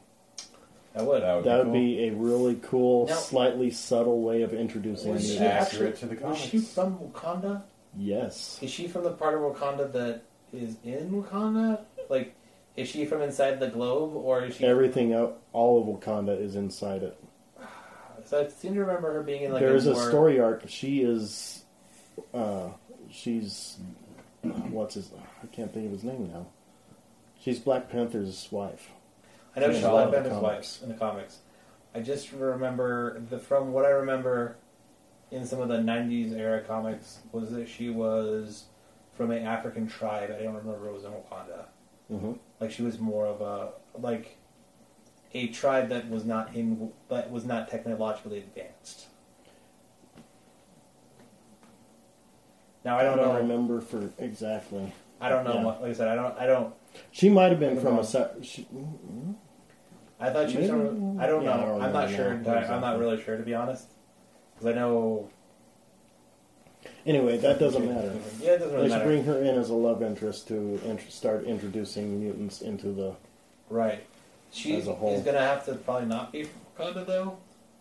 [0.97, 1.23] I would.
[1.23, 1.73] That would That be would cool.
[1.74, 6.09] be a really cool, Now- slightly subtle way of introducing Was the she accurate actually?
[6.09, 6.41] to the was comics.
[6.41, 7.62] she from Wakanda?
[7.99, 8.59] Yes.
[8.62, 10.23] Is she from the part of Wakanda that
[10.53, 11.81] is in Wakanda?
[12.09, 12.35] Like,
[12.77, 14.65] is she from inside the globe, or is she?
[14.65, 17.19] Everything, out, all of Wakanda is inside it.
[18.24, 20.65] So I seem to remember her being in like There's a, a more, story arc.
[20.66, 21.62] She is,
[22.35, 22.70] uh,
[23.09, 23.77] she's,
[24.43, 25.12] what's his?
[25.44, 26.47] I can't think of his name now.
[27.40, 28.90] She's Black Panther's wife.
[29.55, 31.39] I know she's Black Panther's wife in the comics.
[31.94, 34.57] I just remember the from what I remember
[35.31, 38.65] in some of the '90s era comics was that she was
[39.16, 40.35] from an African tribe.
[40.36, 41.66] I don't remember if it was in Wakanda.
[42.09, 43.70] hmm Like she was more of a
[44.01, 44.37] like
[45.35, 49.07] a tribe that was not in that was not technologically advanced.
[52.85, 53.37] Now I don't, know.
[53.37, 54.93] remember for exactly.
[55.20, 55.55] I don't know.
[55.55, 55.65] Yeah.
[55.65, 56.39] What, like I said, I don't.
[56.39, 56.73] I don't.
[57.11, 58.01] She might have been from know.
[58.03, 58.45] a.
[58.45, 59.35] She, mm,
[60.20, 60.70] I thought she was.
[60.70, 61.66] From, I don't Yeah, I know.
[61.66, 62.33] don't I'm not sure.
[62.33, 63.89] entirely- I'm not really sure to be honest.
[64.55, 65.28] Because I know.
[67.07, 68.15] Anyway, that doesn't matter.
[68.41, 69.05] Yeah, it doesn't They really should matter.
[69.07, 73.15] bring her in as a love interest to int- start introducing mutants into the.
[73.70, 74.05] Right.
[74.53, 75.15] She As a whole.
[75.15, 77.37] is gonna have to probably not be from Wakanda though,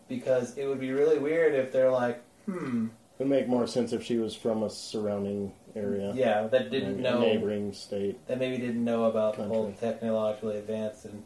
[0.07, 2.88] because it would be really weird if they're like, hmm,
[3.18, 6.11] It would make more sense if she was from a surrounding area.
[6.15, 8.26] yeah, that didn't know, neighboring state.
[8.27, 9.80] that maybe didn't know about the whole Country.
[9.89, 11.23] technologically advanced and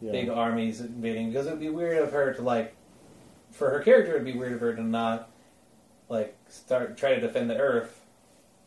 [0.00, 0.12] Yeah.
[0.12, 1.30] big armies invading.
[1.30, 2.74] Because it would be weird of her to like,
[3.50, 5.30] for her character, it'd be weird of her to not
[6.12, 8.00] like start try to defend the Earth,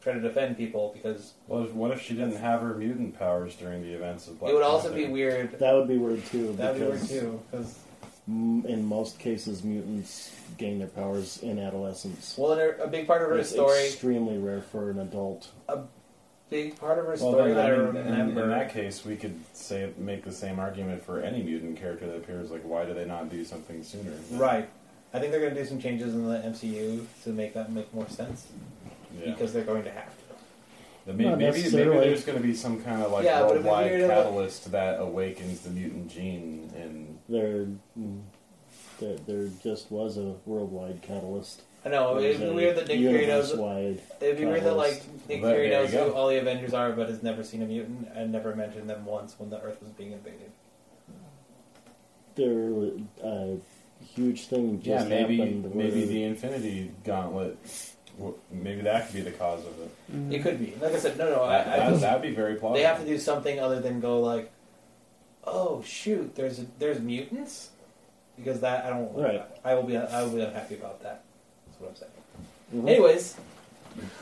[0.02, 3.56] try to defend people because Well, if- what if she didn't have her mutant powers
[3.56, 5.06] during the events of Black it would also Panther?
[5.08, 5.60] be weird.
[5.60, 6.54] That would be weird too.
[6.54, 7.40] That'd be weird because too.
[7.52, 7.80] Because
[8.28, 12.36] m- in most cases, mutants gain their powers in adolescence.
[12.38, 15.50] well, and her- a big part of her It's story, extremely rare for an adult.
[15.70, 15.80] A
[16.50, 18.44] big part of her Well, story then, that I, I mean, in, remember.
[18.46, 22.16] in that case, we could say make the same argument for any mutant character that
[22.18, 22.50] appears.
[22.50, 24.12] Like, why do they not do something sooner?
[24.32, 24.68] Right.
[25.16, 27.94] I think they're going to do some changes in the MCU to make that make
[27.94, 28.48] more sense
[29.18, 29.32] Yeah.
[29.32, 30.24] because they're going to have to.
[31.06, 32.08] Then maybe, Not maybe, maybe necessarily.
[32.10, 34.10] there's going to be some kind of like Yeah, but it'd be worldwide weird if-
[34.10, 37.66] catalyst that awakens the mutant gene, and There,
[37.98, 38.22] mm,
[39.00, 41.62] there, there just was a worldwide catalyst.
[41.86, 43.52] I know There it'd was be a weird that Nick Fury knows.
[43.52, 45.30] universe-wide It'd be weird that like catalyst.
[45.30, 46.14] Nick But Fury there knows you who go.
[46.14, 49.36] all the Avengers are, but has never seen a mutant and never mentioned them once
[49.40, 50.52] when the Earth was being invaded.
[52.36, 52.74] There,
[53.24, 53.58] a
[54.04, 55.76] huge thing just yeah, maybe happened.
[55.76, 57.58] maybe the Infinity Gauntlet,
[58.18, 59.90] w- maybe that could be the cause of it.
[60.14, 60.32] Mm-hmm.
[60.34, 60.74] It could be.
[60.82, 61.44] Like I said, no, no.
[61.44, 62.76] I, That, I that, that'd be very plausible.
[62.76, 64.52] they have to do something other than go like,
[65.44, 67.70] oh shoot, there's there's mutants,
[68.38, 69.14] because that I don't.
[69.16, 69.44] Right.
[69.64, 71.24] I will be I will be unhappy about that.
[71.68, 72.12] That's what I'm saying.
[72.76, 72.90] Mhm.
[72.90, 73.36] Anyways,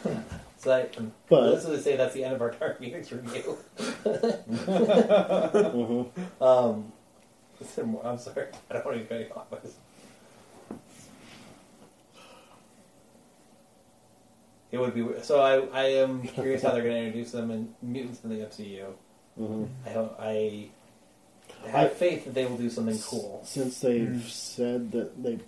[0.57, 0.87] so I,
[1.29, 3.57] But- let's just say that's the end of our Dark Phoenix review.
[4.03, 6.09] Mhm.
[6.41, 6.83] Um, is there more?
[8.03, 9.47] I'm sorry, I don't want to cut you off.
[14.71, 15.39] It would be so.
[15.39, 18.93] I I am curious how they're going to introduce them and mutants in the MCU.
[19.39, 19.67] Mhm.
[19.85, 20.69] I hope I
[21.67, 23.41] have I- faith that they will do something cool.
[23.45, 24.29] Since they've Mm.
[24.29, 25.39] said that they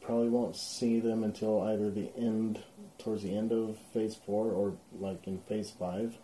[0.00, 2.60] probably won't see them until either the end,
[2.98, 6.18] towards the end of Phase Four, or like in Phase Five,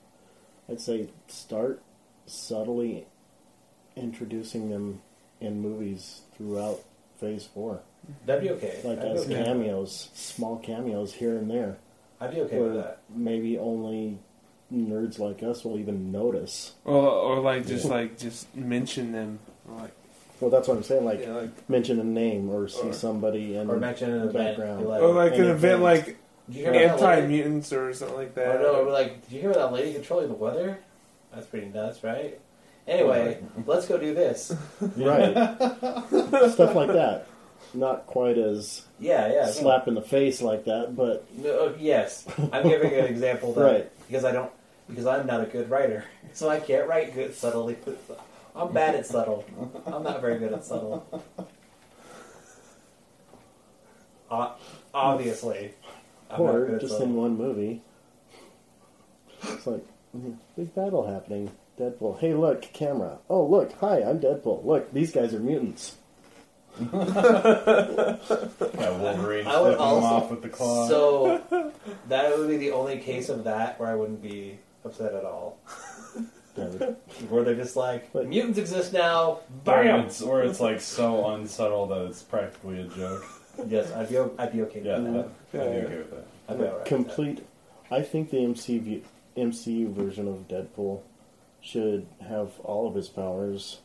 [0.68, 1.82] I'd say start
[2.26, 3.06] subtly
[3.96, 5.00] introducing them
[5.42, 6.80] in movies throughout
[7.20, 7.80] Phase Four,
[8.26, 8.80] That'd be okay.
[8.84, 9.44] like I'd be as okay.
[9.44, 11.76] cameos, small cameos here and there,
[12.20, 12.98] I'd be okay with that.
[13.14, 14.18] maybe only
[14.72, 16.72] nerds like us will even notice.
[16.84, 19.38] Or, or like just like just mention them,
[19.68, 19.92] like
[20.40, 21.04] Well, that's what I'm saying.
[21.04, 24.28] Like yeah, like mention a name or see Or- somebody in Or mention an the
[24.30, 24.56] event.
[24.56, 24.80] background.
[24.82, 25.82] be Like, or like an any event event.
[25.82, 26.04] like
[26.48, 27.26] did you hear about that anti lady?
[27.28, 28.52] mutants or something like I that.
[28.54, 28.84] don't know.
[28.86, 30.78] Or like, did you hear about that lady controlling the weather?
[31.32, 32.40] That's pretty nuts, right?
[32.88, 34.54] Anyway, let's go do this.
[34.96, 35.32] right
[36.50, 37.26] stuff like that.
[37.74, 39.46] Not quite as Yeah, yeah.
[39.46, 43.62] slap in the face like that, but No, uh, yes, I'm giving an example that
[43.64, 43.90] Right.
[44.08, 44.50] because I don't
[44.88, 46.04] because I'm not a good writer,
[46.34, 47.76] so I can't write good subtly.
[48.54, 49.44] I'm bad at subtle.
[49.86, 51.06] I'm not very good at subtle.
[54.94, 55.72] Obviously,
[56.30, 57.06] I'm not good at just subtle.
[57.06, 57.80] in one movie.
[59.44, 59.84] It's like
[60.56, 61.50] big battle happening.
[61.78, 62.18] Deadpool.
[62.20, 63.18] Hey, look, camera.
[63.28, 63.72] Oh, look.
[63.80, 64.64] Hi, I'm Deadpool.
[64.64, 65.96] Look, these guys are mutants.
[66.80, 66.88] yeah,
[68.98, 70.88] Wolverine I would flipping them also- off with the claw.
[70.88, 71.42] So
[72.08, 75.58] that would be the only case of that where I wouldn't be upset at all.
[76.54, 76.96] That
[77.30, 79.30] Where they're just like But- mutants exist now.
[79.30, 80.00] or Bam.
[80.00, 83.24] it's, or it's like so unsubtle that it's practically a joke.
[83.68, 85.28] Yes, I'd be o- I'd be okay Yeah, with that.
[85.52, 86.24] that, I'd be okay with that.
[86.48, 86.74] I'd be alright.
[86.74, 86.88] with that.
[86.88, 87.46] complete.
[87.90, 89.02] I think the MCU
[89.36, 91.00] MCU version of Deadpool
[91.62, 93.80] should have all of his powers,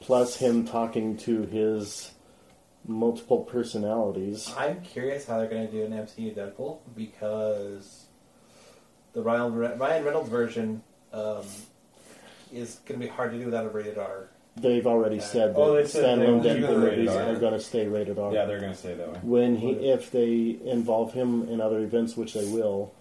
[0.00, 2.12] plus him talking to his
[2.86, 4.52] multiple personalities.
[4.56, 8.04] I'm curious how they're going to do an MCU Deadpool because
[9.14, 10.82] the Ryan, Ryan Reynolds version
[11.12, 11.44] um,
[12.52, 14.28] is going to be hard to do without a rated R.
[14.56, 15.22] They've already Yeah.
[15.22, 17.22] said that Oh, standalone Deadpool movies R.
[17.22, 18.32] are going to stay rated R.
[18.34, 19.18] Yeah, they're gonna stay that way.
[19.22, 22.92] When he, if they involve him in other events, which they will,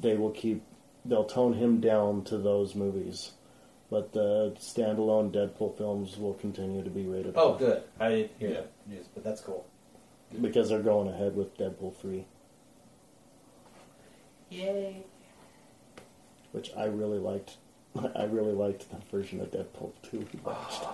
[0.00, 0.63] they will keep,
[1.04, 3.32] they'll tone him down to those movies.
[3.90, 7.58] But the standalone Deadpool films will continue to be rated Oh, R.
[7.58, 7.82] good.
[8.00, 8.54] I didn't hear Yeah.
[8.56, 9.66] that news, but that's cool.
[10.40, 12.24] Because they're going ahead with Deadpool 3.
[14.50, 15.02] Yay.
[16.52, 17.56] which I really liked.
[18.14, 20.84] I really liked the version of Deadpool 2 we watched.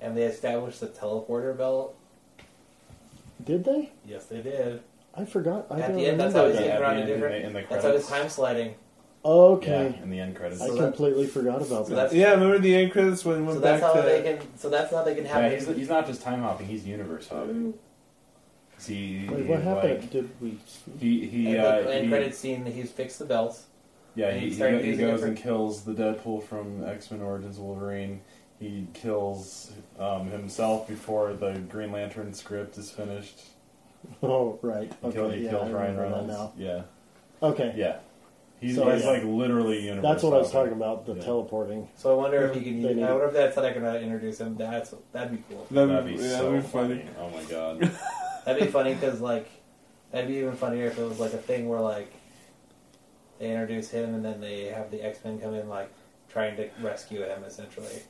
[0.00, 1.96] And they established the teleporter belt.
[3.44, 3.90] Did they?
[4.06, 4.82] Yes, they did.
[5.16, 5.66] I forgot.
[5.70, 6.60] I At don't the end, that's remember how he's that.
[6.62, 7.42] getting at around the to end, in different.
[7.42, 8.08] the- in the that's how he's credits.
[8.08, 8.74] time sliding.
[9.24, 9.94] Okay.
[9.96, 10.60] Yeah, in the end credits.
[10.60, 11.94] I So that- completely forgot about So that.
[11.94, 14.38] that's Yeah, remember the end credits when we went so that's how to they can.
[14.58, 15.42] So that's how they can have.
[15.42, 15.58] yeah, it.
[15.60, 17.74] he's, he's not just time hopping; he's universe hopping.
[18.76, 20.00] See, Wait, what happened?
[20.02, 20.58] Like, Did we?
[20.98, 23.64] he he, and uh, the end he credit scene, he's fixed the belts.
[24.14, 26.42] yeah he, he he, started go- he using it goes for- and kills the Deadpool
[26.42, 28.20] from X Men Origins Wolverine.
[28.60, 33.40] He kills um, himself before the Green Lantern script is finished.
[34.22, 34.90] Oh, right.
[35.02, 36.28] He, Okay, kill- he yeah, kills I Ryan remember Reynolds.
[36.56, 36.84] that now.
[37.42, 37.74] Yeah, Okay.
[37.76, 37.96] yeah.
[38.60, 39.10] He's, So, he's yeah.
[39.10, 40.02] like literally universe.
[40.02, 41.22] That's what I was talking about, the Yeah.
[41.24, 41.88] teleporting.
[41.96, 42.82] So I wonder if Yeah, he can.
[42.82, 44.56] they Use, need I wonder if that's how they're gonna introduce him.
[44.56, 45.66] That's that'd be cool.
[45.70, 46.98] That'd, That'd be yeah, so that'd be funny.
[46.98, 47.10] funny.
[47.20, 47.90] Oh my god.
[48.46, 49.48] That'd be funny because like
[50.12, 52.10] that'd be even funnier if it was like a thing where like
[53.38, 55.90] they introduce him and then they have the X Men come in like
[56.30, 58.02] trying to rescue him essentially,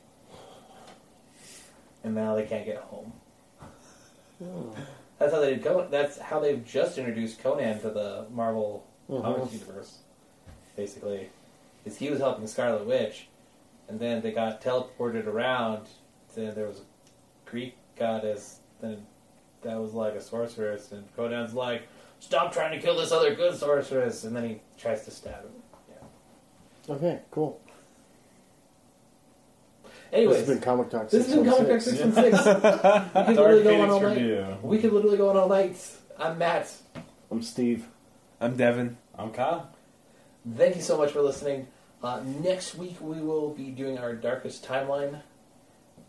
[2.03, 3.11] and now they can't get home.
[4.43, 4.73] Oh.
[5.17, 5.89] That's how they did Conan.
[5.91, 9.21] That's how they've just introduced Conan to the Marvel Mhm.
[9.21, 9.99] comics universe.
[10.75, 11.29] Basically,
[11.85, 13.27] is he was helping Scarlet Witch,
[13.87, 15.87] and then they got teleported around.
[16.33, 18.59] Then there was a Greek goddess.
[18.81, 19.05] Then
[19.61, 21.83] that was like a sorceress, and Conan's like,
[22.19, 25.51] "Stop trying to kill this other good sorceress," and then he tries to stab him.
[26.87, 27.59] Okay, cool.
[30.15, 32.13] This has been Comic Talk this has been Comic Talk 616.
[32.13, 33.15] Six One Six.
[33.15, 34.17] We could literally go on all night.
[34.17, 34.57] review.
[34.61, 35.77] We could literally go on all night.
[36.17, 36.71] I'm Matt.
[37.29, 37.87] I'm Steve.
[38.39, 38.97] I'm Devin.
[39.17, 39.69] I'm Kyle.
[40.55, 41.67] Thank you so much for listening.
[42.01, 45.21] Uh, next week we will be doing our Darkest Timeline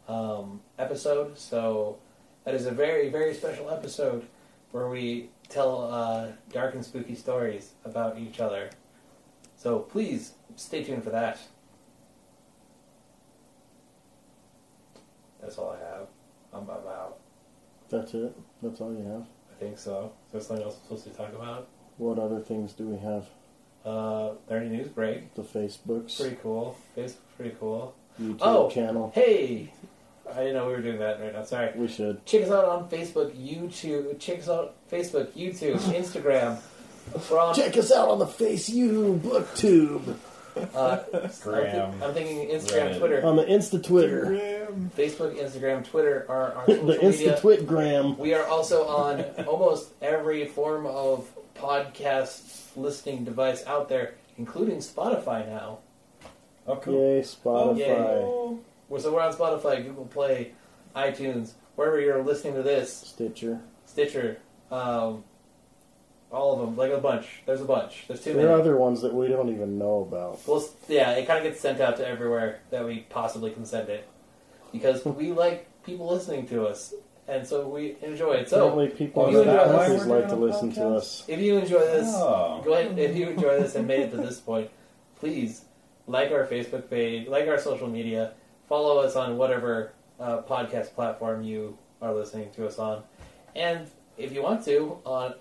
[0.09, 1.39] um, episode.
[1.39, 1.99] So
[2.45, 4.27] that is a very, very special episode
[4.73, 8.70] where we tell uh, dark and spooky stories about each other.
[9.57, 11.39] So please stay tuned for that.
[15.41, 16.07] That's all I have.
[16.53, 17.19] I'm, I'm out.
[17.91, 18.35] That's it.
[18.63, 19.27] That's all you have.
[19.53, 20.13] I think so.
[20.29, 21.69] Is there something else I'm supposed to talk about?
[21.99, 23.27] What other things do we have?
[23.85, 25.35] Uh, Nerdy News Break.
[25.35, 26.77] The Facebooks, Pretty cool.
[26.97, 27.95] Facebook's pretty cool.
[28.21, 28.69] YouTube Oh.
[28.71, 29.13] channel.
[29.15, 29.73] Hey!
[30.29, 31.45] I didn't know we were doing that right now.
[31.45, 31.71] Sorry.
[31.77, 32.27] We should.
[32.27, 34.19] Check us out on Facebook, YouTube.
[34.19, 36.59] Check us out Facebook, YouTube, Instagram.
[37.31, 37.55] We're on.
[37.55, 40.17] Check us out on the Face You BookTube,
[40.75, 40.99] Uh,
[41.43, 42.03] Graham.
[42.03, 42.99] I'm, thinking Instagram, Reddit.
[42.99, 44.33] Twitter, on the Insta Twitter,
[44.77, 47.39] Facebook, Instagram, Twitter are our social the Insta media.
[47.40, 48.19] Twitgram.
[48.19, 55.47] We are also on almost every form of podcast listening device out there, including Spotify
[55.48, 55.78] now.
[56.66, 57.16] Oh, cool.
[57.16, 57.78] Yay, Spotify.
[57.78, 59.01] Yay.
[59.01, 60.53] So we're on Spotify, Google Play,
[60.94, 62.93] iTunes, wherever you're listening to this.
[62.93, 63.61] Stitcher.
[63.86, 64.39] Stitcher,
[64.70, 65.24] um,
[66.31, 67.43] all of them, like a bunch.
[67.47, 68.05] There's a bunch.
[68.09, 70.47] There's too There are other ones that we don't even know about.
[70.47, 73.89] Well, yeah, it kind of gets sent out to everywhere that we possibly can send
[73.89, 74.07] it
[74.72, 76.94] because we like people listening to us,
[77.28, 78.48] and so we enjoy it.
[78.51, 81.24] So, Apparently, people if in you the enjoy this- like to listen to us.
[81.28, 82.60] if you enjoy this, Oh.
[82.64, 82.98] go ahead.
[82.98, 84.70] If you enjoy this and made it to this point,
[85.18, 85.64] please
[86.06, 88.32] like our Facebook page, like our social media,
[88.68, 93.02] follow us on whatever uh, podcast platform you are listening to us on,
[93.55, 93.86] and
[94.18, 95.34] if you want to, on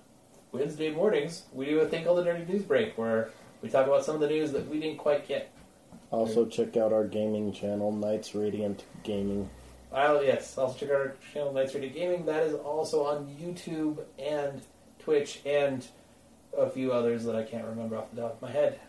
[0.51, 3.29] Wednesday mornings we do a thing called the Nerdy News Break where
[3.61, 5.49] we talk about some of the news that we didn't quite get.
[6.15, 9.49] Also, check out our gaming channel, Knights Radiant Gaming.
[9.91, 12.25] I'll, yes, also check out our channel Knights Radiant Gaming.
[12.25, 14.61] That is also on YouTube and
[14.97, 15.85] Twitch and
[16.57, 18.79] a few others that I can't remember off the top of my head.